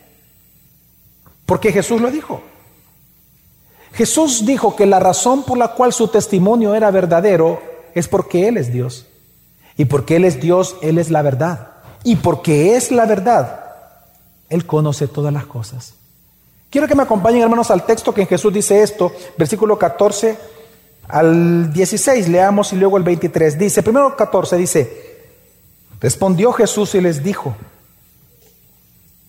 Porque 1.46 1.72
Jesús 1.72 2.02
lo 2.02 2.12
dijo. 2.12 2.42
Jesús 3.94 4.46
dijo 4.46 4.76
que 4.76 4.86
la 4.86 5.00
razón 5.00 5.44
por 5.44 5.58
la 5.58 5.70
cual 5.70 5.94
su 5.94 6.10
testimonio 6.10 6.76
era 6.76 6.92
verdadero 6.92 7.71
es 7.96 8.08
porque 8.08 8.48
Él 8.48 8.58
es 8.58 8.72
Dios. 8.72 9.08
Y 9.78 9.86
porque 9.86 10.18
Él 10.18 10.26
es 10.26 10.40
Dios, 10.42 10.76
Él 10.82 10.98
es 10.98 11.10
la 11.10 11.22
verdad. 11.22 11.70
Y 12.04 12.18
porque 12.18 12.76
es 12.76 12.92
la 12.92 13.06
verdad, 13.06 13.66
Él 14.50 14.66
conoce 14.66 15.08
todas 15.08 15.34
las 15.34 15.46
cosas. 15.46 15.94
Quiero 16.70 16.88
que 16.88 16.96
me 16.96 17.04
acompañen, 17.04 17.42
hermanos, 17.42 17.70
al 17.70 17.86
texto 17.86 18.14
que 18.14 18.22
en 18.22 18.28
Jesús 18.28 18.54
dice 18.54 18.82
esto, 18.82 19.12
versículo 19.38 19.78
14 19.78 20.38
al 21.08 21.74
16, 21.74 22.30
leamos 22.30 22.72
y 22.72 22.78
luego 22.78 22.98
el 22.98 23.04
23. 23.04 23.60
Dice, 23.60 23.84
primero 23.84 24.16
14, 24.16 24.56
dice, 24.56 25.20
respondió 26.00 26.54
Jesús 26.54 26.96
y 26.96 27.02
les 27.02 27.22
dijo, 27.22 27.56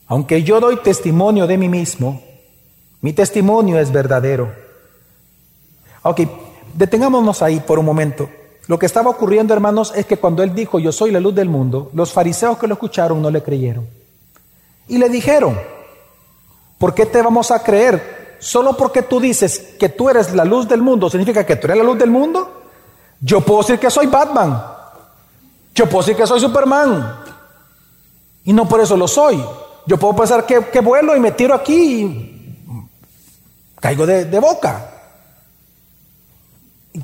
aunque 0.06 0.42
yo 0.44 0.60
doy 0.60 0.76
testimonio 0.76 1.46
de 1.46 1.58
mí 1.58 1.68
mismo, 1.68 2.22
mi 3.00 3.12
testimonio 3.12 3.80
es 3.80 3.90
verdadero. 3.90 4.52
Ok, 6.02 6.20
detengámonos 6.74 7.42
ahí 7.42 7.58
por 7.60 7.78
un 7.78 7.86
momento. 7.86 8.30
Lo 8.68 8.78
que 8.78 8.86
estaba 8.86 9.10
ocurriendo, 9.10 9.52
hermanos, 9.54 9.92
es 9.94 10.06
que 10.06 10.18
cuando 10.18 10.42
él 10.42 10.54
dijo, 10.54 10.78
yo 10.78 10.92
soy 10.92 11.10
la 11.10 11.20
luz 11.20 11.34
del 11.34 11.48
mundo, 11.48 11.90
los 11.94 12.12
fariseos 12.12 12.58
que 12.58 12.66
lo 12.66 12.74
escucharon 12.74 13.20
no 13.20 13.30
le 13.30 13.42
creyeron. 13.42 13.86
Y 14.88 14.98
le 14.98 15.08
dijeron, 15.08 15.58
¿por 16.78 16.94
qué 16.94 17.06
te 17.06 17.20
vamos 17.22 17.50
a 17.50 17.62
creer? 17.62 18.36
Solo 18.38 18.76
porque 18.76 19.02
tú 19.02 19.20
dices 19.20 19.74
que 19.78 19.88
tú 19.88 20.08
eres 20.08 20.34
la 20.34 20.44
luz 20.44 20.68
del 20.68 20.82
mundo, 20.82 21.10
¿significa 21.10 21.44
que 21.44 21.56
tú 21.56 21.66
eres 21.66 21.78
la 21.78 21.84
luz 21.84 21.98
del 21.98 22.10
mundo? 22.10 22.62
Yo 23.20 23.40
puedo 23.40 23.60
decir 23.60 23.78
que 23.78 23.90
soy 23.90 24.06
Batman. 24.06 24.62
Yo 25.74 25.86
puedo 25.86 26.04
decir 26.04 26.16
que 26.16 26.26
soy 26.26 26.40
Superman. 26.40 27.20
Y 28.44 28.52
no 28.52 28.68
por 28.68 28.80
eso 28.80 28.96
lo 28.96 29.08
soy. 29.08 29.42
Yo 29.86 29.96
puedo 29.96 30.14
pensar 30.14 30.44
que, 30.44 30.80
vuelo 30.80 31.16
y 31.16 31.20
me 31.20 31.32
tiro 31.32 31.54
aquí 31.54 32.02
y 32.02 32.88
caigo 33.80 34.06
de, 34.06 34.24
de 34.24 34.38
boca. 34.38 34.91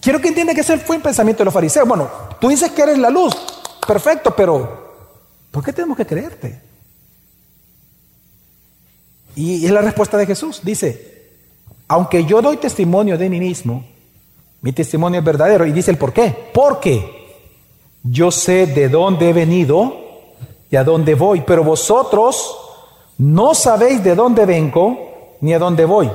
Quiero 0.01 0.20
que 0.20 0.29
entienda 0.29 0.55
que 0.55 0.61
ese 0.61 0.79
fue 0.79 0.96
el 0.96 1.03
pensamiento 1.03 1.40
de 1.40 1.46
los 1.46 1.55
fariseos. 1.55 1.88
Bueno, 1.88 2.11
tú 2.40 2.48
dices 2.48 2.70
que 2.72 2.83
eres 2.83 2.98
la 2.98 3.09
luz, 3.09 3.35
perfecto, 3.87 4.35
pero 4.37 4.94
¿por 5.51 5.64
qué 5.64 5.72
tenemos 5.72 5.96
que 5.96 6.07
creerte? 6.07 6.61
Y 9.35 9.64
es 9.64 9.70
la 9.70 9.81
respuesta 9.81 10.18
de 10.18 10.27
Jesús. 10.27 10.61
Dice, 10.62 11.31
aunque 11.87 12.24
yo 12.24 12.42
doy 12.42 12.59
testimonio 12.59 13.16
de 13.16 13.31
mí 13.31 13.38
mismo, 13.38 13.85
mi 14.61 14.72
testimonio 14.72 15.20
es 15.20 15.24
verdadero. 15.24 15.64
Y 15.64 15.72
dice 15.72 15.90
el 15.90 15.96
por 15.96 16.12
qué. 16.12 16.51
Porque 16.53 17.37
yo 18.03 18.31
sé 18.31 18.66
de 18.66 18.88
dónde 18.88 19.31
he 19.31 19.33
venido 19.33 19.94
y 20.70 20.77
a 20.77 20.85
dónde 20.85 21.14
voy, 21.14 21.42
pero 21.42 21.64
vosotros 21.64 22.57
no 23.16 23.55
sabéis 23.55 24.03
de 24.03 24.14
dónde 24.14 24.44
vengo 24.44 25.37
ni 25.40 25.55
a 25.55 25.59
dónde 25.59 25.85
voy. 25.85 26.11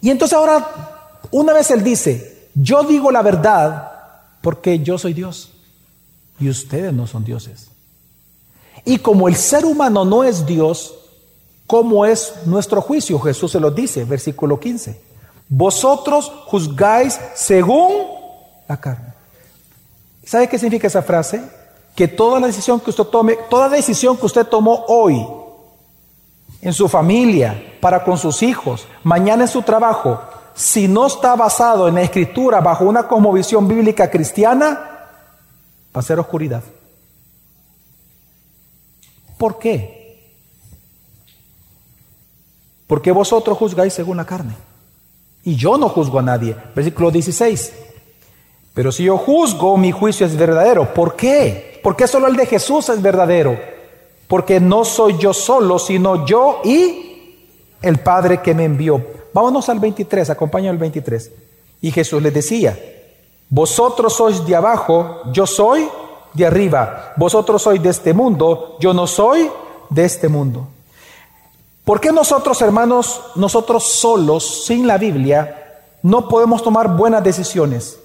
Y 0.00 0.10
entonces 0.10 0.36
ahora, 0.36 1.20
una 1.30 1.52
vez 1.52 1.70
él 1.70 1.82
dice, 1.82 2.33
yo 2.54 2.84
digo 2.84 3.10
la 3.10 3.22
verdad 3.22 3.92
porque 4.40 4.78
yo 4.80 4.98
soy 4.98 5.14
Dios 5.14 5.50
y 6.38 6.48
ustedes 6.48 6.92
no 6.92 7.06
son 7.06 7.24
dioses. 7.24 7.68
Y 8.84 8.98
como 8.98 9.28
el 9.28 9.36
ser 9.36 9.64
humano 9.64 10.04
no 10.04 10.24
es 10.24 10.44
Dios, 10.46 10.94
¿cómo 11.66 12.04
es 12.04 12.34
nuestro 12.46 12.80
juicio? 12.80 13.18
Jesús 13.18 13.52
se 13.52 13.60
lo 13.60 13.70
dice, 13.70 14.04
versículo 14.04 14.60
15. 14.60 15.00
Vosotros 15.48 16.30
juzgáis 16.46 17.18
según 17.34 17.92
la 18.68 18.78
carne. 18.78 19.14
¿Sabe 20.24 20.48
qué 20.48 20.58
significa 20.58 20.86
esa 20.86 21.02
frase? 21.02 21.42
Que 21.94 22.08
toda 22.08 22.40
la 22.40 22.46
decisión 22.46 22.80
que 22.80 22.90
usted 22.90 23.04
tome, 23.04 23.38
toda 23.48 23.68
decisión 23.68 24.16
que 24.16 24.26
usted 24.26 24.46
tomó 24.46 24.84
hoy, 24.88 25.24
en 26.60 26.72
su 26.72 26.88
familia, 26.88 27.76
para 27.80 28.02
con 28.02 28.16
sus 28.16 28.42
hijos, 28.42 28.86
mañana 29.02 29.44
en 29.44 29.48
su 29.48 29.62
trabajo, 29.62 30.20
si 30.54 30.86
no 30.86 31.06
está 31.06 31.34
basado 31.34 31.88
en 31.88 31.96
la 31.96 32.02
escritura 32.02 32.60
bajo 32.60 32.84
una 32.84 33.08
cosmovisión 33.08 33.66
bíblica 33.66 34.08
cristiana, 34.08 34.68
va 35.94 36.00
a 36.00 36.02
ser 36.02 36.18
oscuridad. 36.20 36.62
¿Por 39.36 39.58
qué? 39.58 40.04
Porque 42.86 43.10
vosotros 43.10 43.58
juzgáis 43.58 43.92
según 43.92 44.16
la 44.16 44.24
carne. 44.24 44.54
Y 45.42 45.56
yo 45.56 45.76
no 45.76 45.88
juzgo 45.88 46.20
a 46.20 46.22
nadie. 46.22 46.56
Versículo 46.74 47.10
16. 47.10 47.72
Pero 48.72 48.92
si 48.92 49.04
yo 49.04 49.18
juzgo, 49.18 49.76
mi 49.76 49.92
juicio 49.92 50.26
es 50.26 50.36
verdadero. 50.36 50.94
¿Por 50.94 51.16
qué? 51.16 51.80
Porque 51.82 52.06
solo 52.06 52.28
el 52.28 52.36
de 52.36 52.46
Jesús 52.46 52.88
es 52.88 53.02
verdadero. 53.02 53.58
Porque 54.28 54.60
no 54.60 54.84
soy 54.84 55.18
yo 55.18 55.34
solo, 55.34 55.78
sino 55.78 56.24
yo 56.24 56.60
y 56.64 57.42
el 57.82 57.98
Padre 57.98 58.40
que 58.40 58.54
me 58.54 58.64
envió. 58.64 59.23
Vámonos 59.34 59.68
al 59.68 59.80
23, 59.80 60.30
acompaña 60.30 60.70
al 60.70 60.78
23. 60.78 61.32
Y 61.82 61.90
Jesús 61.90 62.22
les 62.22 62.32
decía, 62.32 62.78
vosotros 63.50 64.14
sois 64.14 64.46
de 64.46 64.54
abajo, 64.54 65.22
yo 65.32 65.44
soy 65.46 65.88
de 66.32 66.46
arriba. 66.46 67.12
Vosotros 67.16 67.60
sois 67.60 67.82
de 67.82 67.90
este 67.90 68.14
mundo, 68.14 68.76
yo 68.80 68.94
no 68.94 69.08
soy 69.08 69.50
de 69.90 70.04
este 70.04 70.28
mundo. 70.28 70.68
¿Por 71.84 72.00
qué 72.00 72.12
nosotros, 72.12 72.62
hermanos, 72.62 73.20
nosotros 73.34 73.84
solos, 73.92 74.64
sin 74.64 74.86
la 74.86 74.98
Biblia, 74.98 75.82
no 76.02 76.28
podemos 76.28 76.62
tomar 76.62 76.96
buenas 76.96 77.22
decisiones? 77.22 77.98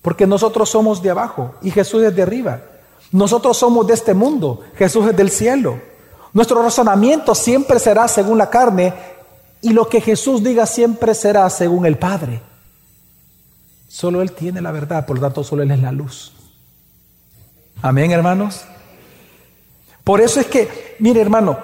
Porque 0.00 0.26
nosotros 0.26 0.70
somos 0.70 1.02
de 1.02 1.10
abajo 1.10 1.54
y 1.62 1.70
Jesús 1.70 2.02
es 2.02 2.16
de 2.16 2.22
arriba. 2.22 2.62
Nosotros 3.12 3.56
somos 3.56 3.86
de 3.86 3.94
este 3.94 4.14
mundo, 4.14 4.62
Jesús 4.76 5.06
es 5.06 5.16
del 5.16 5.30
cielo. 5.30 5.78
Nuestro 6.32 6.60
razonamiento 6.62 7.34
siempre 7.34 7.78
será 7.78 8.08
según 8.08 8.38
la 8.38 8.50
carne 8.50 9.13
y 9.64 9.70
lo 9.70 9.88
que 9.88 10.02
Jesús 10.02 10.44
diga 10.44 10.66
siempre 10.66 11.14
será 11.14 11.48
según 11.48 11.86
el 11.86 11.96
Padre. 11.96 12.42
Solo 13.88 14.20
Él 14.20 14.32
tiene 14.32 14.60
la 14.60 14.70
verdad, 14.70 15.06
por 15.06 15.16
lo 15.16 15.22
tanto 15.22 15.42
solo 15.42 15.62
Él 15.62 15.70
es 15.70 15.80
la 15.80 15.90
luz. 15.90 16.34
Amén, 17.80 18.10
hermanos. 18.10 18.60
Por 20.04 20.20
eso 20.20 20.38
es 20.38 20.48
que, 20.48 20.96
mire 20.98 21.22
hermano, 21.22 21.58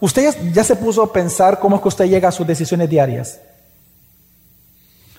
usted 0.00 0.34
ya, 0.54 0.64
se 0.64 0.76
puso 0.76 1.02
a 1.02 1.12
pensar 1.12 1.58
cómo 1.58 1.76
es 1.76 1.82
que 1.82 1.88
usted 1.88 2.06
llega 2.06 2.30
a 2.30 2.32
sus 2.32 2.46
decisiones 2.46 2.88
diarias. 2.88 3.38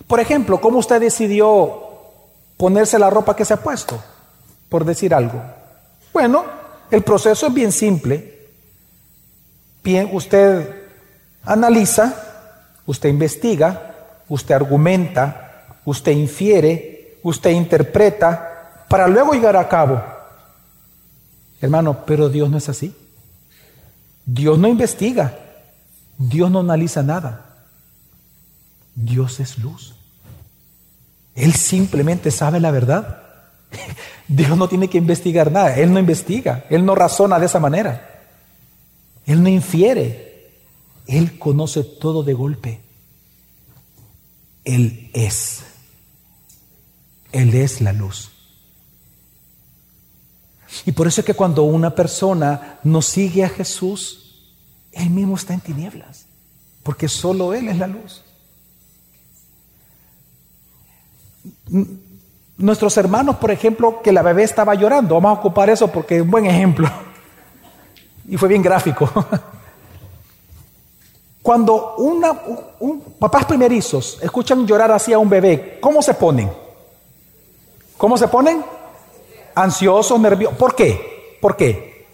Por 0.08 0.18
ejemplo, 0.18 0.60
¿cómo 0.60 0.78
usted 0.78 1.00
decidió 1.00 1.84
ponerse 2.56 2.98
la 2.98 3.10
ropa 3.10 3.36
que 3.36 3.44
se 3.44 3.54
ha 3.54 3.62
puesto? 3.62 4.02
Por 4.68 4.84
decir 4.84 5.14
algo. 5.14 5.40
Bueno, 6.12 6.44
el 6.90 7.02
proceso 7.02 7.46
es 7.46 7.54
bien 7.54 7.70
simple. 7.70 8.48
Bien, 9.84 10.08
usted 10.12 10.83
analiza, 11.44 12.14
usted 12.86 13.08
investiga, 13.08 13.94
usted 14.28 14.54
argumenta, 14.54 15.78
usted 15.84 16.12
infiere, 16.12 17.18
usted 17.22 17.50
interpreta, 17.50 18.86
para 18.88 19.08
luego 19.08 19.32
llegar 19.32 19.56
a 19.56 19.68
cabo. 19.68 20.02
Hermano, 21.60 22.04
pero 22.04 22.28
Dios 22.28 22.50
no 22.50 22.58
es 22.58 22.68
así. 22.68 22.94
Dios 24.26 24.58
no 24.58 24.68
investiga. 24.68 25.38
Dios 26.18 26.50
no 26.50 26.60
analiza 26.60 27.02
nada. 27.02 27.46
Dios 28.94 29.40
es 29.40 29.58
luz. 29.58 29.94
Él 31.34 31.54
simplemente 31.54 32.30
sabe 32.30 32.60
la 32.60 32.70
verdad. 32.70 33.22
Dios 34.28 34.56
no 34.56 34.68
tiene 34.68 34.88
que 34.88 34.98
investigar 34.98 35.50
nada. 35.50 35.76
Él 35.76 35.92
no 35.92 35.98
investiga. 35.98 36.64
Él 36.70 36.84
no 36.84 36.94
razona 36.94 37.38
de 37.38 37.46
esa 37.46 37.60
manera. 37.60 38.08
Él 39.26 39.42
no 39.42 39.48
infiere. 39.48 40.33
Él 41.06 41.38
conoce 41.38 41.84
todo 41.84 42.22
de 42.22 42.34
golpe. 42.34 42.80
Él 44.64 45.10
es. 45.12 45.62
Él 47.32 47.54
es 47.54 47.80
la 47.80 47.92
luz. 47.92 48.30
Y 50.86 50.92
por 50.92 51.06
eso 51.06 51.20
es 51.20 51.26
que 51.26 51.34
cuando 51.34 51.62
una 51.64 51.94
persona 51.94 52.78
no 52.82 53.02
sigue 53.02 53.44
a 53.44 53.48
Jesús, 53.48 54.24
él 54.94 55.10
mismo 55.10 55.34
está 55.34 55.54
en 55.54 55.60
tinieblas, 55.60 56.26
porque 56.82 57.08
solo 57.08 57.52
Él 57.52 57.68
es 57.68 57.78
la 57.78 57.88
luz. 57.88 58.22
Nuestros 62.56 62.96
hermanos, 62.96 63.36
por 63.36 63.50
ejemplo, 63.50 64.00
que 64.02 64.12
la 64.12 64.22
bebé 64.22 64.44
estaba 64.44 64.74
llorando, 64.74 65.16
vamos 65.16 65.36
a 65.36 65.40
ocupar 65.40 65.68
eso 65.68 65.88
porque 65.90 66.16
es 66.16 66.22
un 66.22 66.30
buen 66.30 66.46
ejemplo. 66.46 66.88
Y 68.28 68.36
fue 68.36 68.48
bien 68.48 68.62
gráfico. 68.62 69.10
Cuando 71.44 71.96
un, 71.98 73.02
papás 73.18 73.44
primerizos 73.44 74.18
escuchan 74.22 74.66
llorar 74.66 74.90
así 74.90 75.12
a 75.12 75.18
un 75.18 75.28
bebé, 75.28 75.78
¿cómo 75.78 76.00
se 76.00 76.14
ponen? 76.14 76.50
¿Cómo 77.98 78.16
se 78.16 78.28
ponen? 78.28 78.64
ansioso, 79.54 80.18
nervioso. 80.18 80.56
¿Por 80.56 80.74
qué? 80.74 81.36
¿Por 81.42 81.54
qué? 81.54 82.06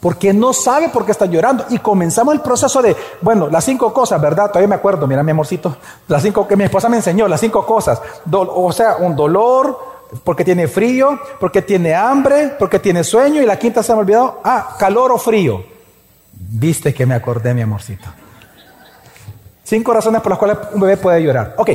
Porque 0.00 0.32
no 0.32 0.54
sabe 0.54 0.88
por 0.88 1.04
qué 1.04 1.12
está 1.12 1.26
llorando. 1.26 1.66
Y 1.68 1.78
comenzamos 1.80 2.34
el 2.34 2.40
proceso 2.40 2.80
de, 2.80 2.96
bueno, 3.20 3.48
las 3.50 3.64
cinco 3.64 3.92
cosas, 3.92 4.20
¿verdad? 4.20 4.48
Todavía 4.48 4.68
me 4.68 4.76
acuerdo, 4.76 5.06
mira 5.06 5.22
mi 5.22 5.32
amorcito, 5.32 5.76
las 6.06 6.22
cinco 6.22 6.48
que 6.48 6.56
mi 6.56 6.64
esposa 6.64 6.88
me 6.88 6.96
enseñó, 6.96 7.28
las 7.28 7.40
cinco 7.40 7.66
cosas. 7.66 8.00
o 8.32 8.72
sea, 8.72 8.96
un 8.96 9.14
dolor, 9.14 9.78
porque 10.24 10.44
tiene 10.44 10.66
frío, 10.66 11.20
porque 11.38 11.60
tiene 11.60 11.94
hambre, 11.94 12.54
porque 12.58 12.78
tiene 12.78 13.04
sueño. 13.04 13.42
Y 13.42 13.46
la 13.46 13.58
quinta 13.58 13.82
se 13.82 13.92
me 13.92 13.98
ha 13.98 14.00
olvidado, 14.00 14.40
ah, 14.44 14.76
calor 14.78 15.12
o 15.12 15.18
frío. 15.18 15.62
Viste 16.32 16.94
que 16.94 17.04
me 17.04 17.14
acordé, 17.14 17.52
mi 17.52 17.62
amorcito. 17.62 18.08
Cinco 19.68 19.92
razones 19.92 20.22
por 20.22 20.30
las 20.30 20.38
cuales 20.38 20.58
un 20.72 20.80
bebé 20.80 20.96
puede 20.96 21.22
llorar. 21.22 21.54
Ok, 21.58 21.70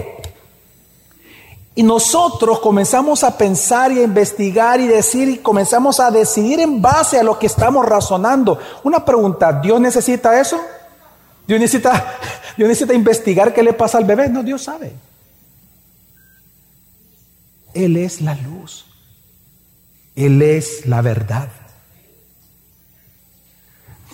y 1.76 1.84
nosotros 1.84 2.60
comenzamos 2.60 3.24
a 3.24 3.36
pensar 3.36 3.92
y 3.92 4.00
a 4.00 4.04
investigar 4.04 4.80
y 4.80 4.88
decir 4.88 5.28
y 5.28 5.38
comenzamos 5.38 6.00
a 6.00 6.12
decidir 6.12 6.60
en 6.60 6.82
base 6.82 7.20
a 7.20 7.24
lo 7.24 7.40
que 7.40 7.48
estamos 7.48 7.86
razonando. 7.86 8.60
Una 8.84 9.04
pregunta, 9.04 9.60
¿Dios 9.60 9.82
necesita 9.82 10.40
eso? 10.40 10.60
¿Dios 11.48 11.60
necesita, 11.60 12.18
Dios 12.58 12.70
necesita 12.70 12.94
investigar 12.94 13.54
qué 13.54 13.64
le 13.64 13.74
pasa 13.74 13.98
al 13.98 14.06
bebé? 14.06 14.30
No, 14.30 14.44
Dios 14.44 14.64
sabe. 14.64 14.94
Él 17.74 17.98
es 17.98 18.22
la 18.22 18.36
luz. 18.36 18.86
Él 20.16 20.42
es 20.44 20.86
la 20.86 21.02
verdad. 21.02 21.50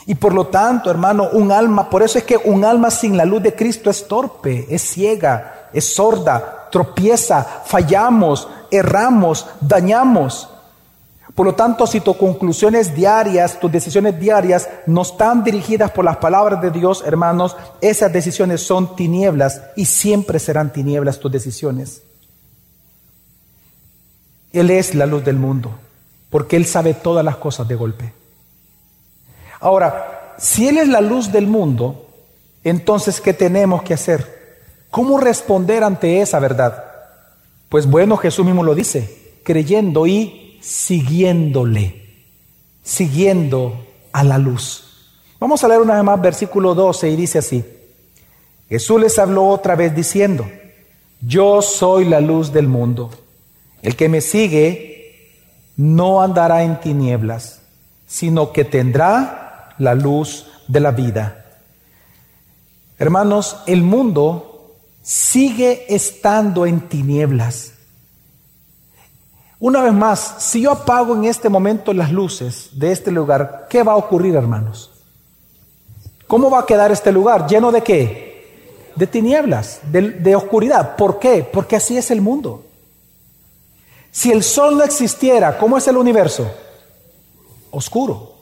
Y 0.10 0.16
por 0.16 0.34
lo 0.34 0.48
tanto, 0.48 0.90
hermano, 0.90 1.30
un 1.34 1.52
alma, 1.52 1.88
por 1.88 2.02
eso 2.02 2.18
es 2.18 2.24
que 2.24 2.36
un 2.36 2.66
alma 2.66 2.90
sin 2.90 3.16
la 3.16 3.26
luz 3.26 3.44
de 3.44 3.54
Cristo 3.54 3.92
es 3.92 4.08
torpe, 4.08 4.66
es 4.68 4.82
ciega, 4.82 5.70
es 5.72 5.94
sorda, 5.94 6.68
tropieza, 6.72 7.44
fallamos, 7.44 8.48
erramos, 8.72 9.46
dañamos. 9.62 10.50
Por 11.36 11.46
lo 11.46 11.54
tanto, 11.54 11.86
si 11.86 12.00
tus 12.02 12.18
conclusiones 12.18 12.96
diarias, 12.96 13.60
tus 13.60 13.72
decisiones 13.72 14.20
diarias 14.20 14.68
no 14.88 15.04
están 15.04 15.44
dirigidas 15.44 15.92
por 15.92 16.06
las 16.06 16.18
palabras 16.18 16.60
de 16.60 16.72
Dios, 16.72 17.04
hermanos, 17.06 17.56
esas 17.80 18.12
decisiones 18.12 18.66
son 18.66 18.96
tinieblas 18.96 19.62
y 19.76 19.86
siempre 19.86 20.40
serán 20.40 20.74
tinieblas 20.74 21.20
tus 21.20 21.32
decisiones. 21.32 22.02
Él 24.52 24.72
es 24.72 24.96
la 24.96 25.06
luz 25.06 25.24
del 25.24 25.36
mundo, 25.36 25.70
porque 26.32 26.56
Él 26.56 26.66
sabe 26.66 26.96
todas 26.96 27.24
las 27.24 27.36
cosas 27.36 27.68
de 27.68 27.76
golpe. 27.76 28.19
Ahora, 29.60 30.36
si 30.38 30.68
Él 30.68 30.78
es 30.78 30.88
la 30.88 31.02
luz 31.02 31.32
del 31.32 31.48
mundo, 31.48 32.08
entonces, 32.64 33.22
¿qué 33.22 33.34
tenemos 33.34 33.84
que 33.84 33.94
hacer? 33.94 34.40
¿Cómo 34.90 35.20
responder 35.20 35.84
ante 35.84 36.22
esa 36.22 36.40
verdad? 36.40 36.84
Pues 37.70 37.86
bueno, 37.86 38.18
Jesús 38.18 38.46
mismo 38.46 38.64
lo 38.64 38.76
dice, 38.76 39.40
creyendo 39.44 40.08
y 40.08 40.58
siguiéndole, 40.62 42.04
siguiendo 42.84 43.86
a 44.12 44.24
la 44.24 44.38
luz. 44.38 44.86
Vamos 45.40 45.64
a 45.64 45.68
leer 45.68 45.82
una 45.82 45.96
vez 45.96 46.04
más 46.04 46.22
versículo 46.22 46.76
12 46.76 47.10
y 47.10 47.16
dice 47.16 47.40
así, 47.40 47.64
Jesús 48.68 49.00
les 49.02 49.18
habló 49.18 49.48
otra 49.48 49.76
vez 49.76 49.96
diciendo, 49.96 50.50
yo 51.22 51.62
soy 51.62 52.06
la 52.06 52.22
luz 52.22 52.52
del 52.52 52.68
mundo. 52.68 53.10
El 53.82 53.96
que 53.96 54.10
me 54.10 54.22
sigue 54.22 55.40
no 55.78 56.22
andará 56.22 56.64
en 56.64 56.80
tinieblas, 56.80 57.62
sino 58.06 58.52
que 58.52 58.66
tendrá 58.66 59.49
la 59.80 59.96
luz 59.96 60.46
de 60.68 60.80
la 60.80 60.92
vida. 60.92 61.46
Hermanos, 62.98 63.58
el 63.66 63.82
mundo 63.82 64.76
sigue 65.02 65.86
estando 65.94 66.66
en 66.66 66.82
tinieblas. 66.82 67.74
Una 69.60 69.82
vez 69.82 69.94
más, 69.94 70.36
si 70.40 70.62
yo 70.62 70.72
apago 70.72 71.16
en 71.16 71.26
este 71.26 71.50
momento 71.50 71.94
las 71.94 72.12
luces 72.12 72.70
de 72.74 72.92
este 72.92 73.12
lugar, 73.12 73.68
¿qué 73.70 73.84
va 73.84 73.94
a 73.94 73.98
ocurrir, 73.98 74.36
hermanos? 74.36 74.92
¿Cómo 76.28 76.50
va 76.50 76.60
a 76.60 76.66
quedar 76.66 76.92
este 76.92 77.12
lugar? 77.12 77.48
¿Lleno 77.48 77.72
de 77.72 77.82
qué? 77.82 78.92
De 78.96 79.08
tinieblas, 79.08 79.82
de, 79.92 80.36
oscuridad. 80.36 80.96
¿Por 80.96 81.20
qué? 81.20 81.48
Porque 81.52 81.76
así 81.76 81.98
es 81.98 82.12
el 82.12 82.22
mundo. 82.22 82.66
Si 84.12 84.32
el 84.32 84.44
sol 84.44 84.78
no 84.78 84.84
existiera, 84.84 85.58
¿cómo 85.58 85.78
es 85.78 85.88
el 85.88 85.98
universo? 85.98 86.50
Oscuro. 87.72 88.39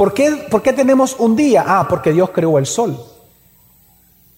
¿Por 0.00 0.14
qué, 0.14 0.46
¿Por 0.50 0.62
qué 0.62 0.72
tenemos 0.72 1.14
un 1.18 1.36
día? 1.36 1.62
Ah, 1.66 1.86
porque 1.86 2.10
Dios 2.10 2.30
creó 2.30 2.56
el 2.56 2.64
sol. 2.64 2.98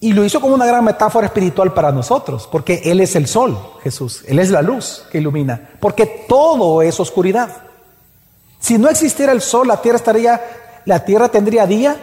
Y 0.00 0.12
lo 0.12 0.24
hizo 0.24 0.40
como 0.40 0.56
una 0.56 0.66
gran 0.66 0.84
metáfora 0.84 1.28
espiritual 1.28 1.72
para 1.72 1.92
nosotros, 1.92 2.48
porque 2.50 2.82
Él 2.84 2.98
es 2.98 3.14
el 3.14 3.28
sol, 3.28 3.56
Jesús. 3.80 4.24
Él 4.26 4.40
es 4.40 4.50
la 4.50 4.60
luz 4.60 5.04
que 5.12 5.18
ilumina, 5.18 5.70
porque 5.78 6.26
todo 6.28 6.82
es 6.82 6.98
oscuridad. 6.98 7.58
Si 8.58 8.76
no 8.76 8.88
existiera 8.88 9.30
el 9.30 9.40
sol, 9.40 9.68
la 9.68 9.80
tierra 9.80 9.98
estaría, 9.98 10.42
la 10.84 11.04
tierra 11.04 11.28
tendría 11.28 11.64
día. 11.64 11.96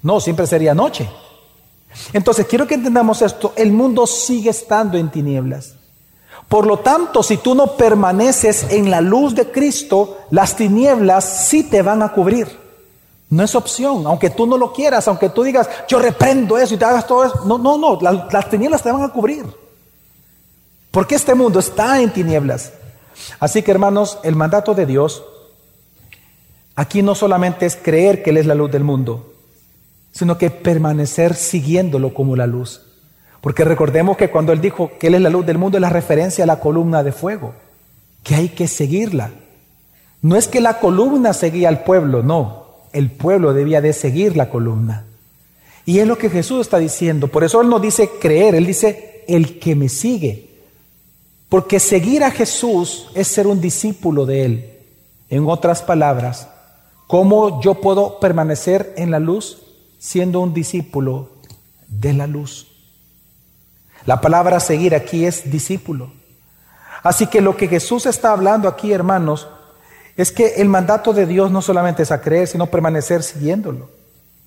No, 0.00 0.18
siempre 0.18 0.46
sería 0.46 0.72
noche. 0.72 1.06
Entonces, 2.14 2.46
quiero 2.46 2.66
que 2.66 2.76
entendamos 2.76 3.20
esto. 3.20 3.52
El 3.54 3.70
mundo 3.70 4.06
sigue 4.06 4.48
estando 4.48 4.96
en 4.96 5.10
tinieblas. 5.10 5.74
Por 6.48 6.66
lo 6.66 6.78
tanto, 6.78 7.22
si 7.22 7.36
tú 7.36 7.54
no 7.54 7.76
permaneces 7.76 8.68
en 8.70 8.90
la 8.90 9.02
luz 9.02 9.34
de 9.34 9.50
Cristo, 9.50 10.20
las 10.30 10.56
tinieblas 10.56 11.48
sí 11.50 11.64
te 11.64 11.82
van 11.82 12.00
a 12.00 12.12
cubrir. 12.12 12.61
No 13.32 13.42
es 13.42 13.54
opción, 13.54 14.06
aunque 14.06 14.28
tú 14.28 14.46
no 14.46 14.58
lo 14.58 14.74
quieras, 14.74 15.08
aunque 15.08 15.30
tú 15.30 15.42
digas, 15.42 15.66
yo 15.88 15.98
reprendo 15.98 16.58
eso 16.58 16.74
y 16.74 16.76
te 16.76 16.84
hagas 16.84 17.06
todo 17.06 17.24
eso. 17.24 17.46
No, 17.46 17.56
no, 17.56 17.78
no, 17.78 17.98
las, 17.98 18.30
las 18.30 18.50
tinieblas 18.50 18.82
te 18.82 18.92
van 18.92 19.02
a 19.02 19.08
cubrir. 19.08 19.46
Porque 20.90 21.14
este 21.14 21.34
mundo 21.34 21.58
está 21.58 22.02
en 22.02 22.12
tinieblas. 22.12 22.74
Así 23.40 23.62
que 23.62 23.70
hermanos, 23.70 24.18
el 24.22 24.36
mandato 24.36 24.74
de 24.74 24.84
Dios 24.84 25.24
aquí 26.74 27.00
no 27.00 27.14
solamente 27.14 27.64
es 27.64 27.74
creer 27.74 28.22
que 28.22 28.28
Él 28.28 28.36
es 28.36 28.44
la 28.44 28.54
luz 28.54 28.70
del 28.70 28.84
mundo, 28.84 29.32
sino 30.12 30.36
que 30.36 30.50
permanecer 30.50 31.34
siguiéndolo 31.34 32.12
como 32.12 32.36
la 32.36 32.46
luz. 32.46 32.82
Porque 33.40 33.64
recordemos 33.64 34.18
que 34.18 34.28
cuando 34.28 34.52
Él 34.52 34.60
dijo 34.60 34.90
que 35.00 35.06
Él 35.06 35.14
es 35.14 35.22
la 35.22 35.30
luz 35.30 35.46
del 35.46 35.56
mundo 35.56 35.78
es 35.78 35.82
la 35.82 35.88
referencia 35.88 36.44
a 36.44 36.46
la 36.46 36.60
columna 36.60 37.02
de 37.02 37.12
fuego, 37.12 37.54
que 38.24 38.34
hay 38.34 38.50
que 38.50 38.68
seguirla. 38.68 39.30
No 40.20 40.36
es 40.36 40.48
que 40.48 40.60
la 40.60 40.80
columna 40.80 41.32
seguía 41.32 41.70
al 41.70 41.82
pueblo, 41.82 42.22
no 42.22 42.61
el 42.92 43.10
pueblo 43.10 43.52
debía 43.54 43.80
de 43.80 43.92
seguir 43.92 44.36
la 44.36 44.50
columna. 44.50 45.06
Y 45.84 45.98
es 45.98 46.06
lo 46.06 46.16
que 46.16 46.30
Jesús 46.30 46.60
está 46.60 46.78
diciendo. 46.78 47.28
Por 47.28 47.44
eso 47.44 47.60
Él 47.60 47.68
no 47.68 47.80
dice 47.80 48.10
creer, 48.20 48.54
Él 48.54 48.66
dice 48.66 49.24
el 49.26 49.58
que 49.58 49.74
me 49.74 49.88
sigue. 49.88 50.50
Porque 51.48 51.80
seguir 51.80 52.24
a 52.24 52.30
Jesús 52.30 53.08
es 53.14 53.28
ser 53.28 53.46
un 53.46 53.60
discípulo 53.60 54.24
de 54.26 54.44
Él. 54.44 54.78
En 55.28 55.48
otras 55.48 55.82
palabras, 55.82 56.48
¿cómo 57.06 57.60
yo 57.62 57.74
puedo 57.74 58.20
permanecer 58.20 58.94
en 58.96 59.10
la 59.10 59.18
luz 59.18 59.62
siendo 59.98 60.40
un 60.40 60.54
discípulo 60.54 61.30
de 61.88 62.12
la 62.12 62.26
luz? 62.26 62.68
La 64.04 64.20
palabra 64.20 64.60
seguir 64.60 64.94
aquí 64.94 65.24
es 65.24 65.50
discípulo. 65.50 66.12
Así 67.02 67.26
que 67.26 67.40
lo 67.40 67.56
que 67.56 67.68
Jesús 67.68 68.06
está 68.06 68.32
hablando 68.32 68.68
aquí, 68.68 68.92
hermanos, 68.92 69.48
es 70.16 70.30
que 70.30 70.54
el 70.56 70.68
mandato 70.68 71.12
de 71.12 71.26
Dios 71.26 71.50
no 71.50 71.62
solamente 71.62 72.02
es 72.02 72.10
a 72.10 72.20
creer, 72.20 72.46
sino 72.46 72.66
permanecer 72.66 73.22
siguiéndolo, 73.22 73.90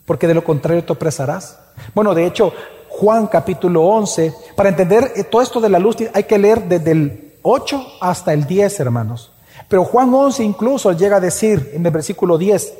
porque 0.05 0.27
de 0.27 0.35
lo 0.35 0.43
contrario 0.43 0.83
te 0.83 0.93
opresarás. 0.93 1.57
Bueno, 1.93 2.13
de 2.13 2.25
hecho, 2.25 2.53
Juan 2.89 3.27
capítulo 3.27 3.83
11, 3.83 4.33
para 4.55 4.69
entender 4.69 5.11
eh, 5.15 5.23
todo 5.23 5.41
esto 5.41 5.59
de 5.59 5.69
la 5.69 5.79
luz 5.79 5.97
hay 6.13 6.23
que 6.23 6.37
leer 6.37 6.63
desde 6.63 6.91
el 6.91 7.33
8 7.41 7.85
hasta 7.99 8.33
el 8.33 8.45
10, 8.45 8.79
hermanos. 8.79 9.31
Pero 9.67 9.83
Juan 9.83 10.13
11 10.13 10.43
incluso 10.43 10.91
llega 10.91 11.17
a 11.17 11.19
decir 11.19 11.71
en 11.73 11.85
el 11.85 11.91
versículo 11.91 12.37
10, 12.37 12.73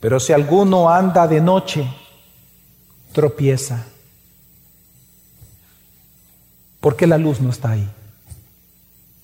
pero 0.00 0.20
si 0.20 0.32
alguno 0.32 0.88
anda 0.88 1.26
de 1.26 1.40
noche, 1.40 1.86
tropieza, 3.12 3.84
porque 6.80 7.06
la 7.06 7.18
luz 7.18 7.40
no 7.40 7.50
está 7.50 7.70
ahí, 7.72 7.88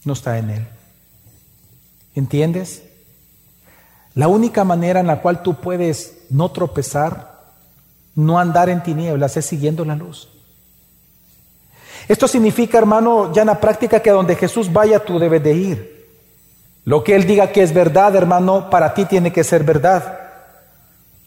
no 0.04 0.12
está 0.12 0.38
en 0.38 0.50
él. 0.50 0.66
¿Entiendes? 2.14 2.82
La 4.14 4.28
única 4.28 4.64
manera 4.64 5.00
en 5.00 5.06
la 5.06 5.20
cual 5.20 5.42
tú 5.42 5.54
puedes 5.54 6.24
no 6.30 6.50
tropezar, 6.50 7.38
no 8.14 8.38
andar 8.38 8.68
en 8.68 8.82
tinieblas, 8.82 9.36
es 9.36 9.46
siguiendo 9.46 9.84
la 9.84 9.94
luz. 9.94 10.28
Esto 12.08 12.26
significa, 12.26 12.78
hermano, 12.78 13.32
ya 13.32 13.42
en 13.42 13.48
la 13.48 13.60
práctica 13.60 14.00
que 14.00 14.10
donde 14.10 14.34
Jesús 14.34 14.72
vaya 14.72 14.98
tú 14.98 15.18
debes 15.18 15.42
de 15.42 15.52
ir. 15.52 15.98
Lo 16.84 17.04
que 17.04 17.14
Él 17.14 17.26
diga 17.26 17.52
que 17.52 17.62
es 17.62 17.74
verdad, 17.74 18.16
hermano, 18.16 18.70
para 18.70 18.94
ti 18.94 19.04
tiene 19.04 19.30
que 19.30 19.44
ser 19.44 19.62
verdad. 19.62 20.18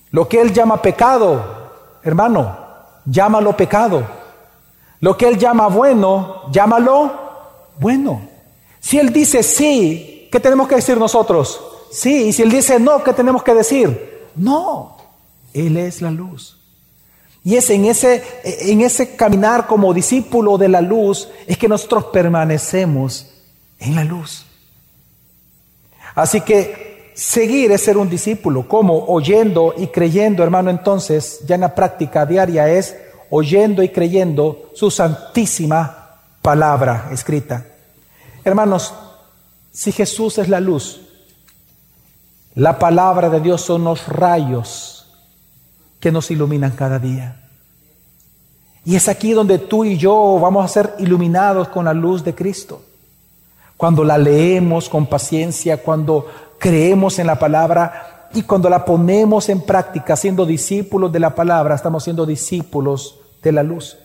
Lo 0.10 0.28
que 0.28 0.41
Él 0.41 0.52
llama 0.52 0.82
pecado, 0.82 2.00
hermano, 2.04 2.58
llámalo 3.06 3.56
pecado. 3.56 4.04
Lo 5.00 5.15
que 5.15 5.28
Él 5.28 5.38
llama 5.38 5.67
bueno, 5.67 6.52
llámalo 6.52 7.12
bueno. 7.80 8.28
Si 8.80 8.98
Él 8.98 9.13
dice 9.13 9.44
sí, 9.44 10.28
¿qué 10.32 10.39
tenemos 10.39 10.67
que 10.67 10.76
decir 10.76 10.98
nosotros? 10.98 11.71
Sí, 11.92 12.28
y 12.28 12.34
si 12.34 12.42
Él 12.42 12.52
dice 12.52 12.80
no, 12.80 13.04
¿qué 13.04 13.14
tenemos 13.14 13.44
que 13.44 13.54
decir? 13.54 14.30
No, 14.36 14.98
Él 15.54 15.78
es 15.78 16.02
la 16.02 16.12
luz. 16.12 16.58
Y 17.44 17.56
es 17.56 17.70
en 17.72 17.86
ese, 17.86 18.24
en 18.44 18.82
ese 18.82 19.16
caminar 19.16 19.66
como 19.66 19.94
discípulo 19.94 20.58
de 20.58 20.70
la 20.70 20.82
luz, 20.82 21.28
es 21.48 21.58
que 21.58 21.68
nosotros 21.68 22.06
permanecemos 22.06 23.28
en 23.80 23.96
la 23.96 24.04
luz. 24.04 24.46
Así 26.14 26.42
que 26.42 27.12
seguir 27.16 27.72
es 27.72 27.82
ser 27.82 27.98
un 27.98 28.10
discípulo, 28.10 28.68
como 28.68 29.06
oyendo 29.06 29.74
y 29.76 29.88
creyendo, 29.88 30.44
hermano, 30.44 30.70
entonces, 30.70 31.42
ya 31.48 31.56
en 31.56 31.62
la 31.62 31.74
práctica 31.74 32.26
diaria 32.26 32.70
es 32.70 32.96
oyendo 33.32 33.82
y 33.82 33.90
creyendo 33.90 34.72
su 34.76 34.92
santísima 34.92 36.20
palabra 36.42 37.10
escrita. 37.12 37.66
Hermanos, 38.44 38.94
si 39.72 39.92
Jesús 39.92 40.38
es 40.38 40.48
la 40.48 40.60
luz, 40.60 41.02
la 42.56 42.80
palabra 42.80 43.30
de 43.30 43.40
Dios 43.40 43.62
son 43.62 43.84
los 43.84 44.08
rayos 44.08 45.08
que 46.00 46.12
nos 46.12 46.32
iluminan 46.32 46.72
cada 46.72 47.00
día. 47.00 47.38
Y 48.84 48.96
es 48.96 49.08
aquí 49.08 49.32
donde 49.32 49.60
tú 49.60 49.86
y 49.86 49.98
yo 49.98 50.40
vamos 50.42 50.66
a 50.66 50.68
ser 50.68 50.96
iluminados 51.00 51.68
con 51.70 51.86
la 51.86 51.94
luz 51.94 52.24
de 52.24 52.34
Cristo. 52.34 52.82
Cuando 53.78 54.04
la 54.04 54.18
leemos 54.18 54.90
con 54.90 55.06
paciencia, 55.06 55.78
cuando 55.78 56.28
creemos 56.60 57.20
en 57.20 57.28
la 57.28 57.38
palabra 57.40 58.30
y 58.34 58.44
cuando 58.44 58.70
la 58.70 58.84
ponemos 58.86 59.50
en 59.50 59.62
práctica, 59.62 60.16
siendo 60.16 60.46
discípulos 60.46 61.12
de 61.12 61.20
la 61.20 61.36
palabra, 61.36 61.76
estamos 61.76 62.04
siendo 62.04 62.26
discípulos 62.26 63.20
de 63.42 63.52
la 63.52 63.64
luz. 63.64 63.98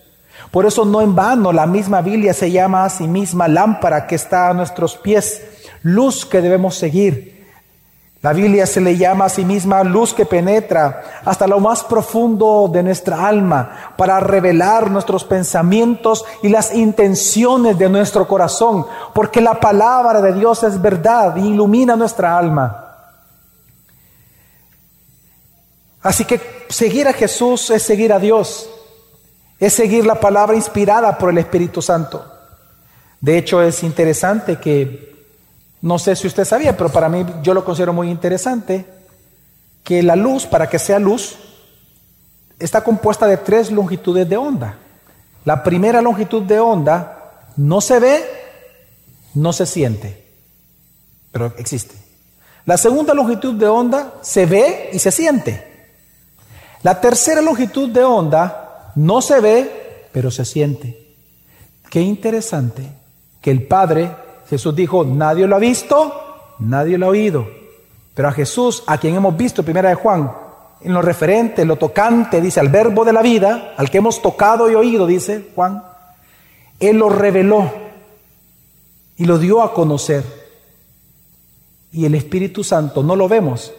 Por 0.50 0.66
eso 0.66 0.84
no 0.84 1.00
en 1.00 1.14
vano 1.14 1.52
la 1.52 1.66
misma 1.66 2.02
Biblia 2.02 2.34
se 2.34 2.50
llama 2.50 2.84
a 2.84 2.90
sí 2.90 3.06
misma 3.06 3.48
lámpara 3.48 4.06
que 4.06 4.14
está 4.14 4.50
a 4.50 4.54
nuestros 4.54 4.96
pies, 4.96 5.42
luz 5.82 6.26
que 6.26 6.42
debemos 6.42 6.76
seguir. 6.76 7.35
La 8.26 8.32
Biblia 8.32 8.66
se 8.66 8.80
le 8.80 8.96
llama 8.96 9.26
a 9.26 9.28
sí 9.28 9.44
misma 9.44 9.84
luz 9.84 10.12
que 10.12 10.26
penetra 10.26 11.20
hasta 11.24 11.46
lo 11.46 11.60
más 11.60 11.84
profundo 11.84 12.68
de 12.72 12.82
nuestra 12.82 13.24
alma 13.24 13.92
para 13.96 14.18
revelar 14.18 14.90
nuestros 14.90 15.22
pensamientos 15.22 16.24
y 16.42 16.48
las 16.48 16.74
intenciones 16.74 17.78
de 17.78 17.88
nuestro 17.88 18.26
corazón, 18.26 18.84
porque 19.14 19.40
la 19.40 19.60
palabra 19.60 20.20
de 20.20 20.32
Dios 20.32 20.64
es 20.64 20.82
verdad 20.82 21.36
y 21.36 21.50
ilumina 21.50 21.94
nuestra 21.94 22.36
alma. 22.36 22.96
Así 26.02 26.24
que 26.24 26.66
seguir 26.68 27.06
a 27.06 27.12
Jesús 27.12 27.70
es 27.70 27.84
seguir 27.84 28.12
a 28.12 28.18
Dios, 28.18 28.68
es 29.60 29.72
seguir 29.72 30.04
la 30.04 30.16
palabra 30.16 30.56
inspirada 30.56 31.16
por 31.16 31.30
el 31.30 31.38
Espíritu 31.38 31.80
Santo. 31.80 32.26
De 33.20 33.38
hecho, 33.38 33.62
es 33.62 33.84
interesante 33.84 34.56
que 34.56 35.15
no 35.82 35.98
sé 35.98 36.16
si 36.16 36.26
usted 36.26 36.44
sabía, 36.44 36.76
pero 36.76 36.90
para 36.90 37.08
mí 37.08 37.24
yo 37.42 37.54
lo 37.54 37.64
considero 37.64 37.92
muy 37.92 38.10
interesante, 38.10 38.86
que 39.84 40.02
la 40.02 40.16
luz, 40.16 40.46
para 40.46 40.68
que 40.68 40.78
sea 40.78 40.98
luz, 40.98 41.36
está 42.58 42.82
compuesta 42.82 43.26
de 43.26 43.36
tres 43.36 43.70
longitudes 43.70 44.28
de 44.28 44.36
onda. 44.36 44.78
La 45.44 45.62
primera 45.62 46.02
longitud 46.02 46.42
de 46.42 46.58
onda 46.58 47.52
no 47.56 47.80
se 47.80 48.00
ve, 48.00 48.24
no 49.34 49.52
se 49.52 49.66
siente, 49.66 50.24
pero 51.30 51.54
existe. 51.58 51.94
La 52.64 52.76
segunda 52.76 53.14
longitud 53.14 53.54
de 53.54 53.68
onda 53.68 54.14
se 54.22 54.44
ve 54.44 54.90
y 54.92 54.98
se 54.98 55.12
siente. 55.12 55.92
La 56.82 57.00
tercera 57.00 57.40
longitud 57.40 57.88
de 57.90 58.02
onda 58.02 58.92
no 58.96 59.22
se 59.22 59.40
ve, 59.40 60.08
pero 60.12 60.30
se 60.30 60.44
siente. 60.44 61.14
Qué 61.90 62.00
interesante 62.00 62.90
que 63.40 63.52
el 63.52 63.66
Padre, 63.66 64.10
Jesús 64.48 64.74
dijo, 64.74 65.04
nadie 65.04 65.46
lo 65.46 65.56
ha 65.56 65.58
visto, 65.58 66.54
nadie 66.58 66.98
lo 66.98 67.06
ha 67.06 67.10
oído. 67.10 67.48
Pero 68.14 68.28
a 68.28 68.32
Jesús, 68.32 68.82
a 68.86 68.98
quien 68.98 69.14
hemos 69.14 69.36
visto, 69.36 69.62
primera 69.62 69.88
de 69.88 69.94
Juan, 69.94 70.30
en 70.80 70.92
lo 70.92 71.02
referente, 71.02 71.64
lo 71.64 71.76
tocante, 71.76 72.40
dice, 72.40 72.60
al 72.60 72.68
verbo 72.68 73.04
de 73.04 73.12
la 73.12 73.22
vida, 73.22 73.74
al 73.76 73.90
que 73.90 73.98
hemos 73.98 74.22
tocado 74.22 74.70
y 74.70 74.74
oído, 74.74 75.06
dice 75.06 75.50
Juan, 75.54 75.82
Él 76.78 76.98
lo 76.98 77.08
reveló 77.08 77.70
y 79.16 79.24
lo 79.24 79.38
dio 79.38 79.62
a 79.62 79.74
conocer. 79.74 80.24
Y 81.92 82.04
el 82.04 82.14
Espíritu 82.14 82.62
Santo 82.62 83.02
no 83.02 83.16
lo 83.16 83.28
vemos, 83.28 83.72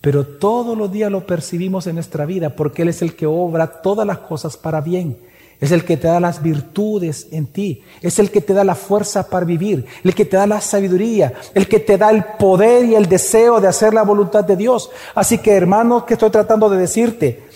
pero 0.00 0.26
todos 0.26 0.76
los 0.76 0.90
días 0.90 1.10
lo 1.10 1.26
percibimos 1.26 1.86
en 1.86 1.94
nuestra 1.94 2.26
vida 2.26 2.50
porque 2.50 2.82
Él 2.82 2.88
es 2.88 3.02
el 3.02 3.14
que 3.14 3.26
obra 3.26 3.80
todas 3.82 4.06
las 4.06 4.18
cosas 4.18 4.56
para 4.56 4.80
bien. 4.80 5.16
Es 5.62 5.70
el 5.70 5.84
que 5.84 5.96
te 5.96 6.08
da 6.08 6.18
las 6.18 6.42
virtudes 6.42 7.28
en 7.30 7.46
ti. 7.46 7.84
Es 8.00 8.18
el 8.18 8.32
que 8.32 8.40
te 8.40 8.52
da 8.52 8.64
la 8.64 8.74
fuerza 8.74 9.28
para 9.30 9.46
vivir. 9.46 9.86
El 10.02 10.12
que 10.12 10.24
te 10.24 10.36
da 10.36 10.44
la 10.44 10.60
sabiduría. 10.60 11.34
El 11.54 11.68
que 11.68 11.78
te 11.78 11.96
da 11.96 12.10
el 12.10 12.24
poder 12.36 12.84
y 12.84 12.96
el 12.96 13.08
deseo 13.08 13.60
de 13.60 13.68
hacer 13.68 13.94
la 13.94 14.02
voluntad 14.02 14.42
de 14.42 14.56
Dios. 14.56 14.90
Así 15.14 15.38
que 15.38 15.52
hermanos, 15.52 16.02
que 16.02 16.14
estoy 16.14 16.30
tratando 16.30 16.68
de 16.68 16.78
decirte, 16.78 17.48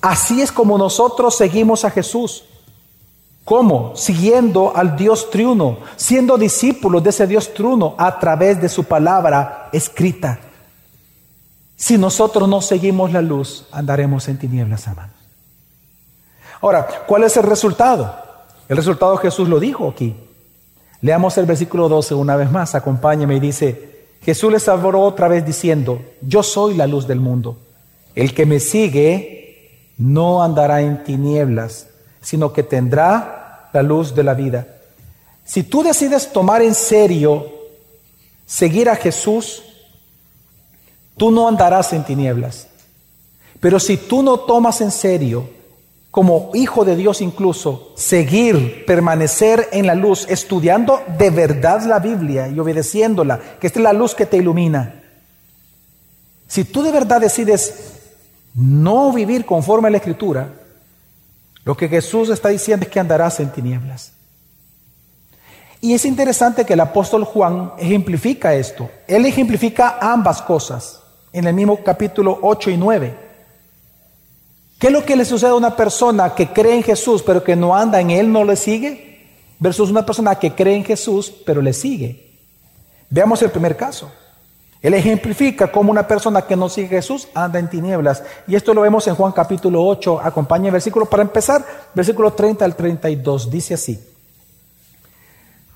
así 0.00 0.40
es 0.40 0.50
como 0.50 0.78
nosotros 0.78 1.36
seguimos 1.36 1.84
a 1.84 1.90
Jesús. 1.90 2.44
¿Cómo? 3.44 3.94
Siguiendo 3.94 4.72
al 4.74 4.96
Dios 4.96 5.28
triuno, 5.28 5.80
siendo 5.96 6.38
discípulos 6.38 7.04
de 7.04 7.10
ese 7.10 7.26
Dios 7.26 7.52
triuno 7.52 7.94
a 7.98 8.18
través 8.18 8.58
de 8.58 8.70
su 8.70 8.84
palabra 8.84 9.68
escrita. 9.70 10.40
Si 11.76 11.98
nosotros 11.98 12.48
no 12.48 12.62
seguimos 12.62 13.12
la 13.12 13.20
luz, 13.20 13.66
andaremos 13.70 14.28
en 14.28 14.38
tinieblas, 14.38 14.86
hermanos. 14.86 15.19
Ahora, 16.60 16.86
¿cuál 17.06 17.24
es 17.24 17.36
el 17.36 17.44
resultado? 17.44 18.14
El 18.68 18.76
resultado 18.76 19.16
Jesús 19.16 19.48
lo 19.48 19.58
dijo 19.58 19.88
aquí. 19.88 20.14
Leamos 21.00 21.36
el 21.38 21.46
versículo 21.46 21.88
12 21.88 22.14
una 22.14 22.36
vez 22.36 22.50
más, 22.50 22.74
acompáñeme 22.74 23.36
y 23.36 23.40
dice, 23.40 24.06
Jesús 24.22 24.52
les 24.52 24.68
habló 24.68 25.00
otra 25.00 25.28
vez 25.28 25.46
diciendo, 25.46 26.02
yo 26.20 26.42
soy 26.42 26.74
la 26.74 26.86
luz 26.86 27.06
del 27.06 27.20
mundo. 27.20 27.58
El 28.14 28.34
que 28.34 28.44
me 28.44 28.60
sigue 28.60 29.94
no 29.96 30.42
andará 30.42 30.82
en 30.82 31.02
tinieblas, 31.04 31.88
sino 32.20 32.52
que 32.52 32.62
tendrá 32.62 33.70
la 33.72 33.82
luz 33.82 34.14
de 34.14 34.24
la 34.24 34.34
vida. 34.34 34.66
Si 35.44 35.62
tú 35.62 35.82
decides 35.82 36.32
tomar 36.32 36.60
en 36.60 36.74
serio 36.74 37.46
seguir 38.44 38.90
a 38.90 38.96
Jesús, 38.96 39.62
tú 41.16 41.30
no 41.30 41.48
andarás 41.48 41.92
en 41.94 42.04
tinieblas. 42.04 42.66
Pero 43.58 43.80
si 43.80 43.96
tú 43.96 44.22
no 44.22 44.40
tomas 44.40 44.80
en 44.80 44.90
serio 44.90 45.48
como 46.10 46.50
hijo 46.54 46.84
de 46.84 46.96
Dios 46.96 47.20
incluso, 47.20 47.92
seguir, 47.96 48.84
permanecer 48.84 49.68
en 49.72 49.86
la 49.86 49.94
luz, 49.94 50.26
estudiando 50.28 51.02
de 51.18 51.30
verdad 51.30 51.82
la 51.84 52.00
Biblia 52.00 52.48
y 52.48 52.58
obedeciéndola, 52.58 53.40
que 53.60 53.68
esta 53.68 53.78
es 53.78 53.84
la 53.84 53.92
luz 53.92 54.14
que 54.14 54.26
te 54.26 54.36
ilumina. 54.36 55.02
Si 56.48 56.64
tú 56.64 56.82
de 56.82 56.90
verdad 56.90 57.20
decides 57.20 57.92
no 58.54 59.12
vivir 59.12 59.46
conforme 59.46 59.86
a 59.86 59.90
la 59.92 59.98
Escritura, 59.98 60.52
lo 61.64 61.76
que 61.76 61.88
Jesús 61.88 62.28
está 62.30 62.48
diciendo 62.48 62.86
es 62.86 62.90
que 62.90 62.98
andarás 62.98 63.38
en 63.38 63.52
tinieblas. 63.52 64.12
Y 65.80 65.94
es 65.94 66.04
interesante 66.04 66.64
que 66.64 66.72
el 66.72 66.80
apóstol 66.80 67.24
Juan 67.24 67.72
ejemplifica 67.78 68.52
esto. 68.54 68.90
Él 69.06 69.24
ejemplifica 69.26 69.98
ambas 70.00 70.42
cosas 70.42 71.00
en 71.32 71.46
el 71.46 71.54
mismo 71.54 71.82
capítulo 71.84 72.38
8 72.42 72.70
y 72.70 72.76
9. 72.76 73.29
¿Qué 74.80 74.86
es 74.86 74.92
lo 74.94 75.04
que 75.04 75.14
le 75.14 75.26
sucede 75.26 75.50
a 75.50 75.54
una 75.54 75.76
persona 75.76 76.34
que 76.34 76.54
cree 76.54 76.74
en 76.74 76.82
Jesús 76.82 77.22
pero 77.22 77.44
que 77.44 77.54
no 77.54 77.76
anda 77.76 78.00
en 78.00 78.10
Él, 78.10 78.32
no 78.32 78.44
le 78.44 78.56
sigue? 78.56 79.28
Versus 79.58 79.90
una 79.90 80.06
persona 80.06 80.36
que 80.36 80.54
cree 80.54 80.74
en 80.74 80.86
Jesús 80.86 81.30
pero 81.44 81.60
le 81.60 81.74
sigue. 81.74 82.30
Veamos 83.10 83.42
el 83.42 83.50
primer 83.50 83.76
caso. 83.76 84.10
Él 84.80 84.94
ejemplifica 84.94 85.70
cómo 85.70 85.90
una 85.90 86.08
persona 86.08 86.40
que 86.40 86.56
no 86.56 86.70
sigue 86.70 86.96
a 86.96 87.02
Jesús 87.02 87.28
anda 87.34 87.58
en 87.58 87.68
tinieblas. 87.68 88.22
Y 88.46 88.54
esto 88.54 88.72
lo 88.72 88.80
vemos 88.80 89.06
en 89.06 89.16
Juan 89.16 89.32
capítulo 89.32 89.84
8. 89.84 90.18
Acompaña 90.18 90.68
el 90.68 90.72
versículo 90.72 91.04
para 91.04 91.24
empezar. 91.24 91.62
Versículo 91.92 92.32
30 92.32 92.64
al 92.64 92.74
32. 92.74 93.50
Dice 93.50 93.74
así. 93.74 94.02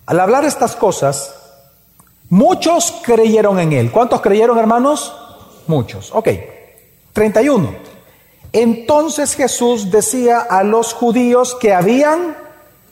Al 0.07 0.19
hablar 0.19 0.47
estas 0.47 0.75
cosas, 0.77 1.35
muchos 2.31 2.95
creyeron 3.05 3.59
en 3.59 3.75
Él. 3.75 3.93
¿Cuántos 3.93 4.23
creyeron, 4.23 4.57
hermanos? 4.57 5.15
Muchos. 5.67 6.11
Ok. 6.15 6.31
31. 7.13 7.84
Entonces 8.55 9.35
Jesús 9.35 9.91
decía 9.91 10.39
a 10.39 10.63
los 10.63 10.95
judíos 10.95 11.57
que 11.61 11.75
habían 11.75 12.37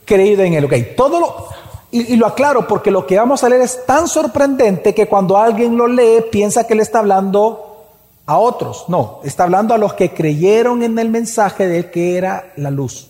creído 0.04 0.42
en 0.42 0.54
él. 0.54 0.64
Okay, 0.64 0.94
todo 0.96 1.20
lo, 1.20 1.48
y, 1.92 2.14
y, 2.14 2.16
lo 2.16 2.26
aclaro 2.26 2.66
porque 2.66 2.90
lo 2.90 3.06
que 3.06 3.16
vamos 3.16 3.44
a 3.44 3.48
leer 3.48 3.62
es 3.62 3.86
tan 3.86 4.08
sorprendente 4.08 4.92
que 4.92 5.06
cuando 5.06 5.38
alguien 5.38 5.76
lo 5.76 5.86
lee 5.86 6.24
piensa 6.32 6.66
que 6.66 6.74
le 6.74 6.82
está 6.82 6.98
hablando 6.98 7.86
a 8.26 8.38
otros. 8.38 8.86
No, 8.88 9.20
está 9.22 9.44
hablando 9.44 9.72
a 9.72 9.78
los 9.78 9.94
que 9.94 10.12
creyeron 10.12 10.82
en 10.82 10.98
el 10.98 11.10
mensaje 11.10 11.68
de 11.68 11.92
que 11.92 12.16
era 12.18 12.52
la 12.56 12.72
luz. 12.72 13.08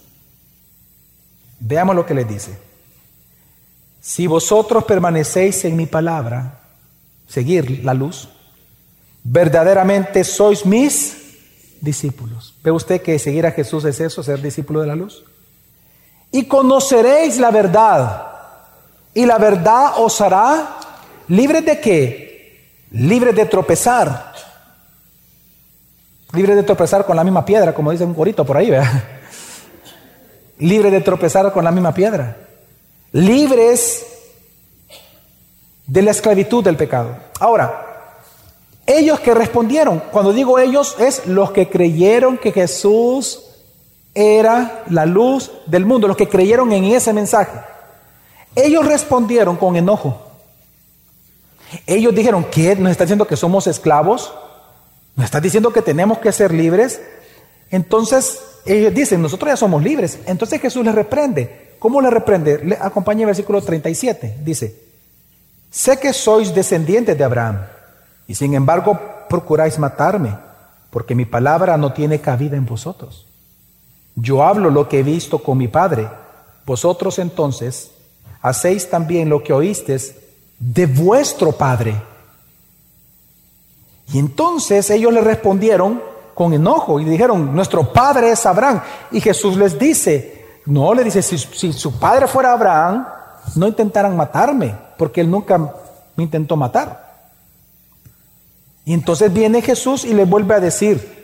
Veamos 1.58 1.96
lo 1.96 2.04
que 2.04 2.12
les 2.12 2.28
dice. 2.28 2.58
Si 4.02 4.26
vosotros 4.26 4.84
permanecéis 4.84 5.64
en 5.64 5.74
mi 5.74 5.86
palabra, 5.86 6.60
seguir 7.26 7.82
la 7.82 7.94
luz, 7.94 8.28
verdaderamente 9.24 10.22
sois 10.22 10.66
mis 10.66 11.21
discípulos. 11.82 12.54
¿Ve 12.62 12.70
usted 12.70 13.02
que 13.02 13.18
seguir 13.18 13.44
a 13.44 13.50
Jesús 13.50 13.84
es 13.84 14.00
eso, 14.00 14.22
ser 14.22 14.40
discípulo 14.40 14.80
de 14.80 14.86
la 14.86 14.94
luz? 14.94 15.24
Y 16.30 16.46
conoceréis 16.46 17.36
la 17.38 17.50
verdad, 17.50 18.26
y 19.12 19.26
la 19.26 19.36
verdad 19.36 19.94
os 19.98 20.18
hará 20.22 20.78
libres 21.28 21.66
de 21.66 21.80
qué? 21.80 22.78
Libres 22.92 23.34
de 23.34 23.44
tropezar. 23.44 24.32
Libres 26.32 26.56
de 26.56 26.62
tropezar 26.62 27.04
con 27.04 27.16
la 27.16 27.24
misma 27.24 27.44
piedra, 27.44 27.74
como 27.74 27.90
dice 27.90 28.04
un 28.04 28.14
corito 28.14 28.46
por 28.46 28.56
ahí, 28.56 28.70
¿verdad? 28.70 29.04
Libres 30.58 30.92
de 30.92 31.00
tropezar 31.00 31.52
con 31.52 31.64
la 31.64 31.70
misma 31.70 31.92
piedra. 31.92 32.36
Libres 33.10 34.06
de 35.86 36.00
la 36.00 36.12
esclavitud 36.12 36.64
del 36.64 36.76
pecado. 36.76 37.14
Ahora, 37.38 37.91
ellos 38.86 39.20
que 39.20 39.32
respondieron, 39.34 40.02
cuando 40.10 40.32
digo 40.32 40.58
ellos, 40.58 40.96
es 40.98 41.26
los 41.26 41.52
que 41.52 41.68
creyeron 41.68 42.36
que 42.36 42.52
Jesús 42.52 43.44
era 44.14 44.82
la 44.90 45.06
luz 45.06 45.52
del 45.66 45.86
mundo, 45.86 46.08
los 46.08 46.16
que 46.16 46.28
creyeron 46.28 46.72
en 46.72 46.84
ese 46.84 47.12
mensaje. 47.12 47.58
Ellos 48.56 48.84
respondieron 48.84 49.56
con 49.56 49.76
enojo. 49.76 50.20
Ellos 51.86 52.14
dijeron, 52.14 52.44
¿qué? 52.50 52.76
¿Nos 52.76 52.90
está 52.90 53.04
diciendo 53.04 53.26
que 53.26 53.36
somos 53.36 53.66
esclavos? 53.66 54.32
¿Nos 55.14 55.24
está 55.24 55.40
diciendo 55.40 55.72
que 55.72 55.80
tenemos 55.80 56.18
que 56.18 56.32
ser 56.32 56.52
libres? 56.52 57.00
Entonces 57.70 58.40
ellos 58.66 58.92
dicen, 58.92 59.22
nosotros 59.22 59.50
ya 59.50 59.56
somos 59.56 59.82
libres. 59.82 60.18
Entonces 60.26 60.60
Jesús 60.60 60.84
les 60.84 60.94
reprende. 60.94 61.76
¿Cómo 61.78 62.00
les 62.00 62.12
reprende? 62.12 62.62
Le 62.62 62.76
acompaña 62.80 63.20
el 63.20 63.26
versículo 63.26 63.62
37. 63.62 64.38
Dice, 64.44 64.74
sé 65.70 65.98
que 65.98 66.12
sois 66.12 66.54
descendientes 66.54 67.16
de 67.16 67.24
Abraham 67.24 67.64
y 68.32 68.34
sin 68.34 68.54
embargo 68.54 68.98
procuráis 69.28 69.78
matarme, 69.78 70.34
porque 70.88 71.14
mi 71.14 71.26
palabra 71.26 71.76
no 71.76 71.92
tiene 71.92 72.22
cabida 72.22 72.56
en 72.56 72.64
vosotros. 72.64 73.26
Yo 74.14 74.42
hablo 74.42 74.70
lo 74.70 74.88
que 74.88 75.00
he 75.00 75.02
visto 75.02 75.40
con 75.40 75.58
mi 75.58 75.68
Padre. 75.68 76.08
Vosotros 76.64 77.18
entonces 77.18 77.90
hacéis 78.40 78.88
también 78.88 79.28
lo 79.28 79.42
que 79.42 79.52
oísteis 79.52 80.14
de 80.58 80.86
vuestro 80.86 81.52
Padre. 81.52 81.94
Y 84.14 84.18
entonces 84.18 84.88
ellos 84.88 85.12
le 85.12 85.20
respondieron 85.20 86.00
con 86.32 86.54
enojo 86.54 87.00
y 87.00 87.04
dijeron, 87.04 87.54
nuestro 87.54 87.92
Padre 87.92 88.30
es 88.30 88.46
Abraham. 88.46 88.80
Y 89.10 89.20
Jesús 89.20 89.58
les 89.58 89.78
dice, 89.78 90.62
no, 90.64 90.94
le 90.94 91.04
dice, 91.04 91.20
si, 91.20 91.70
su 91.70 91.98
Padre 91.98 92.26
fuera 92.26 92.54
Abraham, 92.54 93.06
no 93.56 93.66
intentaran 93.66 94.16
matarme, 94.16 94.74
porque 94.96 95.20
él 95.20 95.30
nunca 95.30 95.58
me 96.16 96.24
intentó 96.24 96.56
matar. 96.56 97.01
Y 98.84 98.92
entonces 98.94 99.32
viene 99.32 99.62
Jesús 99.62 100.04
y 100.04 100.12
les 100.12 100.28
vuelve 100.28 100.54
a 100.54 100.60
decir 100.60 101.22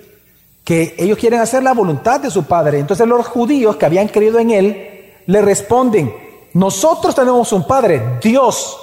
que 0.64 0.94
ellos 0.98 1.18
quieren 1.18 1.40
hacer 1.40 1.62
la 1.62 1.72
voluntad 1.72 2.20
de 2.20 2.30
su 2.30 2.44
Padre. 2.44 2.78
Entonces 2.78 3.06
los 3.06 3.26
judíos 3.26 3.76
que 3.76 3.86
habían 3.86 4.08
creído 4.08 4.38
en 4.38 4.50
Él 4.50 5.14
le 5.26 5.42
responden, 5.42 6.14
nosotros 6.52 7.14
tenemos 7.14 7.52
un 7.52 7.66
Padre, 7.66 8.18
Dios. 8.22 8.76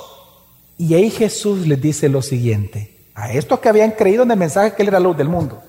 Y 0.78 0.94
ahí 0.94 1.10
Jesús 1.10 1.68
les 1.68 1.80
dice 1.80 2.10
lo 2.10 2.22
siguiente, 2.22 2.92
a 3.14 3.32
estos 3.32 3.60
que 3.60 3.70
habían 3.70 3.92
creído 3.92 4.24
en 4.24 4.32
el 4.32 4.38
mensaje 4.38 4.74
que 4.74 4.82
Él 4.82 4.90
era 4.90 5.00
luz 5.00 5.16
del 5.16 5.30
mundo. 5.30 5.62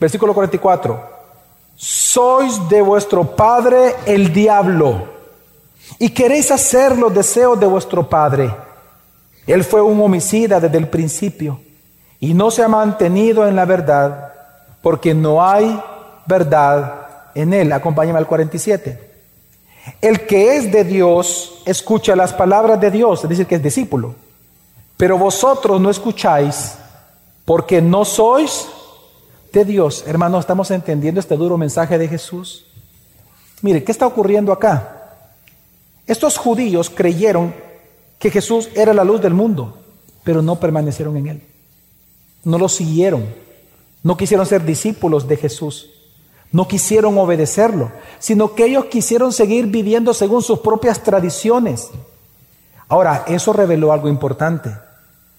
Versículo 0.00 0.34
44, 0.34 1.00
sois 1.76 2.68
de 2.68 2.82
vuestro 2.82 3.36
Padre 3.36 3.94
el 4.04 4.32
diablo 4.32 5.06
y 5.98 6.10
queréis 6.10 6.50
hacer 6.50 6.98
los 6.98 7.14
deseos 7.14 7.58
de 7.60 7.66
vuestro 7.66 8.08
Padre. 8.08 8.50
Él 9.46 9.62
fue 9.62 9.80
un 9.80 10.00
homicida 10.00 10.58
desde 10.58 10.78
el 10.78 10.88
principio 10.88 11.60
y 12.20 12.34
no 12.34 12.50
se 12.50 12.62
ha 12.62 12.68
mantenido 12.68 13.46
en 13.46 13.56
la 13.56 13.64
verdad 13.64 14.32
porque 14.82 15.14
no 15.14 15.44
hay 15.44 15.80
verdad 16.26 17.06
en 17.34 17.52
él. 17.52 17.72
Acompáñame 17.72 18.18
al 18.18 18.26
47. 18.26 19.06
El 20.00 20.26
que 20.26 20.56
es 20.56 20.72
de 20.72 20.84
Dios 20.84 21.62
escucha 21.64 22.16
las 22.16 22.32
palabras 22.32 22.80
de 22.80 22.90
Dios, 22.90 23.22
es 23.22 23.28
decir, 23.28 23.46
que 23.46 23.56
es 23.56 23.62
discípulo. 23.62 24.14
Pero 24.96 25.18
vosotros 25.18 25.80
no 25.80 25.90
escucháis 25.90 26.74
porque 27.44 27.80
no 27.80 28.04
sois 28.04 28.66
de 29.52 29.64
Dios. 29.64 30.04
Hermanos, 30.06 30.40
¿estamos 30.40 30.70
entendiendo 30.70 31.20
este 31.20 31.36
duro 31.36 31.56
mensaje 31.56 31.98
de 31.98 32.08
Jesús? 32.08 32.66
Mire, 33.62 33.84
¿qué 33.84 33.92
está 33.92 34.06
ocurriendo 34.06 34.52
acá? 34.52 34.92
Estos 36.06 36.36
judíos 36.36 36.90
creyeron 36.90 37.54
que 38.18 38.30
Jesús 38.30 38.68
era 38.74 38.94
la 38.94 39.04
luz 39.04 39.20
del 39.20 39.34
mundo, 39.34 39.78
pero 40.24 40.42
no 40.42 40.56
permanecieron 40.56 41.16
en 41.16 41.26
él. 41.26 41.42
No 42.46 42.58
lo 42.58 42.68
siguieron. 42.68 43.26
No 44.04 44.16
quisieron 44.16 44.46
ser 44.46 44.64
discípulos 44.64 45.26
de 45.26 45.36
Jesús. 45.36 45.90
No 46.52 46.68
quisieron 46.68 47.18
obedecerlo, 47.18 47.90
sino 48.20 48.54
que 48.54 48.66
ellos 48.66 48.84
quisieron 48.84 49.32
seguir 49.32 49.66
viviendo 49.66 50.14
según 50.14 50.42
sus 50.42 50.60
propias 50.60 51.02
tradiciones. 51.02 51.90
Ahora, 52.86 53.24
eso 53.26 53.52
reveló 53.52 53.92
algo 53.92 54.08
importante. 54.08 54.70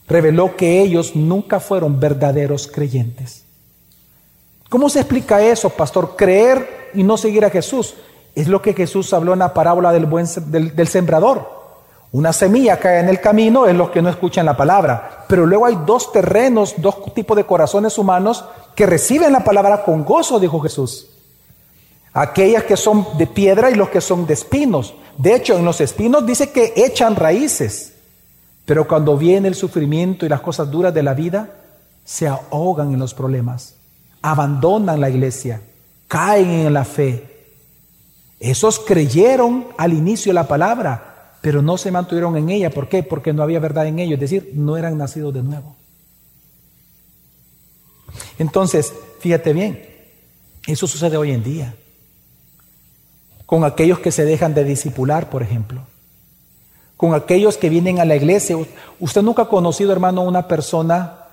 Reveló 0.05 0.57
que 0.57 0.81
ellos 0.81 1.15
nunca 1.15 1.61
fueron 1.61 1.97
verdaderos 1.97 2.67
creyentes. 2.67 3.45
¿Cómo 4.67 4.89
se 4.89 4.99
explica 4.99 5.41
eso, 5.41 5.69
pastor? 5.69 6.17
Creer 6.17 6.89
y 6.93 7.03
no 7.03 7.15
seguir 7.15 7.45
a 7.45 7.49
Jesús. 7.49 7.95
Es 8.35 8.49
lo 8.49 8.61
que 8.61 8.73
Jesús 8.73 9.13
habló 9.13 9.31
en 9.31 9.39
la 9.39 9.53
parábola 9.53 9.93
del, 9.93 10.07
buen, 10.07 10.27
del, 10.47 10.87
sembrador. 10.89 11.55
Una 12.11 12.33
semilla 12.33 12.77
cae 12.77 12.99
en 12.99 13.07
el 13.07 13.21
camino, 13.21 13.65
es 13.65 13.75
los 13.75 13.91
que 13.91 14.01
no 14.01 14.09
escuchan 14.09 14.45
la 14.45 14.57
palabra. 14.57 15.16
Pero 15.28 15.45
luego 15.45 15.65
hay 15.65 15.78
dos 15.86 16.11
terrenos, 16.11 16.75
dos 16.78 17.13
tipos 17.13 17.36
de 17.36 17.45
corazones 17.45 17.97
humanos 17.97 18.45
que 18.75 18.86
reciben 18.86 19.34
la 19.34 19.43
palabra 19.43 19.84
con 19.84 20.03
gozo, 20.03 20.39
dijo 20.39 20.59
Jesús. 20.59 21.07
Aquellas 22.13 22.63
que 22.63 22.78
son 22.78 23.05
de 23.17 23.28
piedra 23.28 23.69
y 23.69 23.75
los 23.75 23.89
que 23.89 24.01
son 24.01 24.25
de 24.25 24.34
espinos. 24.34 24.93
De 25.17 25.36
hecho, 25.36 25.57
en 25.57 25.65
los 25.65 25.82
espinos 25.82 26.25
dice 26.25 26.51
que 26.51 26.73
echan 26.75 27.15
raíces. 27.15 27.93
Pero 28.65 28.88
cuando 28.88 29.17
viene 29.17 29.47
el 29.47 29.55
sufrimiento 29.55 30.25
y 30.25 30.30
las 30.30 30.41
cosas 30.41 30.69
duras 30.69 30.93
de 30.93 31.03
la 31.03 31.13
vida, 31.13 31.49
se 32.03 32.28
ahogan 32.28 32.93
en 32.93 32.99
los 32.99 33.13
problemas 33.13 33.78
abandonan 34.21 34.99
la 34.99 35.09
iglesia, 35.09 35.61
caen 36.07 36.49
en 36.49 36.73
la 36.73 36.86
fe. 36.86 37.53
Esos 38.39 38.80
creyeron 38.80 39.67
al 39.78 39.93
inicio 39.93 40.34
la 40.34 40.47
palabra, 40.47 41.06
pero 41.41 41.61
no 41.61 41.77
se 41.77 41.91
mantuvieron 41.91 42.35
en 42.38 42.49
ella. 42.49 42.69
¿Por 42.69 42.89
qué? 42.89 43.03
Porque 43.03 43.33
no 43.33 43.43
había 43.43 43.59
verdad 43.59 43.88
en 43.88 43.99
ellos, 43.99 44.15
es 44.15 44.19
decir, 44.19 44.51
no 44.53 44.77
eran 44.77 44.97
nacidos 44.97 45.33
de 45.33 45.43
nuevo. 45.43 45.75
Entonces, 48.39 48.93
fíjate 49.19 49.53
bien, 49.53 49.83
eso 50.65 50.88
sucede 50.88 51.17
hoy 51.17 51.31
en 51.31 51.43
día. 51.43 51.75
Con 53.45 53.63
aquellos 53.63 53.99
que 53.99 54.11
se 54.11 54.25
dejan 54.25 54.53
de 54.53 54.63
discipular, 54.63 55.29
por 55.29 55.41
ejemplo. 55.41 55.81
Con 56.97 57.13
aquellos 57.13 57.57
que 57.57 57.69
vienen 57.69 57.99
a 57.99 58.05
la 58.05 58.15
iglesia. 58.15 58.57
Usted 58.99 59.21
nunca 59.21 59.43
ha 59.43 59.49
conocido, 59.49 59.91
hermano, 59.91 60.23
una 60.23 60.47
persona 60.47 61.27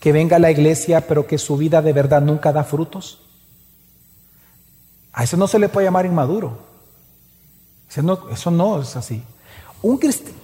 que 0.00 0.12
venga 0.12 0.36
a 0.36 0.40
la 0.40 0.50
iglesia 0.50 1.06
pero 1.06 1.26
que 1.26 1.38
su 1.38 1.56
vida 1.56 1.82
de 1.82 1.92
verdad 1.92 2.22
nunca 2.22 2.52
da 2.52 2.64
frutos? 2.64 3.20
A 5.12 5.24
eso 5.24 5.36
no 5.36 5.46
se 5.46 5.58
le 5.58 5.68
puede 5.68 5.86
llamar 5.86 6.06
inmaduro. 6.06 6.69
No, 8.02 8.28
eso 8.30 8.50
no 8.50 8.80
es 8.80 8.96
así. 8.96 9.22
Un 9.82 9.98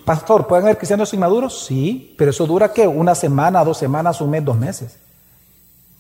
pastor, 0.05 0.47
¿pueden 0.47 0.65
haber 0.65 0.79
cristianos 0.79 1.13
inmaduros? 1.13 1.67
Sí, 1.67 2.15
pero 2.17 2.31
eso 2.31 2.47
dura 2.47 2.73
qué? 2.73 2.87
Una 2.87 3.15
semana, 3.15 3.65
dos 3.65 3.79
semanas, 3.79 4.21
un 4.21 4.31
mes, 4.31 4.45
dos 4.45 4.57
meses. 4.57 4.97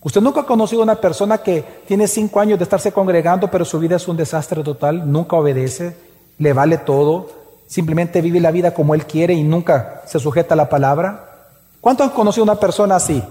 Usted 0.02 0.20
nunca 0.20 0.40
ha 0.40 0.46
conocido 0.46 0.82
a 0.82 0.84
una 0.84 1.00
persona 1.00 1.38
que 1.38 1.82
tiene 1.86 2.08
cinco 2.08 2.40
años 2.40 2.58
de 2.58 2.64
estarse 2.64 2.92
congregando, 2.92 3.50
pero 3.50 3.64
su 3.64 3.78
vida 3.78 3.96
es 3.96 4.08
un 4.08 4.16
desastre 4.16 4.62
total, 4.62 5.10
nunca 5.10 5.36
obedece, 5.36 5.96
le 6.38 6.52
vale 6.52 6.78
todo, 6.78 7.28
simplemente 7.66 8.20
vive 8.20 8.40
la 8.40 8.50
vida 8.50 8.72
como 8.72 8.94
él 8.94 9.04
quiere 9.04 9.34
y 9.34 9.42
nunca 9.42 10.02
se 10.06 10.18
sujeta 10.18 10.54
a 10.54 10.56
la 10.56 10.68
palabra. 10.68 11.50
¿Cuántos 11.80 12.06
han 12.06 12.14
conocido 12.14 12.42
a 12.42 12.52
una 12.52 12.60
persona 12.60 12.96
así? 12.96 13.22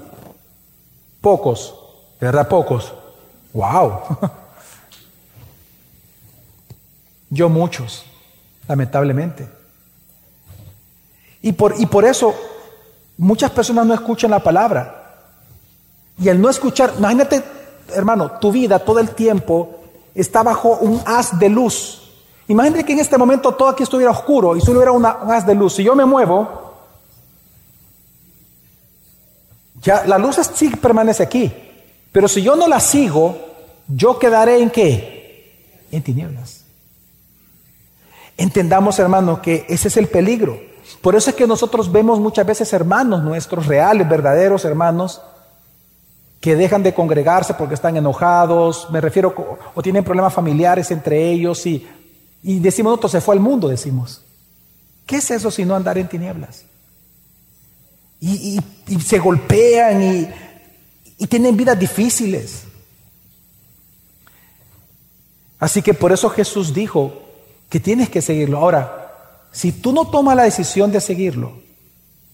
Pocos, 1.22 1.76
verdad 2.20 2.48
pocos. 2.48 2.94
¡Wow! 3.54 4.02
Yo 7.36 7.50
muchos, 7.50 8.06
lamentablemente. 8.68 9.48
Y 11.42 11.52
por, 11.52 11.76
y 11.78 11.86
por 11.86 12.06
eso 12.06 12.34
muchas 13.18 13.52
personas 13.52 13.86
no 13.86 13.94
escuchan 13.94 14.32
la 14.32 14.40
palabra. 14.40 15.18
Y 16.18 16.30
el 16.30 16.40
no 16.42 16.50
escuchar, 16.50 16.94
imagínate, 16.98 17.44
hermano, 17.94 18.32
tu 18.40 18.52
vida 18.52 18.80
todo 18.80 19.00
el 19.00 19.10
tiempo 19.10 19.84
está 20.16 20.44
bajo 20.44 20.78
un 20.78 21.02
haz 21.06 21.38
de 21.38 21.50
luz. 21.50 22.02
Imagínate 22.48 22.86
que 22.86 22.94
en 22.94 23.00
este 23.00 23.18
momento 23.18 23.54
todo 23.54 23.68
aquí 23.68 23.84
estuviera 23.84 24.12
oscuro 24.12 24.56
y 24.56 24.62
solo 24.62 24.80
hubiera 24.80 24.94
un 24.94 25.06
haz 25.06 25.46
de 25.46 25.56
luz. 25.56 25.74
Si 25.76 25.84
yo 25.84 25.94
me 25.94 26.06
muevo, 26.06 26.66
Ya 29.86 30.04
la 30.08 30.18
luz 30.18 30.38
sí 30.56 30.70
permanece 30.70 31.22
aquí, 31.22 31.54
pero 32.12 32.28
si 32.28 32.42
yo 32.42 32.56
no 32.56 32.68
la 32.68 32.80
sigo, 32.80 33.38
yo 33.88 34.18
quedaré 34.18 34.60
en 34.60 34.72
qué? 34.72 35.86
En 35.92 36.02
tinieblas. 36.02 36.65
Entendamos, 38.38 39.00
hermanos, 39.00 39.40
que 39.40 39.66
ese 39.70 39.88
es 39.88 39.98
el 39.98 40.08
peligro. 40.08 40.60
Por 41.02 41.16
eso 41.16 41.30
es 41.30 41.36
que 41.36 41.48
nosotros 41.48 41.92
vemos 41.92 42.20
muchas 42.20 42.46
veces 42.46 42.72
hermanos 42.74 43.24
nuestros, 43.24 43.66
reales, 43.66 44.08
verdaderos 44.08 44.66
hermanos, 44.66 45.22
que 46.42 46.56
dejan 46.56 46.84
de 46.84 46.94
congregarse 46.94 47.54
porque 47.54 47.74
están 47.74 47.98
enojados, 47.98 48.88
me 48.92 49.02
refiero, 49.02 49.34
o 49.74 49.82
tienen 49.82 50.04
problemas 50.04 50.34
familiares 50.34 50.92
entre 50.92 51.32
ellos 51.32 51.66
y, 51.66 51.88
y 52.44 52.60
decimos 52.60 52.92
nosotros, 52.92 53.14
se 53.14 53.22
fue 53.22 53.36
al 53.36 53.42
mundo, 53.42 53.68
decimos. 53.68 54.22
¿Qué 55.06 55.18
es 55.18 55.32
eso 55.32 55.50
si 55.50 55.66
no 55.66 55.76
andar 55.76 55.98
en 55.98 56.08
tinieblas? 56.08 56.66
y, 58.20 58.60
se 59.06 59.20
golpean 59.20 60.02
y, 60.02 60.28
y 61.18 61.28
tienen 61.28 61.56
vidas 61.56 61.78
difíciles. 61.78 62.64
Así 65.60 65.82
que 65.82 65.94
por 65.94 66.12
eso 66.12 66.30
Jesús 66.30 66.74
dijo 66.74 67.25
que 67.70 67.80
tienes 67.80 68.10
que 68.10 68.22
seguirlo. 68.22 68.60
Ahora, 68.60 69.06
si 69.52 69.72
tú 69.72 69.94
no 69.94 70.10
tomas 70.10 70.36
la 70.36 70.44
decisión 70.44 70.92
de 70.92 71.02
seguirlo, 71.02 71.54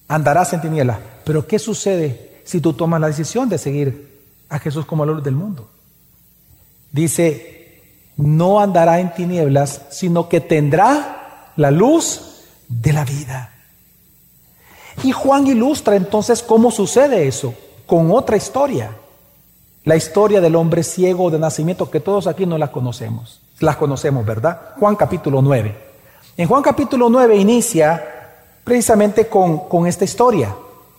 andarás 0.08 0.54
en 0.54 0.62
tinieblas. 0.62 1.00
Pero 1.24 1.48
¿qué 1.48 1.60
sucede 1.60 2.42
si 2.44 2.60
tú 2.60 2.74
tomas 2.74 3.00
la 3.00 3.08
decisión 3.08 3.48
de 3.48 3.58
seguir 3.58 4.20
a 4.50 4.60
Jesús 4.60 4.86
como 4.86 5.06
la 5.06 5.14
luz 5.14 5.24
del 5.24 5.36
mundo? 5.36 5.70
Dice, 6.92 7.82
no 8.18 8.60
andará 8.60 9.00
en 9.00 9.14
tinieblas, 9.14 9.82
sino 9.90 10.28
que 10.28 10.42
tendrá 10.42 11.54
la 11.56 11.72
luz 11.72 12.44
de 12.68 12.94
la 12.94 13.06
vida. 13.06 13.54
Y 15.04 15.12
Juan 15.12 15.48
ilustra 15.48 15.96
entonces 15.96 16.44
cómo 16.44 16.72
sucede 16.72 17.28
eso 17.28 17.54
con 17.86 18.12
otra 18.12 18.38
historia. 18.38 18.98
La 19.84 19.96
historia 19.96 20.42
del 20.42 20.56
hombre 20.56 20.84
ciego 20.84 21.32
de 21.32 21.40
nacimiento 21.40 21.90
que 21.90 22.00
todos 22.00 22.28
aquí 22.28 22.46
no 22.46 22.58
la 22.58 22.72
conocemos. 22.72 23.42
Las 23.62 23.78
conocemos, 23.78 24.26
¿verdad? 24.26 24.74
Juan 24.80 24.96
capítulo 24.96 25.42
9. 25.42 25.76
En 26.38 26.48
Juan 26.48 26.62
capítulo 26.62 27.10
9 27.10 27.36
inicia 27.36 28.04
precisamente 28.64 29.28
con, 29.28 29.70
con 29.70 29.88
esta 29.88 30.04
historia 30.04 30.54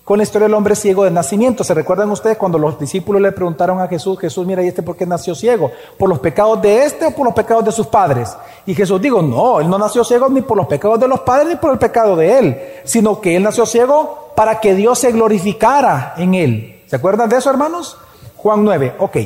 con 0.04 0.18
la 0.18 0.24
historia 0.24 0.48
del 0.48 0.54
hombre 0.54 0.74
ciego 0.74 1.04
de 1.04 1.10
nacimiento. 1.10 1.62
¿Se 1.62 1.74
recuerdan 1.74 2.10
ustedes 2.10 2.36
cuando 2.36 2.58
los 2.58 2.78
discípulos 2.78 3.22
le 3.22 3.32
preguntaron 3.32 3.80
a 3.80 3.86
Jesús, 3.86 4.18
Jesús, 4.18 4.46
mira, 4.46 4.62
¿y 4.62 4.68
este 4.68 4.82
por 4.82 4.96
qué 4.96 5.06
nació 5.06 5.34
ciego? 5.34 5.70
¿Por 5.96 6.08
los 6.08 6.18
pecados 6.18 6.60
de 6.60 6.84
este 6.84 7.06
o 7.06 7.10
por 7.12 7.24
los 7.24 7.34
pecados 7.34 7.64
de 7.64 7.72
sus 7.72 7.86
padres? 7.86 8.36
Y 8.66 8.74
Jesús 8.74 9.00
dijo, 9.00 9.22
no, 9.22 9.60
él 9.60 9.68
no 9.68 9.78
nació 9.78 10.02
ciego 10.04 10.28
ni 10.28 10.42
por 10.42 10.56
los 10.56 10.66
pecados 10.66 10.98
de 10.98 11.08
los 11.08 11.20
padres 11.20 11.48
ni 11.48 11.56
por 11.56 11.72
el 11.72 11.78
pecado 11.78 12.16
de 12.16 12.38
él, 12.38 12.60
sino 12.84 13.20
que 13.20 13.36
él 13.36 13.42
nació 13.42 13.64
ciego 13.64 14.32
para 14.34 14.58
que 14.60 14.74
Dios 14.74 14.98
se 14.98 15.12
glorificara 15.12 16.14
en 16.16 16.34
él. 16.34 16.82
¿Se 16.88 16.96
acuerdan 16.96 17.28
de 17.28 17.36
eso, 17.36 17.50
hermanos? 17.50 17.96
Juan 18.36 18.64
9, 18.64 18.96
ok. 18.98 19.16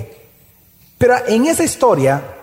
Pero 0.99 1.15
en 1.27 1.47
esa 1.47 1.65
historia 1.65 2.36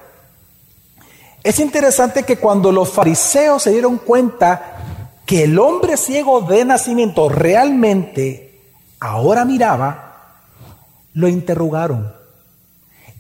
es 1.44 1.60
interesante 1.60 2.24
que 2.24 2.38
cuando 2.38 2.72
los 2.72 2.90
fariseos 2.90 3.64
se 3.64 3.72
dieron 3.72 3.98
cuenta 3.98 4.78
que 5.26 5.44
el 5.44 5.60
hombre 5.60 5.98
ciego 5.98 6.42
de 6.42 6.64
nacimiento 6.64 7.28
realmente 7.28 8.62
ahora 9.00 9.44
miraba, 9.44 10.40
lo 11.14 11.28
interrogaron. 11.28 12.14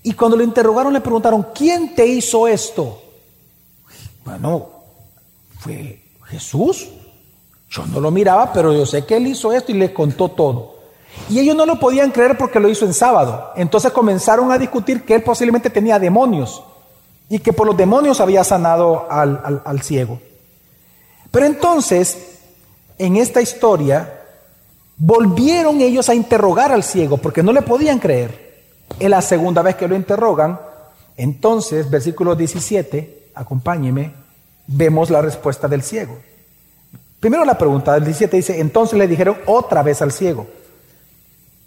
Y 0.03 0.13
cuando 0.13 0.37
lo 0.37 0.43
interrogaron 0.43 0.93
le 0.93 1.01
preguntaron, 1.01 1.47
¿quién 1.53 1.93
te 1.95 2.05
hizo 2.05 2.47
esto? 2.47 3.01
Bueno, 4.23 4.69
fue 5.59 6.01
Jesús. 6.25 6.89
Yo 7.69 7.85
no 7.87 7.99
lo 7.99 8.09
miraba, 8.09 8.53
pero 8.53 8.71
yo 8.71 8.85
sé 8.85 9.05
que 9.05 9.17
él 9.17 9.27
hizo 9.27 9.51
esto 9.51 9.71
y 9.71 9.75
le 9.75 9.93
contó 9.93 10.29
todo. 10.29 10.75
Y 11.29 11.39
ellos 11.39 11.55
no 11.55 11.65
lo 11.65 11.77
podían 11.77 12.11
creer 12.11 12.37
porque 12.37 12.59
lo 12.59 12.69
hizo 12.69 12.85
en 12.85 12.93
sábado. 12.93 13.51
Entonces 13.55 13.91
comenzaron 13.91 14.51
a 14.51 14.57
discutir 14.57 15.03
que 15.03 15.15
él 15.15 15.23
posiblemente 15.23 15.69
tenía 15.69 15.99
demonios 15.99 16.63
y 17.33 17.39
que 17.39 17.51
por 17.51 17.65
los 17.65 17.75
demonios 17.75 18.21
había 18.21 18.43
sanado 18.43 19.07
al, 19.09 19.81
ciego. 19.81 20.21
Pero 21.31 21.47
entonces, 21.47 22.15
en 22.99 23.17
esta 23.17 23.41
historia, 23.41 24.21
volvieron 24.97 25.81
ellos 25.81 26.09
a 26.09 26.13
interrogar 26.13 26.71
al 26.71 26.83
ciego 26.83 27.17
porque 27.17 27.41
no 27.41 27.51
le 27.51 27.63
podían 27.63 27.97
creer. 27.97 28.61
Es 28.99 29.09
la 29.09 29.23
segunda 29.23 29.63
vez 29.63 29.77
que 29.77 29.87
lo 29.87 29.95
interrogan. 29.95 30.59
Entonces, 31.17 31.89
versículo 31.89 32.35
17, 32.35 33.29
acompáñeme, 33.33 34.13
vemos 34.67 35.09
la 35.09 35.23
respuesta 35.23 35.67
del 35.67 35.81
ciego. 35.81 36.19
Primero 37.19 37.45
la 37.45 37.57
pregunta 37.57 37.95
del 37.95 38.03
17 38.03 38.37
dice, 38.37 38.59
entonces 38.59 38.99
le 38.99 39.07
dijeron 39.07 39.37
otra 39.47 39.81
vez 39.81 40.03
al 40.03 40.11
ciego, 40.11 40.45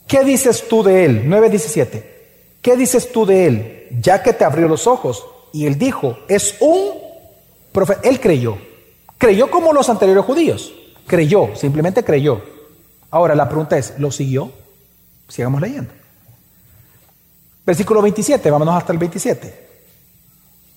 ¿qué 0.06 0.22
dices 0.22 0.68
tú 0.68 0.84
de 0.84 1.06
él? 1.06 1.24
9.17, 1.28 2.04
¿qué 2.62 2.76
dices 2.76 3.10
tú 3.10 3.26
de 3.26 3.46
él? 3.48 3.88
Ya 4.00 4.22
que 4.22 4.32
te 4.32 4.44
abrió 4.44 4.68
los 4.68 4.86
ojos. 4.86 5.26
Y 5.52 5.66
él 5.66 5.78
dijo, 5.78 6.18
es 6.28 6.56
un 6.60 6.92
profeta. 7.72 8.00
Él 8.04 8.20
creyó. 8.20 8.58
Creyó 9.18 9.50
como 9.50 9.72
los 9.72 9.88
anteriores 9.88 10.24
judíos. 10.24 10.72
Creyó, 11.06 11.54
simplemente 11.54 12.04
creyó. 12.04 12.42
Ahora 13.10 13.34
la 13.34 13.48
pregunta 13.48 13.78
es, 13.78 13.94
¿lo 13.98 14.10
siguió? 14.10 14.50
Sigamos 15.28 15.60
leyendo. 15.60 15.92
Versículo 17.64 18.02
27, 18.02 18.50
vámonos 18.50 18.76
hasta 18.76 18.92
el 18.92 18.98
27. 18.98 19.66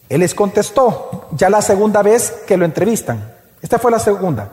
Él 0.10 0.20
les 0.22 0.34
contestó, 0.34 1.28
ya 1.32 1.50
la 1.50 1.62
segunda 1.62 2.02
vez 2.02 2.32
que 2.48 2.58
lo 2.58 2.66
entrevistan. 2.66 3.36
Esta 3.62 3.78
fue 3.78 3.92
la 3.92 4.00
segunda. 4.00 4.52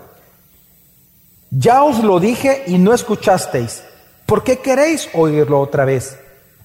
Ya 1.51 1.83
os 1.83 2.03
lo 2.05 2.21
dije 2.21 2.64
y 2.67 2.77
no 2.77 2.93
escuchasteis. 2.93 3.83
¿Por 4.27 4.43
qué 4.43 4.59
queréis 4.59 5.09
oírlo 5.14 5.61
otra 5.61 5.85
vez? 5.85 6.19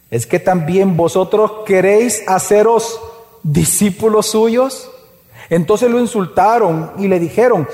¿Es 0.10 0.26
que 0.26 0.40
también 0.40 0.98
vosotros 0.98 1.64
queréis 1.66 2.22
haceros 2.28 3.00
discípulos 3.44 4.28
suyos? 4.28 4.90
Entonces 5.50 5.90
lo 5.90 6.00
insultaron 6.00 6.92
y 6.98 7.08
le 7.08 7.20
dijeron, 7.20 7.68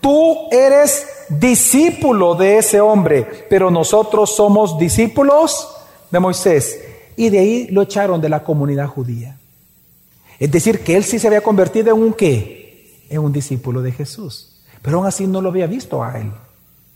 tú 0.00 0.48
eres 0.50 1.06
discípulo 1.28 2.34
de 2.34 2.58
ese 2.58 2.80
hombre, 2.80 3.46
pero 3.48 3.70
nosotros 3.70 4.34
somos 4.34 4.78
discípulos 4.78 5.68
de 6.10 6.20
Moisés. 6.20 6.80
Y 7.16 7.30
de 7.30 7.38
ahí 7.38 7.66
lo 7.68 7.82
echaron 7.82 8.20
de 8.20 8.28
la 8.28 8.42
comunidad 8.42 8.88
judía. 8.88 9.38
Es 10.38 10.50
decir, 10.50 10.80
que 10.80 10.96
él 10.96 11.04
sí 11.04 11.18
se 11.18 11.26
había 11.26 11.42
convertido 11.42 11.94
en 11.94 12.02
un 12.02 12.12
qué? 12.12 13.04
En 13.08 13.20
un 13.20 13.32
discípulo 13.32 13.82
de 13.82 13.92
Jesús. 13.92 14.60
Pero 14.82 14.98
aún 14.98 15.06
así 15.06 15.26
no 15.26 15.40
lo 15.40 15.48
había 15.48 15.66
visto 15.66 16.02
a 16.02 16.18
él. 16.18 16.30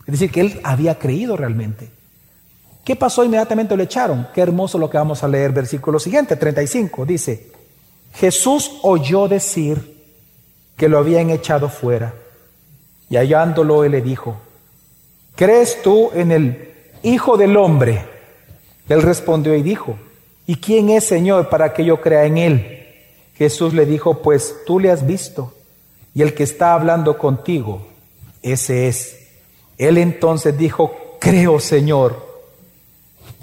Es 0.05 0.13
decir, 0.13 0.31
que 0.31 0.41
él 0.41 0.59
había 0.63 0.97
creído 0.99 1.37
realmente. 1.37 1.89
¿Qué 2.83 2.95
pasó? 2.95 3.23
Inmediatamente 3.23 3.75
lo 3.75 3.83
echaron. 3.83 4.27
Qué 4.33 4.41
hermoso 4.41 4.77
lo 4.77 4.89
que 4.89 4.97
vamos 4.97 5.23
a 5.23 5.27
leer. 5.27 5.51
Versículo 5.51 5.99
siguiente, 5.99 6.35
35. 6.35 7.05
Dice, 7.05 7.51
Jesús 8.19 8.71
oyó 8.81 9.29
decir 9.29 9.97
que 10.75 10.89
lo 10.89 10.97
habían 10.97 11.29
echado 11.29 11.69
fuera. 11.69 12.13
Y 13.09 13.15
hallándolo, 13.15 13.85
él 13.85 13.93
le 13.93 14.01
dijo, 14.01 14.35
¿crees 15.35 15.81
tú 15.81 16.11
en 16.13 16.31
el 16.33 16.73
Hijo 17.01 17.37
del 17.37 17.55
Hombre? 17.55 18.03
Él 18.89 19.01
respondió 19.01 19.55
y 19.55 19.63
dijo, 19.63 19.97
¿y 20.45 20.57
quién 20.57 20.89
es 20.89 21.05
Señor 21.05 21.47
para 21.47 21.73
que 21.73 21.85
yo 21.85 22.01
crea 22.01 22.25
en 22.25 22.37
él? 22.37 22.87
Jesús 23.35 23.73
le 23.73 23.85
dijo, 23.85 24.21
pues 24.21 24.53
tú 24.65 24.79
le 24.79 24.91
has 24.91 25.07
visto, 25.07 25.53
y 26.13 26.21
el 26.21 26.33
que 26.33 26.43
está 26.43 26.73
hablando 26.73 27.17
contigo, 27.17 27.87
ese 28.41 28.89
es. 28.89 29.29
Él 29.77 29.97
entonces 29.97 30.57
dijo, 30.57 31.17
creo 31.21 31.61
Señor, 31.61 32.27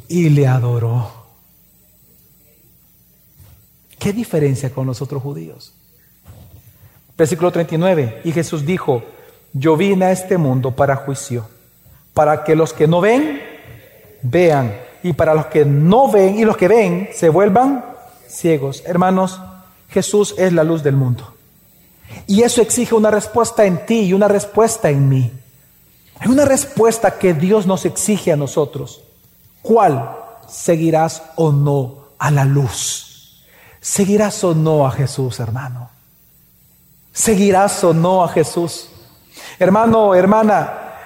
y 0.06 0.28
le 0.28 0.46
adoró. 0.46 1.15
¿Qué 4.06 4.12
diferencia 4.12 4.70
con 4.70 4.86
los 4.86 5.02
otros 5.02 5.20
judíos? 5.20 5.72
Versículo 7.18 7.50
39, 7.50 8.20
y 8.22 8.30
Jesús 8.30 8.64
dijo, 8.64 9.02
yo 9.52 9.76
vine 9.76 10.04
a 10.04 10.12
este 10.12 10.38
mundo 10.38 10.70
para 10.76 10.94
juicio, 10.94 11.48
para 12.14 12.44
que 12.44 12.54
los 12.54 12.72
que 12.72 12.86
no 12.86 13.00
ven, 13.00 13.42
vean, 14.22 14.76
y 15.02 15.12
para 15.12 15.34
los 15.34 15.46
que 15.46 15.64
no 15.64 16.08
ven 16.08 16.38
y 16.38 16.44
los 16.44 16.56
que 16.56 16.68
ven, 16.68 17.08
se 17.12 17.30
vuelvan 17.30 17.84
ciegos. 18.28 18.84
Hermanos, 18.86 19.40
Jesús 19.88 20.36
es 20.38 20.52
la 20.52 20.62
luz 20.62 20.84
del 20.84 20.94
mundo. 20.94 21.34
Y 22.28 22.42
eso 22.42 22.62
exige 22.62 22.94
una 22.94 23.10
respuesta 23.10 23.64
en 23.64 23.86
ti 23.86 24.02
y 24.02 24.12
una 24.12 24.28
respuesta 24.28 24.88
en 24.88 25.08
mí. 25.08 25.32
Hay 26.20 26.30
una 26.30 26.44
respuesta 26.44 27.18
que 27.18 27.34
Dios 27.34 27.66
nos 27.66 27.84
exige 27.84 28.30
a 28.30 28.36
nosotros. 28.36 29.00
¿Cuál? 29.62 30.16
¿Seguirás 30.46 31.24
o 31.34 31.50
no 31.50 32.04
a 32.20 32.30
la 32.30 32.44
luz? 32.44 33.15
¿Seguirás 33.86 34.42
o 34.42 34.52
no 34.52 34.84
a 34.84 34.90
Jesús, 34.90 35.38
hermano? 35.38 35.88
¿Seguirás 37.12 37.84
o 37.84 37.94
no 37.94 38.24
a 38.24 38.28
Jesús? 38.28 38.88
Hermano, 39.60 40.12
hermana, 40.12 40.96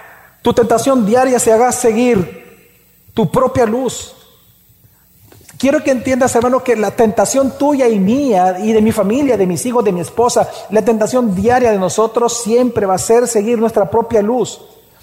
tu 0.40 0.54
tentación 0.54 1.04
diaria 1.04 1.38
se 1.38 1.52
haga 1.52 1.72
seguir 1.72 3.10
tu 3.12 3.30
propia 3.30 3.66
luz, 3.66 4.14
Quiero 5.58 5.84
que 5.84 5.90
entiendas, 5.90 6.34
hermano, 6.34 6.64
que 6.64 6.74
la 6.74 6.92
tentación 6.92 7.58
tuya 7.58 7.86
y 7.86 7.98
mía 7.98 8.56
y 8.60 8.72
de 8.72 8.80
mi 8.80 8.92
familia, 8.92 9.36
de 9.36 9.46
mis 9.46 9.66
hijos, 9.66 9.84
de 9.84 9.92
mi 9.92 10.00
esposa, 10.00 10.48
la 10.70 10.80
tentación 10.80 11.34
diaria 11.34 11.70
de 11.70 11.78
nosotros 11.78 12.42
siempre 12.42 12.86
va 12.86 12.94
a 12.94 12.98
ser 12.98 13.28
seguir 13.28 13.58
nuestra 13.58 13.90
propia 13.90 14.22
luz. 14.22 14.58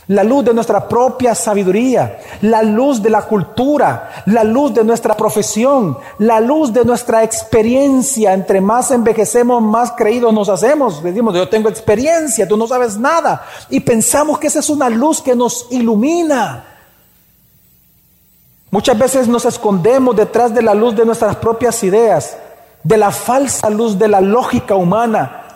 La 0.07 0.23
luz 0.23 0.45
de 0.45 0.53
nuestra 0.53 0.87
propia 0.87 1.35
sabiduría, 1.35 2.19
la 2.41 2.63
luz 2.63 3.01
de 3.01 3.09
la 3.09 3.23
cultura, 3.23 4.23
la 4.27 4.45
luz 4.45 4.73
de 4.73 4.85
nuestra 4.85 5.17
profesión, 5.17 5.97
la 6.19 6.39
luz 6.39 6.71
de 6.71 6.85
nuestra 6.85 7.23
experiencia. 7.23 8.33
Entre 8.33 8.61
más 8.61 8.91
envejecemos, 8.91 9.61
más 9.61 9.91
creídos 9.91 10.33
nos 10.33 10.47
hacemos. 10.47 11.03
Decimos, 11.03 11.35
yo 11.35 11.49
tengo 11.49 11.67
experiencia, 11.67 12.47
tú 12.47 12.55
no 12.55 12.67
sabes 12.67 12.97
nada. 12.97 13.45
Y 13.69 13.81
pensamos 13.81 14.39
que 14.39 14.47
esa 14.47 14.59
es 14.59 14.69
una 14.69 14.89
luz 14.89 15.21
que 15.21 15.35
nos 15.35 15.67
ilumina. 15.71 16.63
Muchas 18.71 18.97
veces 18.97 19.27
nos 19.27 19.43
escondemos 19.43 20.15
detrás 20.15 20.53
de 20.53 20.61
la 20.61 20.73
luz 20.73 20.95
de 20.95 21.05
nuestras 21.05 21.35
propias 21.35 21.83
ideas, 21.83 22.37
de 22.83 22.97
la 22.97 23.11
falsa 23.11 23.69
luz 23.69 23.97
de 23.99 24.07
la 24.07 24.21
lógica 24.21 24.75
humana. 24.75 25.46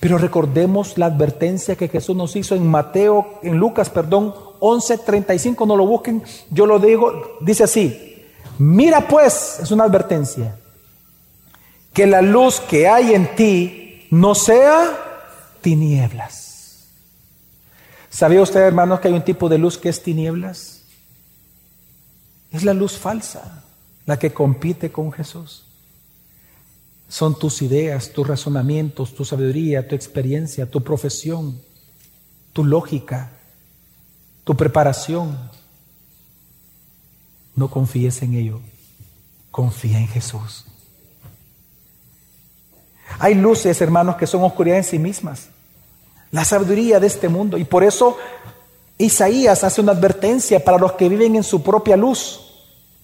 Pero 0.00 0.18
recordemos 0.18 0.98
la 0.98 1.06
advertencia 1.06 1.76
que 1.76 1.88
Jesús 1.88 2.16
nos 2.16 2.36
hizo 2.36 2.54
en 2.54 2.66
Mateo, 2.66 3.38
en 3.42 3.56
Lucas, 3.56 3.88
perdón, 3.90 4.34
11:35, 4.60 5.66
no 5.66 5.76
lo 5.76 5.86
busquen, 5.86 6.22
yo 6.50 6.66
lo 6.66 6.78
digo, 6.78 7.38
dice 7.40 7.64
así, 7.64 8.24
mira 8.58 9.08
pues, 9.08 9.58
es 9.62 9.70
una 9.70 9.84
advertencia, 9.84 10.56
que 11.92 12.06
la 12.06 12.22
luz 12.22 12.60
que 12.60 12.88
hay 12.88 13.14
en 13.14 13.34
ti 13.34 14.06
no 14.10 14.34
sea 14.34 14.98
tinieblas. 15.62 16.86
¿Sabía 18.10 18.40
usted, 18.40 18.60
hermanos, 18.60 19.00
que 19.00 19.08
hay 19.08 19.14
un 19.14 19.24
tipo 19.24 19.48
de 19.48 19.58
luz 19.58 19.76
que 19.76 19.88
es 19.88 20.02
tinieblas? 20.02 20.82
Es 22.50 22.64
la 22.64 22.72
luz 22.72 22.96
falsa 22.96 23.64
la 24.06 24.18
que 24.18 24.32
compite 24.32 24.90
con 24.90 25.12
Jesús. 25.12 25.65
Son 27.08 27.38
tus 27.38 27.62
ideas, 27.62 28.12
tus 28.12 28.26
razonamientos, 28.26 29.14
tu 29.14 29.24
sabiduría, 29.24 29.86
tu 29.86 29.94
experiencia, 29.94 30.70
tu 30.70 30.82
profesión, 30.82 31.60
tu 32.52 32.64
lógica, 32.64 33.32
tu 34.44 34.56
preparación. 34.56 35.38
No 37.54 37.70
confíes 37.70 38.22
en 38.22 38.34
ello, 38.34 38.60
confía 39.50 39.98
en 39.98 40.08
Jesús. 40.08 40.64
Hay 43.18 43.34
luces, 43.34 43.80
hermanos, 43.80 44.16
que 44.16 44.26
son 44.26 44.42
oscuridad 44.42 44.78
en 44.78 44.84
sí 44.84 44.98
mismas. 44.98 45.48
La 46.32 46.44
sabiduría 46.44 47.00
de 47.00 47.06
este 47.06 47.28
mundo. 47.28 47.56
Y 47.56 47.64
por 47.64 47.84
eso 47.84 48.18
Isaías 48.98 49.64
hace 49.64 49.80
una 49.80 49.92
advertencia 49.92 50.64
para 50.64 50.78
los 50.78 50.92
que 50.92 51.08
viven 51.08 51.36
en 51.36 51.44
su 51.44 51.62
propia 51.62 51.96
luz. 51.96 52.45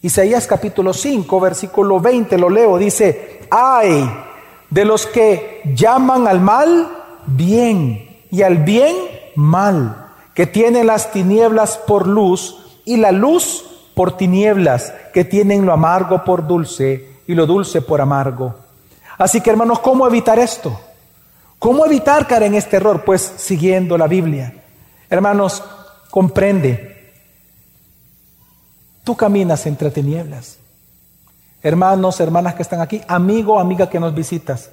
Isaías 0.03 0.47
capítulo 0.47 0.93
5, 0.93 1.41
versículo 1.41 2.01
20, 2.01 2.37
lo 2.37 2.51
leo, 2.51 2.77
dice, 2.77 3.41
ay 3.51 4.11
de 4.73 4.87
los 4.87 5.05
que 5.07 5.61
llaman 5.75 6.27
al 6.27 6.41
mal 6.41 6.89
bien 7.27 8.25
y 8.31 8.41
al 8.41 8.57
bien 8.57 8.97
mal, 9.37 10.09
que 10.33 10.47
tienen 10.47 10.87
las 10.87 11.13
tinieblas 11.13 11.77
por 11.77 12.07
luz 12.07 12.57
y 12.87 12.97
la 12.97 13.13
luz 13.13 13.67
por 13.95 14.17
tinieblas, 14.17 14.95
que 15.13 15.27
tienen 15.27 15.67
lo 15.67 15.75
amargo 15.75 16.25
por 16.25 16.47
dulce 16.47 17.21
y 17.27 17.35
lo 17.35 17.45
dulce 17.45 17.83
por 17.83 18.01
amargo. 18.01 18.55
Así 19.19 19.43
que 19.43 19.51
hermanos, 19.51 19.81
¿cómo 19.81 20.07
evitar 20.07 20.39
esto? 20.39 20.81
¿Cómo 21.59 21.85
evitar 21.85 22.27
caer 22.27 22.45
en 22.45 22.55
este 22.55 22.79
error? 22.79 23.05
Pues 23.05 23.21
siguiendo 23.37 23.99
la 23.99 24.07
Biblia. 24.07 24.55
Hermanos, 25.11 25.63
comprende. 26.11 26.92
Tú 29.05 29.17
caminas 29.17 29.67
entre 29.67 29.91
tinieblas. 29.91 30.59
Hermanos, 31.63 32.21
hermanas 32.21 32.55
que 32.55 32.63
están 32.63 32.81
aquí, 32.81 33.03
amigo, 33.07 33.59
amiga 33.59 33.89
que 33.89 34.01
nos 34.01 34.15
visitas. 34.15 34.71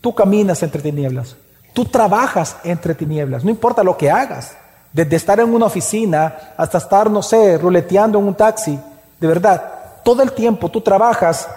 Tú 0.00 0.14
caminas 0.14 0.62
entre 0.62 0.82
tinieblas. 0.82 1.36
Tú 1.72 1.84
trabajas 1.84 2.56
entre 2.64 2.94
tinieblas. 2.94 3.44
No 3.44 3.50
importa 3.50 3.82
lo 3.82 3.96
que 3.96 4.10
hagas. 4.10 4.56
Desde 4.92 5.16
estar 5.16 5.40
en 5.40 5.52
una 5.52 5.66
oficina 5.66 6.54
hasta 6.56 6.78
estar, 6.78 7.10
no 7.10 7.22
sé, 7.22 7.58
ruleteando 7.58 8.18
en 8.18 8.26
un 8.26 8.34
taxi. 8.34 8.78
De 9.20 9.26
verdad, 9.26 9.62
todo 10.04 10.22
el 10.22 10.32
tiempo 10.32 10.70
tú 10.70 10.80
trabajas 10.80 11.48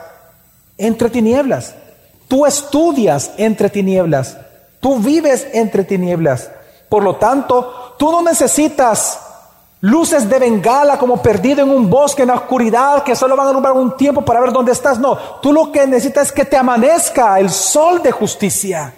entre 0.77 1.09
tinieblas. 1.09 1.75
Tú 2.27 2.45
estudias 2.45 3.31
entre 3.37 3.69
tinieblas. 3.69 4.37
Tú 4.79 4.99
vives 4.99 5.47
entre 5.53 5.83
tinieblas. 5.83 6.49
Por 6.89 7.03
lo 7.03 7.15
tanto, 7.15 7.95
tú 7.97 8.11
no 8.11 8.21
necesitas 8.21 9.19
luces 9.81 10.29
de 10.29 10.39
bengala 10.39 10.97
como 10.97 11.21
perdido 11.21 11.63
en 11.63 11.69
un 11.69 11.89
bosque 11.89 12.23
en 12.23 12.29
la 12.29 12.35
oscuridad 12.35 13.03
que 13.03 13.15
solo 13.15 13.35
van 13.35 13.47
a 13.47 13.51
durar 13.51 13.73
un 13.73 13.95
tiempo 13.95 14.23
para 14.23 14.39
ver 14.39 14.51
dónde 14.51 14.71
estás. 14.71 14.99
No, 14.99 15.17
tú 15.41 15.53
lo 15.53 15.71
que 15.71 15.85
necesitas 15.87 16.27
es 16.27 16.33
que 16.33 16.45
te 16.45 16.57
amanezca 16.57 17.39
el 17.39 17.49
sol 17.49 18.01
de 18.01 18.11
justicia. 18.11 18.93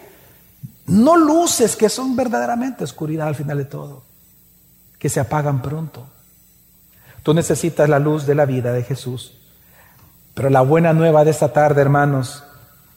no 0.88 1.16
luces 1.16 1.76
que 1.76 1.88
son 1.88 2.16
verdaderamente 2.16 2.84
oscuridad 2.84 3.28
al 3.28 3.36
final 3.36 3.58
de 3.58 3.66
todo, 3.66 4.04
que 5.00 5.10
se 5.10 5.20
apagan 5.20 5.62
pronto. 5.62 6.06
Tú 7.24 7.34
necesitas 7.34 7.88
la 7.88 8.00
luz 8.00 8.26
de 8.26 8.36
la 8.36 8.46
vida 8.46 8.74
de 8.74 8.84
Jesús. 8.84 9.38
Pero 10.34 10.50
la 10.50 10.62
buena 10.62 10.94
nueva 10.94 11.24
de 11.24 11.32
esta 11.32 11.52
tarde, 11.54 11.82
hermanos, 11.82 12.44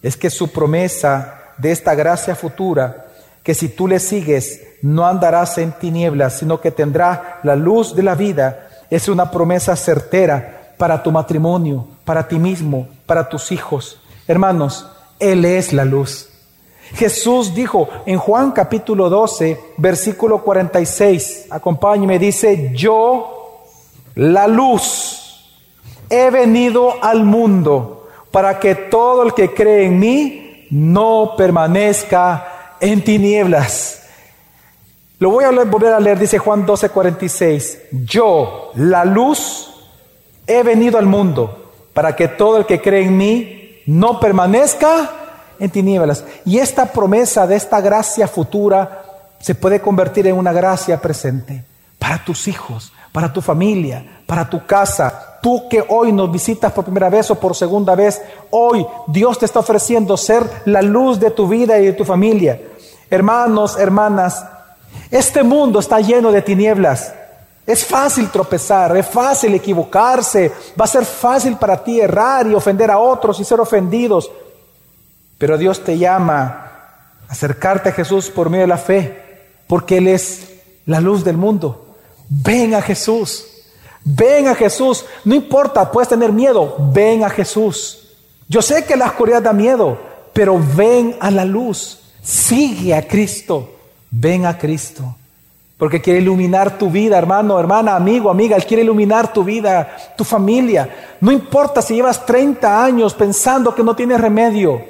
es 0.03 0.17
que 0.17 0.31
su 0.31 0.51
promesa 0.51 1.43
de 1.59 1.73
esta 1.73 1.95
gracia 1.95 2.35
futura, 2.35 3.04
que 3.45 3.55
si 3.55 3.69
tú 3.69 3.87
le 3.87 4.01
sigues, 4.01 4.63
no 4.83 5.07
andarás 5.07 5.59
en 5.59 5.73
tinieblas, 5.73 6.39
sino 6.39 6.61
que 6.61 6.71
tendrá 6.71 7.41
la 7.45 7.55
luz 7.55 7.95
de 7.95 8.03
la 8.03 8.15
vida, 8.15 8.69
es 8.91 9.07
una 9.09 9.31
promesa 9.31 9.77
certera 9.77 10.73
para 10.79 11.03
tu 11.03 11.13
matrimonio, 11.13 11.87
para 12.05 12.27
ti 12.27 12.39
mismo, 12.39 12.89
para 13.07 13.29
tus 13.29 13.53
hijos. 13.53 14.01
Hermanos, 14.27 14.91
Él 15.19 15.45
es 15.45 15.75
la 15.75 15.85
luz. 15.85 16.31
Jesús 16.95 17.55
dijo 17.55 17.89
en 18.07 18.19
Juan 18.19 18.53
capítulo 18.53 19.11
12, 19.11 19.61
versículo 19.77 20.43
46, 20.43 21.49
acompáñeme, 21.51 22.19
dice, 22.19 22.71
yo, 22.75 23.63
la 24.15 24.47
luz, 24.47 25.51
he 26.09 26.31
venido 26.31 26.95
al 27.03 27.25
mundo 27.25 28.09
para 28.31 28.59
que 28.59 28.75
todo 28.75 29.23
el 29.23 29.35
que 29.35 29.53
cree 29.53 29.85
en 29.87 29.99
mí 29.99 30.67
no 30.71 31.35
permanezca 31.37 32.54
en 32.85 33.03
tinieblas. 33.03 34.03
Lo 35.19 35.31
voy 35.31 35.45
a 35.45 35.51
volver 35.51 35.95
a 35.95 36.01
leer, 36.01 36.19
dice 36.19 36.39
Juan 36.39 36.67
12, 36.67 36.91
46, 36.91 37.79
yo, 38.05 38.73
la 38.75 39.05
luz, 39.05 39.71
he 40.47 40.63
venido 40.63 40.99
al 40.99 41.07
mundo 41.07 41.73
para 41.95 42.15
que 42.15 42.29
todo 42.29 42.59
el 42.59 42.67
que 42.67 42.81
cree 42.83 43.05
en 43.05 43.17
mí 43.17 43.81
no 43.87 44.21
permanezca 44.21 45.11
en 45.59 45.71
tinieblas. 45.71 46.25
Y 46.45 46.59
esta 46.59 46.93
promesa 46.93 47.47
de 47.47 47.57
esta 47.57 47.81
gracia 47.81 48.29
futura 48.29 49.05
se 49.41 49.55
puede 49.55 49.81
convertir 49.81 50.27
en 50.27 50.37
una 50.37 50.53
gracia 50.53 51.01
presente 51.01 51.65
para 51.99 52.23
tus 52.23 52.49
hijos, 52.49 52.93
para 53.13 53.33
tu 53.33 53.41
familia, 53.41 54.21
para 54.27 54.51
tu 54.51 54.67
casa. 54.67 55.39
Tú 55.41 55.69
que 55.71 55.85
hoy 55.89 56.13
nos 56.13 56.31
visitas 56.31 56.73
por 56.73 56.85
primera 56.85 57.09
vez 57.09 57.31
o 57.31 57.37
por 57.37 57.55
segunda 57.55 57.95
vez, 57.95 58.21
hoy 58.51 58.85
Dios 59.07 59.39
te 59.39 59.47
está 59.47 59.61
ofreciendo 59.61 60.17
ser 60.17 60.43
la 60.67 60.83
luz 60.83 61.21
de 61.21 61.31
tu 61.31 61.47
vida 61.49 61.79
y 61.79 61.87
de 61.87 61.93
tu 61.93 62.05
familia. 62.05 62.61
Hermanos, 63.15 63.79
hermanas, 63.79 64.45
este 65.09 65.45
mundo 65.45 65.79
está 65.79 66.01
lleno 66.01 66.33
de 66.33 66.43
tinieblas. 66.43 67.15
Es 67.65 67.85
fácil 67.85 68.29
tropezar, 68.29 68.97
es 68.97 69.07
fácil 69.07 69.55
equivocarse, 69.55 70.51
va 70.79 70.85
a 70.85 70.89
ser 70.89 71.05
fácil 71.05 71.57
para 71.57 71.83
ti 71.83 72.01
errar 72.01 72.47
y 72.49 72.55
ofender 72.55 72.91
a 72.91 72.99
otros 72.99 73.39
y 73.39 73.45
ser 73.45 73.61
ofendidos. 73.61 74.29
Pero 75.39 75.57
Dios 75.57 75.85
te 75.85 75.97
llama 75.97 76.43
a 77.29 77.33
acercarte 77.33 77.91
a 77.91 77.93
Jesús 77.93 78.31
por 78.31 78.51
medio 78.51 78.65
de 78.65 78.69
la 78.69 78.79
fe, 78.79 79.47
porque 79.69 79.99
Él 79.99 80.09
es 80.09 80.49
la 80.85 81.01
luz 81.01 81.23
del 81.23 81.37
mundo. 81.37 81.95
Ven 82.29 82.75
a 82.75 82.83
Jesús, 82.83 83.47
ven 84.03 84.49
a 84.49 84.57
Jesús. 84.57 85.05
No 85.25 85.37
importa, 85.37 85.93
puedes 85.93 86.09
tener 86.09 86.33
miedo, 86.33 86.77
ven 86.93 87.23
a 87.23 87.31
Jesús. 87.31 88.09
Yo 88.49 88.61
sé 88.61 88.85
que 88.85 88.97
la 88.97 89.07
oscuridad 89.07 89.41
da 89.41 89.53
miedo, 89.53 89.99
pero 90.33 90.61
ven 90.75 91.17
a 91.21 91.31
la 91.31 91.45
luz, 91.45 92.01
sigue 92.25 92.95
a 92.95 93.07
Cristo, 93.07 93.77
ven 94.11 94.47
a 94.47 94.57
Cristo. 94.59 95.15
Porque 95.77 96.01
quiere 96.01 96.21
iluminar 96.21 96.79
tu 96.79 96.89
vida, 96.89 97.19
hermano, 97.19 97.59
hermana, 97.59 97.95
amigo, 97.95 98.31
amiga. 98.31 98.57
Él 98.57 98.65
quiere 98.65 98.83
iluminar 98.83 99.33
tu 99.33 99.45
vida, 99.45 99.97
tu 100.17 100.25
familia. 100.25 101.17
No 101.21 101.31
importa 101.31 101.83
si 101.83 101.95
llevas 101.95 102.25
30 102.25 102.85
años 102.85 103.13
pensando 103.13 103.75
que 103.75 103.83
no 103.83 103.95
tienes 103.95 104.21
remedio. 104.21 104.81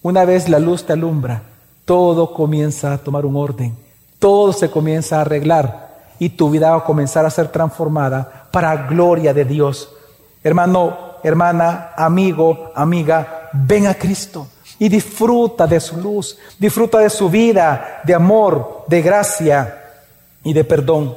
Una 0.00 0.24
vez 0.24 0.48
la 0.48 0.58
luz 0.58 0.84
te 0.84 0.94
alumbra, 0.94 1.42
todo 1.84 2.32
comienza 2.34 2.92
a 2.92 2.98
tomar 2.98 3.24
un 3.24 3.36
orden, 3.36 3.76
todo 4.18 4.52
se 4.52 4.68
comienza 4.68 5.18
a 5.18 5.20
arreglar 5.20 5.92
y 6.18 6.30
tu 6.30 6.50
vida 6.50 6.70
va 6.70 6.78
a 6.78 6.84
comenzar 6.84 7.24
a 7.24 7.30
ser 7.30 7.48
transformada 7.48 8.48
para 8.50 8.88
gloria 8.88 9.32
de 9.32 9.44
Dios. 9.44 9.90
Hermano, 10.42 10.96
hermana, 11.22 11.92
amigo, 11.96 12.72
amiga, 12.74 13.50
ven 13.52 13.86
a 13.86 13.94
Cristo 13.94 14.48
y 14.78 14.88
disfruta 14.88 15.66
de 15.66 15.80
su 15.80 15.96
luz, 15.96 16.38
disfruta 16.58 16.98
de 16.98 17.10
su 17.10 17.30
vida, 17.30 18.00
de 18.04 18.14
amor, 18.14 18.84
de 18.88 19.02
gracia 19.02 19.82
y 20.42 20.52
de 20.52 20.64
perdón. 20.64 21.16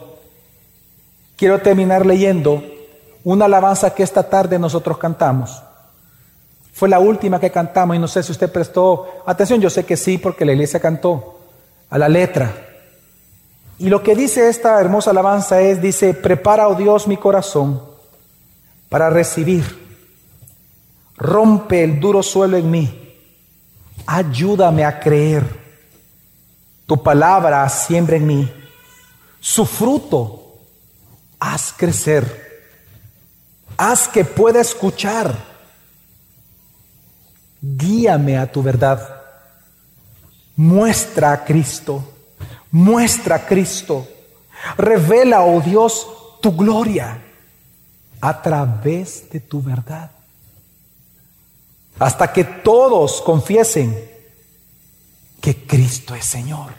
Quiero 1.35 1.59
terminar 1.61 2.05
leyendo 2.05 2.63
una 3.23 3.45
alabanza 3.45 3.93
que 3.93 4.03
esta 4.03 4.23
tarde 4.23 4.59
nosotros 4.59 4.97
cantamos. 4.97 5.61
Fue 6.73 6.89
la 6.89 6.99
última 6.99 7.39
que 7.39 7.51
cantamos 7.51 7.95
y 7.95 7.99
no 7.99 8.07
sé 8.07 8.21
si 8.21 8.31
usted 8.31 8.51
prestó 8.51 9.07
atención, 9.25 9.61
yo 9.61 9.69
sé 9.69 9.85
que 9.85 9.97
sí, 9.97 10.17
porque 10.17 10.45
la 10.45 10.51
iglesia 10.53 10.79
cantó 10.79 11.39
a 11.89 11.97
la 11.97 12.09
letra. 12.09 12.53
Y 13.77 13.89
lo 13.89 14.03
que 14.03 14.15
dice 14.15 14.47
esta 14.49 14.79
hermosa 14.79 15.11
alabanza 15.11 15.61
es, 15.61 15.81
dice, 15.81 16.13
prepara, 16.13 16.67
oh 16.67 16.75
Dios, 16.75 17.07
mi 17.07 17.17
corazón 17.17 17.95
para 18.89 19.09
recibir. 19.09 19.85
Rompe 21.17 21.83
el 21.83 21.99
duro 21.99 22.23
suelo 22.23 22.57
en 22.57 22.71
mí. 22.71 23.04
Ayúdame 24.05 24.83
a 24.83 24.99
creer. 24.99 25.43
Tu 26.85 27.01
palabra 27.01 27.67
siembra 27.69 28.17
en 28.17 28.27
mí. 28.27 28.53
Su 29.39 29.65
fruto 29.65 30.59
haz 31.39 31.73
crecer. 31.75 32.43
Haz 33.77 34.07
que 34.07 34.23
pueda 34.23 34.61
escuchar 34.61 35.55
guíame 37.65 38.37
a 38.37 38.51
tu 38.51 38.61
verdad. 38.61 39.21
Muestra 40.55 41.33
a 41.33 41.43
Cristo, 41.43 42.13
muestra 42.71 43.35
a 43.35 43.45
Cristo. 43.45 44.07
Revela, 44.77 45.41
oh 45.41 45.59
Dios, 45.59 46.07
tu 46.41 46.55
gloria 46.55 47.21
a 48.21 48.41
través 48.41 49.29
de 49.29 49.39
tu 49.39 49.61
verdad. 49.61 50.11
Hasta 51.99 52.31
que 52.33 52.43
todos 52.43 53.21
confiesen 53.21 54.11
que 55.41 55.65
Cristo 55.65 56.15
es 56.15 56.25
Señor. 56.25 56.71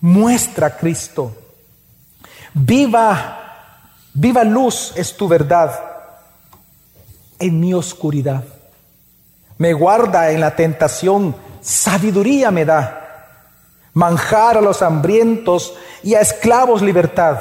Muestra 0.00 0.76
Cristo. 0.76 1.36
Viva, 2.54 3.90
viva 4.14 4.44
luz 4.44 4.92
es 4.96 5.16
tu 5.16 5.28
verdad 5.28 5.72
en 7.38 7.58
mi 7.58 7.72
oscuridad 7.72 8.44
me 9.62 9.74
guarda 9.74 10.32
en 10.32 10.40
la 10.40 10.56
tentación, 10.56 11.36
sabiduría 11.60 12.50
me 12.50 12.64
da. 12.64 12.98
Manjar 13.94 14.56
a 14.56 14.60
los 14.60 14.82
hambrientos 14.82 15.74
y 16.02 16.16
a 16.16 16.20
esclavos 16.20 16.82
libertad. 16.82 17.38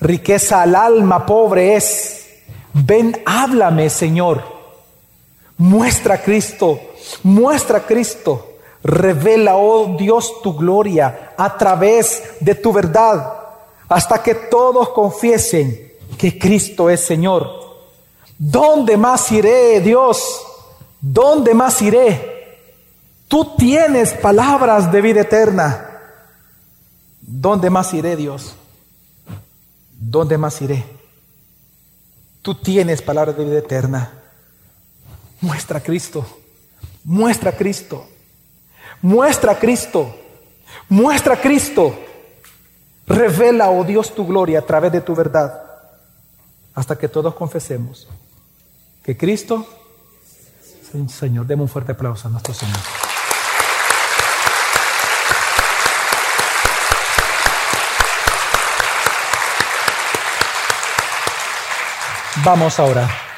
Riqueza 0.00 0.62
al 0.62 0.74
alma 0.74 1.26
pobre 1.26 1.76
es. 1.76 2.26
Ven, 2.72 3.20
háblame, 3.26 3.90
Señor. 3.90 4.59
Muestra 5.60 6.14
a 6.14 6.22
Cristo, 6.22 6.80
muestra 7.22 7.78
a 7.78 7.86
Cristo. 7.86 8.46
Revela, 8.82 9.56
oh 9.56 9.94
Dios, 9.98 10.40
tu 10.42 10.54
gloria 10.54 11.34
a 11.36 11.58
través 11.58 12.22
de 12.40 12.54
tu 12.54 12.72
verdad, 12.72 13.30
hasta 13.86 14.22
que 14.22 14.34
todos 14.34 14.88
confiesen 14.88 15.92
que 16.16 16.38
Cristo 16.38 16.88
es 16.88 17.02
Señor. 17.02 17.46
¿Dónde 18.38 18.96
más 18.96 19.30
iré, 19.32 19.82
Dios? 19.82 20.40
¿Dónde 20.98 21.52
más 21.52 21.82
iré? 21.82 22.56
Tú 23.28 23.54
tienes 23.58 24.14
palabras 24.14 24.90
de 24.90 25.02
vida 25.02 25.20
eterna. 25.20 26.00
¿Dónde 27.20 27.68
más 27.68 27.92
iré, 27.92 28.16
Dios? 28.16 28.54
¿Dónde 29.92 30.38
más 30.38 30.62
iré? 30.62 30.86
Tú 32.40 32.54
tienes 32.54 33.02
palabras 33.02 33.36
de 33.36 33.44
vida 33.44 33.58
eterna. 33.58 34.19
Muestra 35.40 35.78
a 35.78 35.82
Cristo. 35.82 36.26
Muestra 37.04 37.50
a 37.50 37.56
Cristo. 37.56 38.08
Muestra 39.02 39.52
a 39.52 39.58
Cristo. 39.58 40.14
Muestra 40.88 41.34
a 41.34 41.40
Cristo. 41.40 41.98
Revela, 43.06 43.70
oh 43.70 43.84
Dios, 43.84 44.14
tu 44.14 44.26
gloria 44.26 44.60
a 44.60 44.62
través 44.62 44.92
de 44.92 45.00
tu 45.00 45.14
verdad. 45.14 45.62
Hasta 46.74 46.96
que 46.96 47.08
todos 47.08 47.34
confesemos 47.34 48.08
que 49.02 49.16
Cristo 49.16 49.66
Señor. 51.08 51.46
Demos 51.46 51.64
un 51.64 51.68
fuerte 51.68 51.92
aplauso 51.92 52.26
a 52.28 52.30
nuestro 52.30 52.52
Señor. 52.52 52.76
Vamos 62.44 62.78
ahora. 62.80 63.29